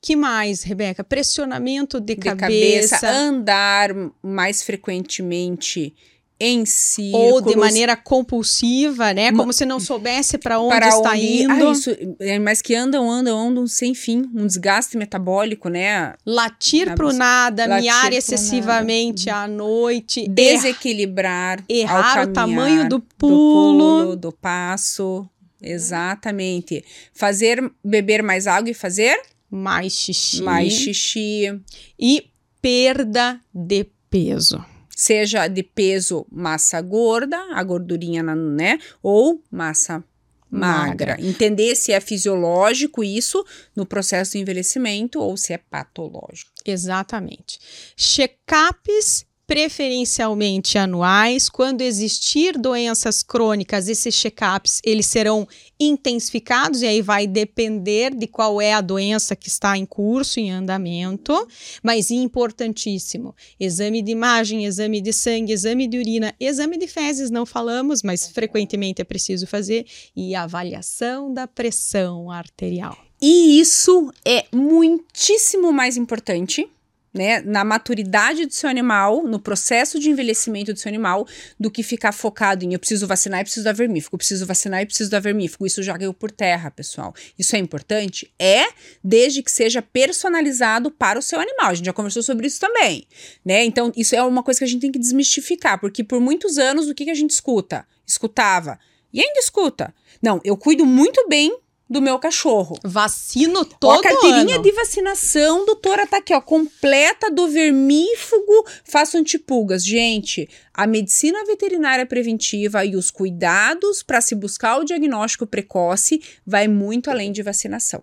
Que 0.01 0.17
mais, 0.17 0.63
Rebeca? 0.63 1.03
Pressionamento 1.05 2.01
de, 2.01 2.15
De 2.15 2.21
cabeça. 2.23 2.99
cabeça, 2.99 3.11
andar 3.11 3.91
mais 4.23 4.63
frequentemente 4.63 5.95
em 6.43 6.65
círculos. 6.65 7.33
ou 7.33 7.41
de 7.43 7.55
maneira 7.55 7.95
compulsiva, 7.95 9.13
né? 9.13 9.31
Como 9.31 9.53
se 9.53 9.67
não 9.67 9.79
soubesse 9.79 10.39
para 10.39 10.59
onde 10.59 10.75
para 10.75 10.89
está 10.89 11.11
onde- 11.11 11.43
indo. 11.43 11.69
Ah, 11.69 11.73
isso, 11.73 11.91
é, 12.19 12.39
mas 12.39 12.63
que 12.63 12.75
andam, 12.75 13.11
andam, 13.11 13.39
andam 13.39 13.67
sem 13.67 13.95
fim. 13.95 14.25
Um 14.35 14.47
desgaste 14.47 14.97
metabólico, 14.97 15.69
né? 15.69 16.15
Latir 16.25 16.87
Na 16.87 16.95
pro 16.95 17.09
bus- 17.09 17.17
nada, 17.19 17.67
latir 17.67 17.83
miar 17.83 18.13
excessivamente 18.15 19.29
à 19.29 19.47
noite, 19.47 20.27
Desequilibrar. 20.29 21.63
errar 21.69 22.27
o 22.27 22.33
tamanho 22.33 22.85
do 22.89 23.01
Do 23.01 23.05
pulo. 23.19 23.99
pulo, 24.05 24.17
do 24.17 24.33
passo. 24.33 25.29
Exatamente. 25.63 26.83
Fazer, 27.13 27.71
beber 27.85 28.23
mais 28.23 28.47
água 28.47 28.71
e 28.71 28.75
fazer 28.75 29.21
mais 29.51 29.93
xixi, 29.93 30.43
mais 30.43 30.73
xixi. 30.73 31.61
e 31.99 32.31
perda 32.63 33.41
de 33.55 33.85
peso. 34.09 34.65
Seja 34.95 35.49
de 35.49 35.63
peso 35.63 36.27
massa 36.31 36.81
gorda, 36.83 37.39
a 37.55 37.63
gordurinha, 37.63 38.23
na- 38.23 38.35
né? 38.37 38.79
Ou 39.03 39.43
massa 39.51 40.05
magra. 40.51 41.15
Magra. 41.15 41.17
Entender 41.27 41.75
se 41.75 41.91
é 41.93 42.01
fisiológico 42.01 43.03
isso 43.03 43.43
no 43.75 43.87
processo 43.87 44.33
do 44.33 44.39
envelhecimento 44.39 45.19
ou 45.21 45.37
se 45.37 45.53
é 45.55 45.59
patológico. 45.59 46.51
Exatamente. 46.67 47.59
Check-ups 47.97 49.25
preferencialmente 49.51 50.79
anuais. 50.79 51.49
Quando 51.49 51.81
existir 51.81 52.57
doenças 52.57 53.21
crônicas, 53.21 53.89
esses 53.89 54.15
check-ups 54.15 54.81
eles 54.85 55.07
serão 55.07 55.45
intensificados 55.81 56.83
e 56.83 56.87
aí 56.87 57.03
vai 57.03 57.27
depender 57.27 58.15
de 58.15 58.29
qual 58.29 58.61
é 58.61 58.73
a 58.73 58.81
doença 58.81 59.35
que 59.35 59.49
está 59.49 59.77
em 59.77 59.85
curso, 59.85 60.39
em 60.39 60.53
andamento. 60.53 61.35
Mas 61.83 62.13
importantíssimo: 62.13 63.35
exame 63.59 64.03
de 64.03 64.13
imagem, 64.13 64.67
exame 64.67 65.01
de 65.01 65.13
sangue, 65.13 65.53
exame 65.53 65.89
de 65.89 65.99
urina, 65.99 66.33
exame 66.39 66.79
de 66.79 66.87
fezes 66.87 67.29
não 67.29 67.45
falamos, 67.45 68.05
mas 68.05 68.29
frequentemente 68.29 69.03
é 69.03 69.05
preciso 69.05 69.49
fazer 69.49 69.85
e 70.15 70.33
avaliação 70.33 71.35
da 71.35 71.49
pressão 71.49 72.31
arterial. 72.31 72.97
E 73.21 73.59
isso 73.59 74.13
é 74.25 74.45
muitíssimo 74.53 75.73
mais 75.73 75.97
importante, 75.97 76.71
né, 77.13 77.41
na 77.41 77.65
maturidade 77.65 78.47
do 78.47 78.55
seu 78.55 78.71
animal, 78.71 79.25
no 79.25 79.39
processo 79.41 79.99
de 79.99 80.11
envelhecimento 80.11 80.73
do 80.73 80.79
seu 80.79 80.89
animal, 80.89 81.27
do 81.59 81.71
que 81.71 81.83
ficar 81.83 82.13
focado 82.13 82.65
em 82.65 82.73
eu 82.73 82.79
preciso 82.79 83.07
vacinar 83.07 83.41
e 83.41 83.45
preciso 83.45 83.65
dar 83.65 83.73
vermífugo, 83.73 84.17
preciso 84.17 84.47
vacinar 84.47 84.83
e 84.83 84.87
preciso 84.87 85.11
dar 85.11 85.21
vermífugo. 85.21 85.67
Isso 85.67 85.83
já 85.83 85.99
caiu 85.99 86.15
por 86.15 86.31
terra, 86.31 86.71
pessoal. 86.71 87.15
Isso 87.39 87.57
é 87.57 87.59
importante? 87.59 88.33
É, 88.39 88.65
desde 89.03 89.43
que 89.43 89.51
seja 89.51 89.83
personalizado 89.83 90.91
para 90.91 91.19
o 91.19 91.23
seu 91.23 91.41
animal. 91.41 91.71
A 91.71 91.75
gente 91.75 91.87
já 91.87 91.93
conversou 91.93 92.23
sobre 92.23 92.47
isso 92.47 92.61
também, 92.61 93.07
né? 93.45 93.65
Então, 93.65 93.93
isso 93.97 94.15
é 94.15 94.23
uma 94.23 94.43
coisa 94.43 94.59
que 94.59 94.65
a 94.65 94.69
gente 94.69 94.81
tem 94.81 94.93
que 94.93 94.99
desmistificar, 94.99 95.81
porque 95.81 96.05
por 96.05 96.21
muitos 96.21 96.59
anos, 96.59 96.89
o 96.89 96.95
que, 96.95 97.05
que 97.05 97.11
a 97.11 97.15
gente 97.15 97.31
escuta? 97.31 97.87
Escutava. 98.07 98.79
E 99.13 99.21
ainda 99.21 99.41
escuta. 99.41 99.93
Não, 100.23 100.41
eu 100.45 100.57
cuido 100.57 100.87
muito 100.87 101.27
bem 101.29 101.57
do 101.91 102.01
meu 102.01 102.21
cachorro. 102.21 102.79
Vacino 102.85 103.61
Ó, 103.61 103.65
todo 103.65 103.99
a 103.99 104.03
carteirinha 104.03 104.55
ano. 104.55 104.63
de 104.63 104.71
vacinação, 104.71 105.67
doutora, 105.67 106.07
tá 106.07 106.19
aqui, 106.19 106.33
ó, 106.33 106.41
completa 106.41 107.29
do 107.29 107.49
vermífugo, 107.49 108.65
faço 108.85 109.19
antipulgas. 109.19 109.85
Gente, 109.85 110.49
a 110.73 110.87
medicina 110.87 111.45
veterinária 111.45 112.07
preventiva 112.07 112.85
e 112.85 112.95
os 112.95 113.11
cuidados 113.11 114.05
para 114.05 114.21
se 114.21 114.37
buscar 114.37 114.79
o 114.79 114.85
diagnóstico 114.85 115.49
precoce 115.49 116.23
vai 116.47 116.69
muito 116.69 117.11
além 117.11 117.33
de 117.33 117.43
vacinação. 117.43 118.01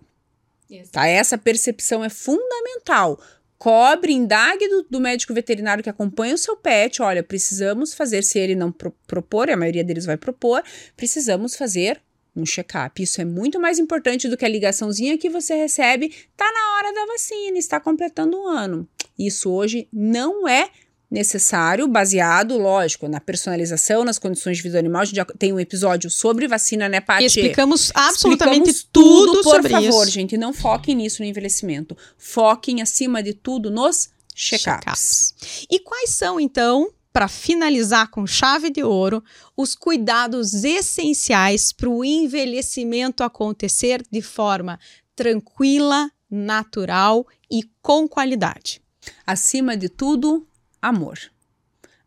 Tá? 0.92 1.06
Essa 1.06 1.38
percepção 1.38 2.04
é 2.04 2.10
fundamental. 2.10 3.18
Cobre, 3.56 4.12
indague 4.12 4.68
do, 4.68 4.82
do 4.82 5.00
médico 5.00 5.32
veterinário 5.32 5.82
que 5.82 5.88
acompanha 5.90 6.34
o 6.34 6.38
seu 6.38 6.56
pet. 6.56 7.00
Olha, 7.02 7.22
precisamos 7.24 7.94
fazer, 7.94 8.22
se 8.22 8.38
ele 8.38 8.54
não 8.54 8.70
pro- 8.70 8.94
propor, 9.06 9.48
e 9.48 9.52
a 9.52 9.56
maioria 9.56 9.82
deles 9.82 10.04
vai 10.04 10.16
propor, 10.18 10.62
precisamos 10.94 11.56
fazer 11.56 12.00
um 12.40 12.46
check-up. 12.46 13.02
Isso 13.02 13.20
é 13.20 13.24
muito 13.24 13.60
mais 13.60 13.78
importante 13.78 14.28
do 14.28 14.36
que 14.36 14.44
a 14.44 14.48
ligaçãozinha 14.48 15.18
que 15.18 15.28
você 15.28 15.54
recebe. 15.54 16.14
Tá 16.36 16.50
na 16.52 16.76
hora 16.76 16.94
da 16.94 17.06
vacina, 17.12 17.58
está 17.58 17.80
completando 17.80 18.36
um 18.36 18.46
ano. 18.46 18.88
Isso 19.18 19.50
hoje 19.50 19.88
não 19.92 20.46
é 20.46 20.70
necessário, 21.10 21.88
baseado, 21.88 22.58
lógico, 22.58 23.08
na 23.08 23.18
personalização, 23.18 24.04
nas 24.04 24.18
condições 24.18 24.58
de 24.58 24.62
vida 24.62 24.78
animal. 24.78 25.02
A 25.02 25.04
gente 25.06 25.16
já 25.16 25.24
tem 25.24 25.52
um 25.52 25.60
episódio 25.60 26.10
sobre 26.10 26.46
vacina, 26.46 26.88
né, 26.88 27.00
Paty? 27.00 27.24
Explicamos 27.24 27.90
absolutamente 27.94 28.68
Explicamos 28.70 28.88
tudo, 28.92 29.42
por 29.42 29.56
sobre 29.56 29.70
favor, 29.70 30.04
isso. 30.04 30.12
gente, 30.12 30.36
não 30.36 30.52
foquem 30.52 30.94
nisso 30.94 31.22
no 31.22 31.28
envelhecimento. 31.28 31.96
Foquem, 32.18 32.82
acima 32.82 33.22
de 33.22 33.32
tudo, 33.32 33.70
nos 33.70 34.10
check-ups. 34.34 34.64
Check-ups. 34.84 35.66
E 35.70 35.80
quais 35.80 36.10
são, 36.10 36.38
então, 36.38 36.90
para 37.12 37.28
finalizar 37.28 38.10
com 38.10 38.26
chave 38.26 38.70
de 38.70 38.82
ouro, 38.82 39.22
os 39.56 39.74
cuidados 39.74 40.64
essenciais 40.64 41.72
para 41.72 41.88
o 41.88 42.04
envelhecimento 42.04 43.22
acontecer 43.22 44.02
de 44.10 44.22
forma 44.22 44.78
tranquila, 45.16 46.10
natural 46.30 47.26
e 47.50 47.62
com 47.82 48.06
qualidade? 48.06 48.80
Acima 49.26 49.76
de 49.76 49.88
tudo, 49.88 50.46
amor. 50.80 51.18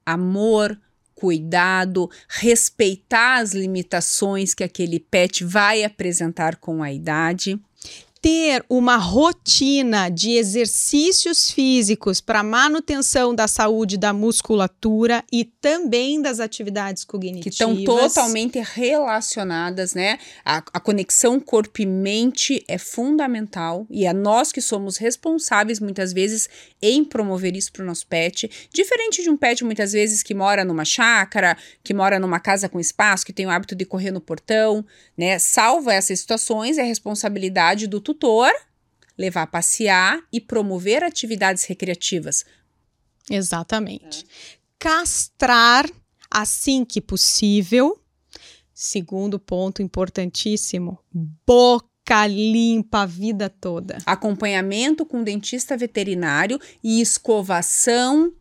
Amor, 0.05 0.79
cuidado, 1.13 2.09
respeitar 2.27 3.41
as 3.41 3.53
limitações 3.53 4.53
que 4.53 4.63
aquele 4.63 4.99
pet 4.99 5.43
vai 5.43 5.83
apresentar 5.83 6.55
com 6.55 6.81
a 6.81 6.91
idade. 6.91 7.59
Ter 8.21 8.63
uma 8.69 8.97
rotina 8.97 10.07
de 10.07 10.33
exercícios 10.33 11.49
físicos 11.49 12.21
para 12.21 12.43
manutenção 12.43 13.33
da 13.33 13.47
saúde 13.47 13.97
da 13.97 14.13
musculatura 14.13 15.23
e 15.31 15.43
também 15.43 16.21
das 16.21 16.39
atividades 16.39 17.03
que 17.03 17.09
cognitivas. 17.09 17.53
estão 17.53 17.83
totalmente 17.83 18.59
relacionadas, 18.59 19.95
né? 19.95 20.19
A, 20.45 20.57
a 20.71 20.79
conexão 20.79 21.39
corpo 21.39 21.81
e 21.81 21.85
mente 21.85 22.63
é 22.67 22.77
fundamental 22.77 23.87
e 23.89 24.05
é 24.05 24.13
nós 24.13 24.51
que 24.51 24.61
somos 24.61 24.97
responsáveis 24.97 25.79
muitas 25.79 26.13
vezes 26.13 26.47
em 26.79 27.03
promover 27.03 27.55
isso 27.55 27.71
para 27.71 27.81
o 27.81 27.85
nosso 27.87 28.05
pet. 28.05 28.49
Diferente 28.71 29.23
de 29.23 29.31
um 29.31 29.37
pet 29.37 29.63
muitas 29.63 29.93
vezes 29.93 30.21
que 30.21 30.35
mora 30.35 30.63
numa 30.63 30.85
chácara, 30.85 31.57
que 31.83 31.93
mora 31.93 32.19
numa 32.19 32.39
casa 32.39 32.69
com 32.69 32.79
espaço, 32.79 33.25
que 33.25 33.33
tem 33.33 33.47
o 33.47 33.49
hábito 33.49 33.73
de 33.73 33.83
correr 33.83 34.11
no 34.11 34.21
portão, 34.21 34.85
né? 35.17 35.39
Salva 35.39 35.91
essas 35.91 36.19
situações, 36.19 36.77
é 36.77 36.83
responsabilidade 36.83 37.87
do 37.87 37.99
tutor 37.99 38.10
levar 39.17 39.43
a 39.43 39.47
passear 39.47 40.21
e 40.31 40.39
promover 40.41 41.03
atividades 41.03 41.65
recreativas. 41.65 42.45
Exatamente. 43.29 44.23
É. 44.23 44.57
Castrar 44.79 45.89
assim 46.29 46.83
que 46.83 46.99
possível. 46.99 47.97
Segundo 48.73 49.37
ponto 49.37 49.81
importantíssimo, 49.81 50.97
boca 51.45 52.25
limpa 52.25 53.01
a 53.01 53.05
vida 53.05 53.47
toda. 53.47 53.99
Acompanhamento 54.05 55.05
com 55.05 55.23
dentista 55.23 55.77
veterinário 55.77 56.59
e 56.83 56.99
escovação 56.99 58.33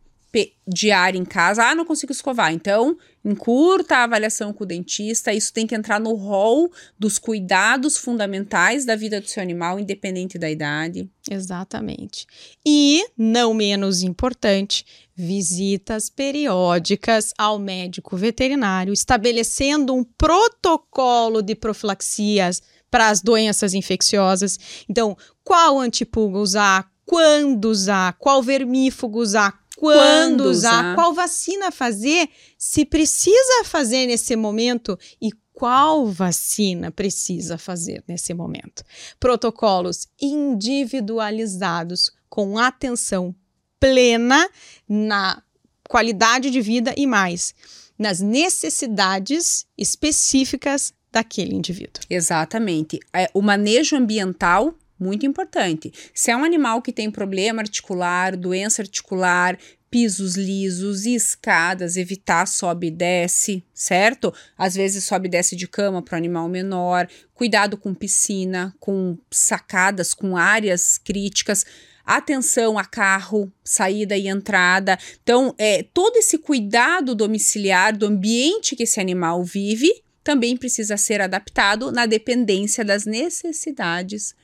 diária 0.67 1.19
em 1.19 1.25
casa. 1.25 1.63
Ah, 1.63 1.75
não 1.75 1.85
consigo 1.85 2.11
escovar. 2.11 2.53
Então, 2.53 2.97
encurta 3.23 3.97
a 3.97 4.03
avaliação 4.03 4.51
com 4.51 4.63
o 4.63 4.67
dentista. 4.67 5.33
Isso 5.33 5.53
tem 5.53 5.67
que 5.67 5.75
entrar 5.75 5.99
no 5.99 6.13
rol 6.13 6.71
dos 6.97 7.19
cuidados 7.19 7.97
fundamentais 7.97 8.85
da 8.85 8.95
vida 8.95 9.21
do 9.21 9.27
seu 9.27 9.41
animal, 9.41 9.79
independente 9.79 10.37
da 10.37 10.49
idade. 10.49 11.09
Exatamente. 11.29 12.25
E, 12.65 13.05
não 13.17 13.53
menos 13.53 14.01
importante, 14.01 14.85
visitas 15.15 16.09
periódicas 16.09 17.33
ao 17.37 17.59
médico 17.59 18.17
veterinário, 18.17 18.93
estabelecendo 18.93 19.93
um 19.93 20.03
protocolo 20.03 21.41
de 21.41 21.55
profilaxias 21.55 22.61
para 22.89 23.09
as 23.09 23.21
doenças 23.21 23.73
infecciosas. 23.73 24.59
Então, 24.89 25.15
qual 25.43 25.79
antipulga 25.79 26.39
usar, 26.39 26.91
quando 27.05 27.65
usar, 27.65 28.13
qual 28.13 28.41
vermífugo 28.43 29.19
usar, 29.19 29.59
quando, 29.81 30.41
usar, 30.41 30.93
qual 30.93 31.11
vacina 31.11 31.71
fazer, 31.71 32.29
se 32.55 32.85
precisa 32.85 33.63
fazer 33.63 34.05
nesse 34.05 34.35
momento 34.35 34.95
e 35.19 35.31
qual 35.51 36.05
vacina 36.05 36.91
precisa 36.91 37.57
fazer 37.57 38.03
nesse 38.07 38.31
momento. 38.31 38.83
Protocolos 39.19 40.07
individualizados 40.21 42.11
com 42.29 42.59
atenção 42.59 43.33
plena 43.79 44.47
na 44.87 45.41
qualidade 45.89 46.51
de 46.51 46.61
vida 46.61 46.93
e 46.95 47.07
mais 47.07 47.55
nas 47.97 48.19
necessidades 48.19 49.65
específicas 49.75 50.93
daquele 51.11 51.55
indivíduo. 51.55 52.03
Exatamente. 52.07 52.99
É, 53.11 53.27
o 53.33 53.41
manejo 53.41 53.95
ambiental 53.95 54.75
muito 55.01 55.25
importante. 55.25 55.91
Se 56.13 56.29
é 56.29 56.37
um 56.37 56.43
animal 56.43 56.81
que 56.81 56.93
tem 56.93 57.09
problema 57.09 57.61
articular, 57.61 58.37
doença 58.37 58.83
articular, 58.83 59.57
pisos 59.89 60.37
lisos, 60.37 61.05
escadas, 61.05 61.97
evitar 61.97 62.47
sobe 62.47 62.87
e 62.87 62.91
desce, 62.91 63.61
certo? 63.73 64.33
Às 64.57 64.73
vezes 64.73 65.03
sobe 65.03 65.27
e 65.27 65.31
desce 65.31 65.55
de 65.55 65.67
cama 65.67 66.01
para 66.01 66.15
o 66.15 66.17
animal 66.17 66.47
menor, 66.47 67.09
cuidado 67.33 67.75
com 67.75 67.93
piscina, 67.93 68.73
com 68.79 69.17
sacadas, 69.29 70.13
com 70.13 70.37
áreas 70.37 70.97
críticas, 70.97 71.65
atenção 72.05 72.79
a 72.79 72.85
carro, 72.85 73.51
saída 73.63 74.15
e 74.15 74.29
entrada. 74.29 74.97
Então, 75.21 75.53
é, 75.57 75.83
todo 75.93 76.15
esse 76.15 76.37
cuidado 76.37 77.13
domiciliar 77.13 77.95
do 77.95 78.05
ambiente 78.05 78.77
que 78.77 78.83
esse 78.83 78.99
animal 78.99 79.43
vive 79.43 79.91
também 80.23 80.55
precisa 80.55 80.95
ser 80.95 81.19
adaptado 81.19 81.91
na 81.91 82.05
dependência 82.05 82.85
das 82.85 83.05
necessidades 83.05 84.35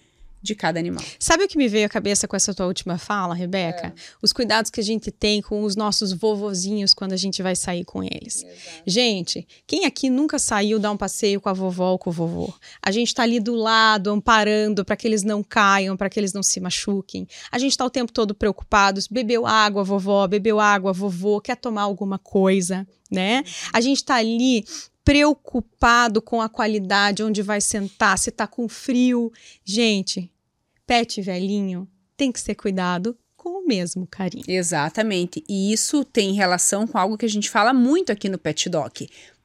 de 0.48 0.56
cada 0.56 0.80
animal. 0.80 1.04
Sabe 1.20 1.44
o 1.44 1.48
que 1.48 1.58
me 1.58 1.68
veio 1.68 1.86
à 1.86 1.90
cabeça 1.90 2.28
com 2.28 2.36
essa 2.36 2.54
tua 2.54 2.66
última 2.66 2.98
fala, 2.98 3.36
Rebeca? 3.36 3.88
É. 3.88 3.94
Os 4.22 4.32
cuidados 4.32 4.72
que 4.72 4.80
a 4.80 4.84
gente 4.84 5.12
tem 5.12 5.42
com 5.42 5.64
os 5.64 5.76
nossos 5.76 6.14
vovozinhos 6.14 6.94
quando 6.94 7.14
a 7.14 7.18
gente 7.18 7.44
vai 7.44 7.56
sair 7.56 7.84
com 7.84 8.02
eles. 8.02 8.44
Exato. 8.44 8.84
Gente, 8.86 9.48
quem 9.68 9.86
aqui 9.86 10.10
nunca 10.10 10.40
saiu 10.40 10.80
dar 10.80 10.92
um 10.92 10.98
passeio 10.98 11.42
com 11.42 11.50
a 11.50 11.54
vovó 11.54 11.92
ou 11.92 12.00
com 12.00 12.10
o 12.10 12.14
vovô? 12.14 12.54
A 12.82 12.92
gente 12.92 13.14
tá 13.14 13.24
ali 13.24 13.40
do 13.40 13.56
lado, 13.56 14.10
amparando 14.10 14.86
para 14.86 14.96
que 14.96 15.08
eles 15.08 15.24
não 15.24 15.44
caiam, 15.44 15.98
para 15.98 16.10
que 16.10 16.20
eles 16.20 16.34
não 16.34 16.42
se 16.42 16.60
machuquem. 16.60 17.28
A 17.52 17.60
gente 17.60 17.78
tá 17.78 17.86
o 17.86 17.90
tempo 17.90 18.12
todo 18.12 18.34
preocupados. 18.34 19.08
Bebeu 19.08 19.46
água, 19.46 19.84
vovó, 19.84 20.26
bebeu 20.28 20.60
água, 20.60 20.94
vovô, 20.94 21.42
quer 21.42 21.58
tomar 21.58 21.84
alguma 21.84 22.18
coisa, 22.18 22.88
né? 23.12 23.44
A 23.74 23.82
gente 23.82 24.04
tá 24.04 24.16
ali 24.16 24.64
preocupado 25.08 26.22
com 26.22 26.42
a 26.42 26.50
qualidade, 26.50 27.24
onde 27.24 27.42
vai 27.42 27.62
sentar, 27.62 28.18
se 28.18 28.30
tá 28.30 28.46
com 28.46 28.68
frio. 28.68 29.32
Gente, 29.64 30.30
pet 30.88 31.22
velhinho 31.22 31.88
tem 32.16 32.32
que 32.32 32.40
ser 32.40 32.56
cuidado 32.56 33.16
com 33.36 33.50
o 33.62 33.68
mesmo 33.68 34.08
carinho. 34.08 34.46
Exatamente. 34.48 35.44
E 35.48 35.72
isso 35.72 36.04
tem 36.04 36.34
relação 36.34 36.88
com 36.88 36.98
algo 36.98 37.18
que 37.18 37.26
a 37.26 37.30
gente 37.30 37.50
fala 37.50 37.74
muito 37.74 38.12
aqui 38.12 38.28
no 38.28 38.40
Pet 38.40 38.70
Doc: 38.70 39.02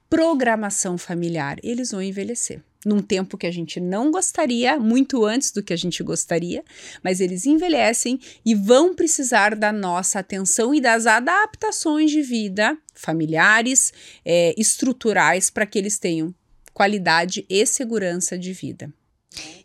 programação 0.08 0.96
familiar. 0.96 1.58
Eles 1.62 1.90
vão 1.90 2.00
envelhecer 2.00 2.62
num 2.84 3.00
tempo 3.00 3.38
que 3.38 3.46
a 3.46 3.50
gente 3.50 3.78
não 3.78 4.10
gostaria, 4.10 4.78
muito 4.78 5.24
antes 5.24 5.52
do 5.52 5.62
que 5.62 5.72
a 5.72 5.76
gente 5.76 6.02
gostaria, 6.02 6.64
mas 7.00 7.20
eles 7.20 7.46
envelhecem 7.46 8.18
e 8.44 8.56
vão 8.56 8.92
precisar 8.92 9.54
da 9.54 9.72
nossa 9.72 10.18
atenção 10.18 10.74
e 10.74 10.80
das 10.80 11.06
adaptações 11.06 12.10
de 12.10 12.22
vida 12.22 12.76
familiares, 12.92 13.92
é, 14.24 14.52
estruturais, 14.58 15.48
para 15.48 15.64
que 15.64 15.78
eles 15.78 15.98
tenham 15.98 16.34
qualidade 16.74 17.46
e 17.48 17.64
segurança 17.66 18.36
de 18.36 18.52
vida. 18.52 18.92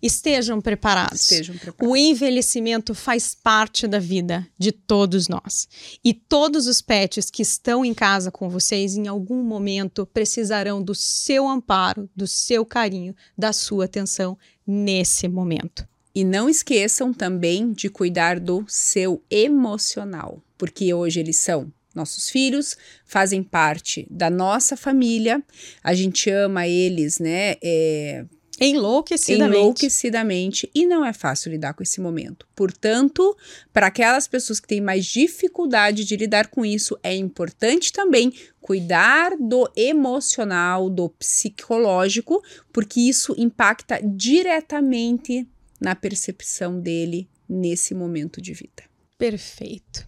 Estejam 0.02 0.62
preparados. 0.62 1.22
Estejam 1.22 1.58
preparados. 1.58 1.88
O 1.88 1.96
envelhecimento 1.96 2.94
faz 2.94 3.36
parte 3.36 3.88
da 3.88 4.00
vida 4.00 4.48
de 4.58 4.72
todos 4.72 5.28
nós. 5.28 5.68
E 6.04 6.14
todos 6.14 6.68
os 6.68 6.82
pets 6.82 7.30
que 7.30 7.42
estão 7.42 7.84
em 7.84 7.94
casa 7.94 8.32
com 8.32 8.50
vocês, 8.50 8.96
em 8.96 9.08
algum 9.08 9.44
momento, 9.44 10.06
precisarão 10.06 10.82
do 10.82 10.96
seu 10.96 11.48
amparo, 11.48 12.10
do 12.16 12.28
seu 12.28 12.66
carinho, 12.66 13.16
da 13.38 13.52
sua 13.54 13.86
atenção 13.86 14.38
nesse 14.66 15.28
momento. 15.28 15.88
E 16.14 16.24
não 16.24 16.50
esqueçam 16.50 17.14
também 17.14 17.72
de 17.72 17.90
cuidar 17.90 18.40
do 18.40 18.66
seu 18.68 19.22
emocional, 19.30 20.42
porque 20.58 20.94
hoje 20.94 21.20
eles 21.20 21.38
são 21.38 21.72
nossos 21.94 22.30
filhos, 22.30 22.78
fazem 23.06 23.44
parte 23.44 24.08
da 24.10 24.30
nossa 24.30 24.78
família, 24.78 25.44
a 25.84 25.94
gente 25.94 26.30
ama 26.30 26.68
eles, 26.68 27.20
né? 27.20 27.56
É, 27.62 28.26
Enlouquecidamente. 28.60 29.58
Enlouquecidamente. 29.58 30.72
E 30.74 30.86
não 30.86 31.06
é 31.06 31.14
fácil 31.14 31.52
lidar 31.52 31.74
com 31.74 31.84
esse 31.84 32.02
momento. 32.02 32.48
Portanto, 32.56 33.36
para 33.72 33.88
aquelas 33.88 34.28
pessoas 34.28 34.60
que 34.60 34.68
têm 34.68 34.82
mais 34.82 35.06
dificuldade 35.06 36.04
de 36.04 36.16
lidar 36.16 36.48
com 36.48 36.66
isso, 36.66 36.98
é 37.04 37.16
importante 37.16 37.94
também 37.94 38.34
cuidar 38.60 39.38
do 39.40 39.72
emocional, 39.76 40.90
do 40.90 41.10
psicológico, 41.10 42.44
porque 42.74 43.00
isso 43.00 43.36
impacta 43.38 44.02
diretamente 44.04 45.48
na 45.80 45.96
percepção 45.96 46.80
dele 46.80 47.30
nesse 47.48 47.94
momento 47.94 48.42
de 48.42 48.54
vida. 48.54 48.84
Perfeito. 49.18 50.06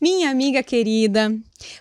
Minha 0.00 0.30
amiga 0.30 0.62
querida, 0.62 1.34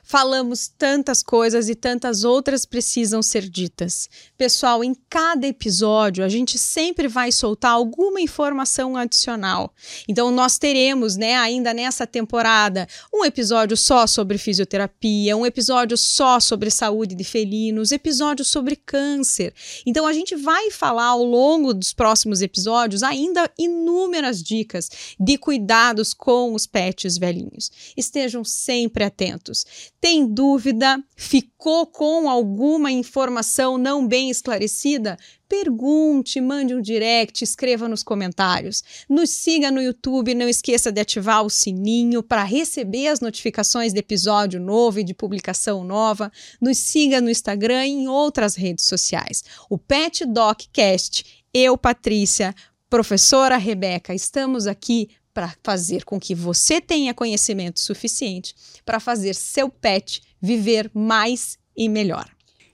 falamos 0.03 0.71
tantas 0.77 1.21
coisas 1.21 1.69
e 1.69 1.75
tantas 1.75 2.23
outras 2.23 2.65
precisam 2.65 3.21
ser 3.21 3.47
ditas. 3.47 4.09
Pessoal, 4.37 4.83
em 4.83 4.95
cada 5.09 5.45
episódio 5.45 6.23
a 6.23 6.29
gente 6.29 6.57
sempre 6.57 7.07
vai 7.07 7.31
soltar 7.31 7.71
alguma 7.71 8.19
informação 8.19 8.97
adicional. 8.97 9.73
Então 10.07 10.31
nós 10.31 10.57
teremos, 10.57 11.15
né, 11.15 11.35
ainda 11.35 11.73
nessa 11.73 12.07
temporada, 12.07 12.87
um 13.13 13.23
episódio 13.23 13.77
só 13.77 14.07
sobre 14.07 14.37
fisioterapia, 14.37 15.37
um 15.37 15.45
episódio 15.45 15.97
só 15.97 16.39
sobre 16.39 16.71
saúde 16.71 17.13
de 17.13 17.23
felinos, 17.23 17.91
episódios 17.91 18.47
sobre 18.47 18.75
câncer. 18.75 19.53
Então 19.85 20.07
a 20.07 20.13
gente 20.13 20.35
vai 20.35 20.71
falar 20.71 21.05
ao 21.05 21.23
longo 21.23 21.73
dos 21.73 21.93
próximos 21.93 22.41
episódios 22.41 23.03
ainda 23.03 23.49
inúmeras 23.57 24.41
dicas 24.41 24.89
de 25.19 25.37
cuidados 25.37 26.13
com 26.13 26.53
os 26.53 26.65
pets 26.65 27.17
velhinhos 27.17 27.71
estejam 27.95 28.43
sempre 28.43 29.03
atentos. 29.03 29.65
Tem 29.99 30.25
dúvida? 30.25 31.01
Ficou 31.15 31.87
com 31.87 32.29
alguma 32.29 32.91
informação 32.91 33.77
não 33.77 34.07
bem 34.07 34.29
esclarecida? 34.29 35.17
Pergunte, 35.49 36.41
mande 36.41 36.75
um 36.75 36.81
direct, 36.81 37.41
escreva 37.41 37.87
nos 37.87 38.03
comentários. 38.03 38.83
Nos 39.09 39.29
siga 39.29 39.71
no 39.71 39.81
YouTube, 39.81 40.35
não 40.35 40.49
esqueça 40.49 40.91
de 40.91 40.99
ativar 40.99 41.41
o 41.43 41.49
sininho 41.49 42.21
para 42.21 42.43
receber 42.43 43.07
as 43.07 43.21
notificações 43.21 43.93
de 43.93 43.99
episódio 43.99 44.59
novo 44.59 44.99
e 44.99 45.03
de 45.03 45.13
publicação 45.13 45.85
nova. 45.85 46.31
Nos 46.59 46.77
siga 46.79 47.21
no 47.21 47.29
Instagram 47.29 47.85
e 47.85 47.91
em 47.91 48.07
outras 48.09 48.55
redes 48.55 48.85
sociais. 48.85 49.43
O 49.69 49.77
Pet 49.77 50.25
Doc 50.25 50.63
Cast, 50.73 51.25
eu, 51.53 51.77
Patrícia, 51.77 52.53
professora 52.89 53.57
Rebeca, 53.57 54.13
estamos 54.13 54.67
aqui 54.67 55.09
para 55.37 55.53
fazer 55.61 56.03
com 56.03 56.19
que 56.19 56.33
você 56.33 56.81
tenha 56.81 57.13
conhecimento 57.13 57.79
suficiente 57.79 58.55
para 58.83 58.99
fazer 58.99 59.35
seu 59.35 59.69
pet 59.69 60.23
viver 60.41 60.89
mais 60.95 61.59
e 61.75 61.87
melhor. 61.87 62.27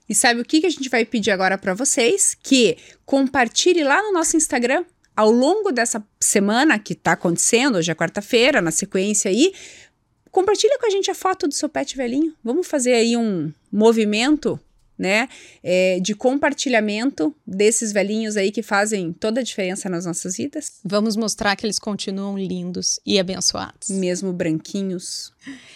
E 0.08 0.16
sabe 0.16 0.40
o 0.40 0.46
que, 0.46 0.66
a 0.66 0.70
gente 0.70 0.88
vai 0.88 1.04
pedir 1.04 1.32
agora 1.32 1.58
para 1.58 1.74
vocês? 1.74 2.38
Que 2.42 2.78
compartilhe 3.06 3.84
lá 3.84 4.02
no 4.02 4.14
nosso 4.14 4.38
Instagram 4.38 4.86
ao 5.14 5.30
longo 5.30 5.74
dessa 5.74 6.02
semana 6.22 6.80
que 6.80 6.94
está 6.94 7.12
acontecendo, 7.12 7.80
hoje 7.80 7.92
é 7.92 7.96
quarta-feira, 7.96 8.62
na 8.62 8.72
sequência 8.72 9.30
aí, 9.30 9.54
compartilha 10.32 10.80
com 10.80 10.86
a 10.86 10.90
gente 10.90 11.12
a 11.12 11.16
foto 11.16 11.50
do 11.50 11.54
seu 11.54 11.68
pet 11.68 11.98
velhinho. 11.98 12.34
Vamos 12.42 12.66
fazer 12.66 12.94
aí 12.94 13.18
um 13.18 13.52
movimento 13.70 14.58
né? 14.98 15.28
É, 15.64 16.00
de 16.02 16.14
compartilhamento 16.14 17.36
desses 17.46 17.92
velhinhos 17.92 18.38
aí 18.38 18.52
que 18.52 18.62
fazem 18.62 19.12
toda 19.14 19.42
a 19.42 19.44
diferença 19.44 19.90
nas 19.90 20.06
nossas 20.06 20.38
vidas. 20.38 20.80
Vamos 20.84 21.16
mostrar 21.16 21.56
que 21.56 21.66
eles 21.66 21.80
continuam 21.80 22.38
lindos 22.38 23.00
e 23.06 23.20
abençoados. 23.20 23.90
Mesmo 23.90 24.32
branquinhos. 24.32 25.32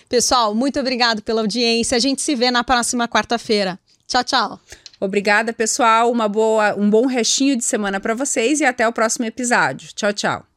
Pessoal, 0.08 0.54
muito 0.56 0.80
obrigado 0.80 1.22
pela 1.22 1.42
audiência. 1.42 1.96
A 1.96 2.00
gente 2.00 2.22
se 2.22 2.36
vê 2.36 2.52
na 2.52 2.64
próxima 2.64 3.08
quarta-feira. 3.08 3.80
Tchau, 4.08 4.24
tchau. 4.24 4.60
Obrigada, 5.00 5.54
pessoal. 5.54 6.12
Uma 6.12 6.28
boa, 6.28 6.76
um 6.76 6.90
bom 6.90 7.06
restinho 7.06 7.56
de 7.56 7.64
semana 7.64 8.00
para 8.00 8.16
vocês 8.16 8.60
e 8.60 8.66
até 8.66 8.88
o 8.88 8.94
próximo 8.94 9.26
episódio. 9.26 9.90
Tchau, 9.94 10.14
tchau. 10.14 10.57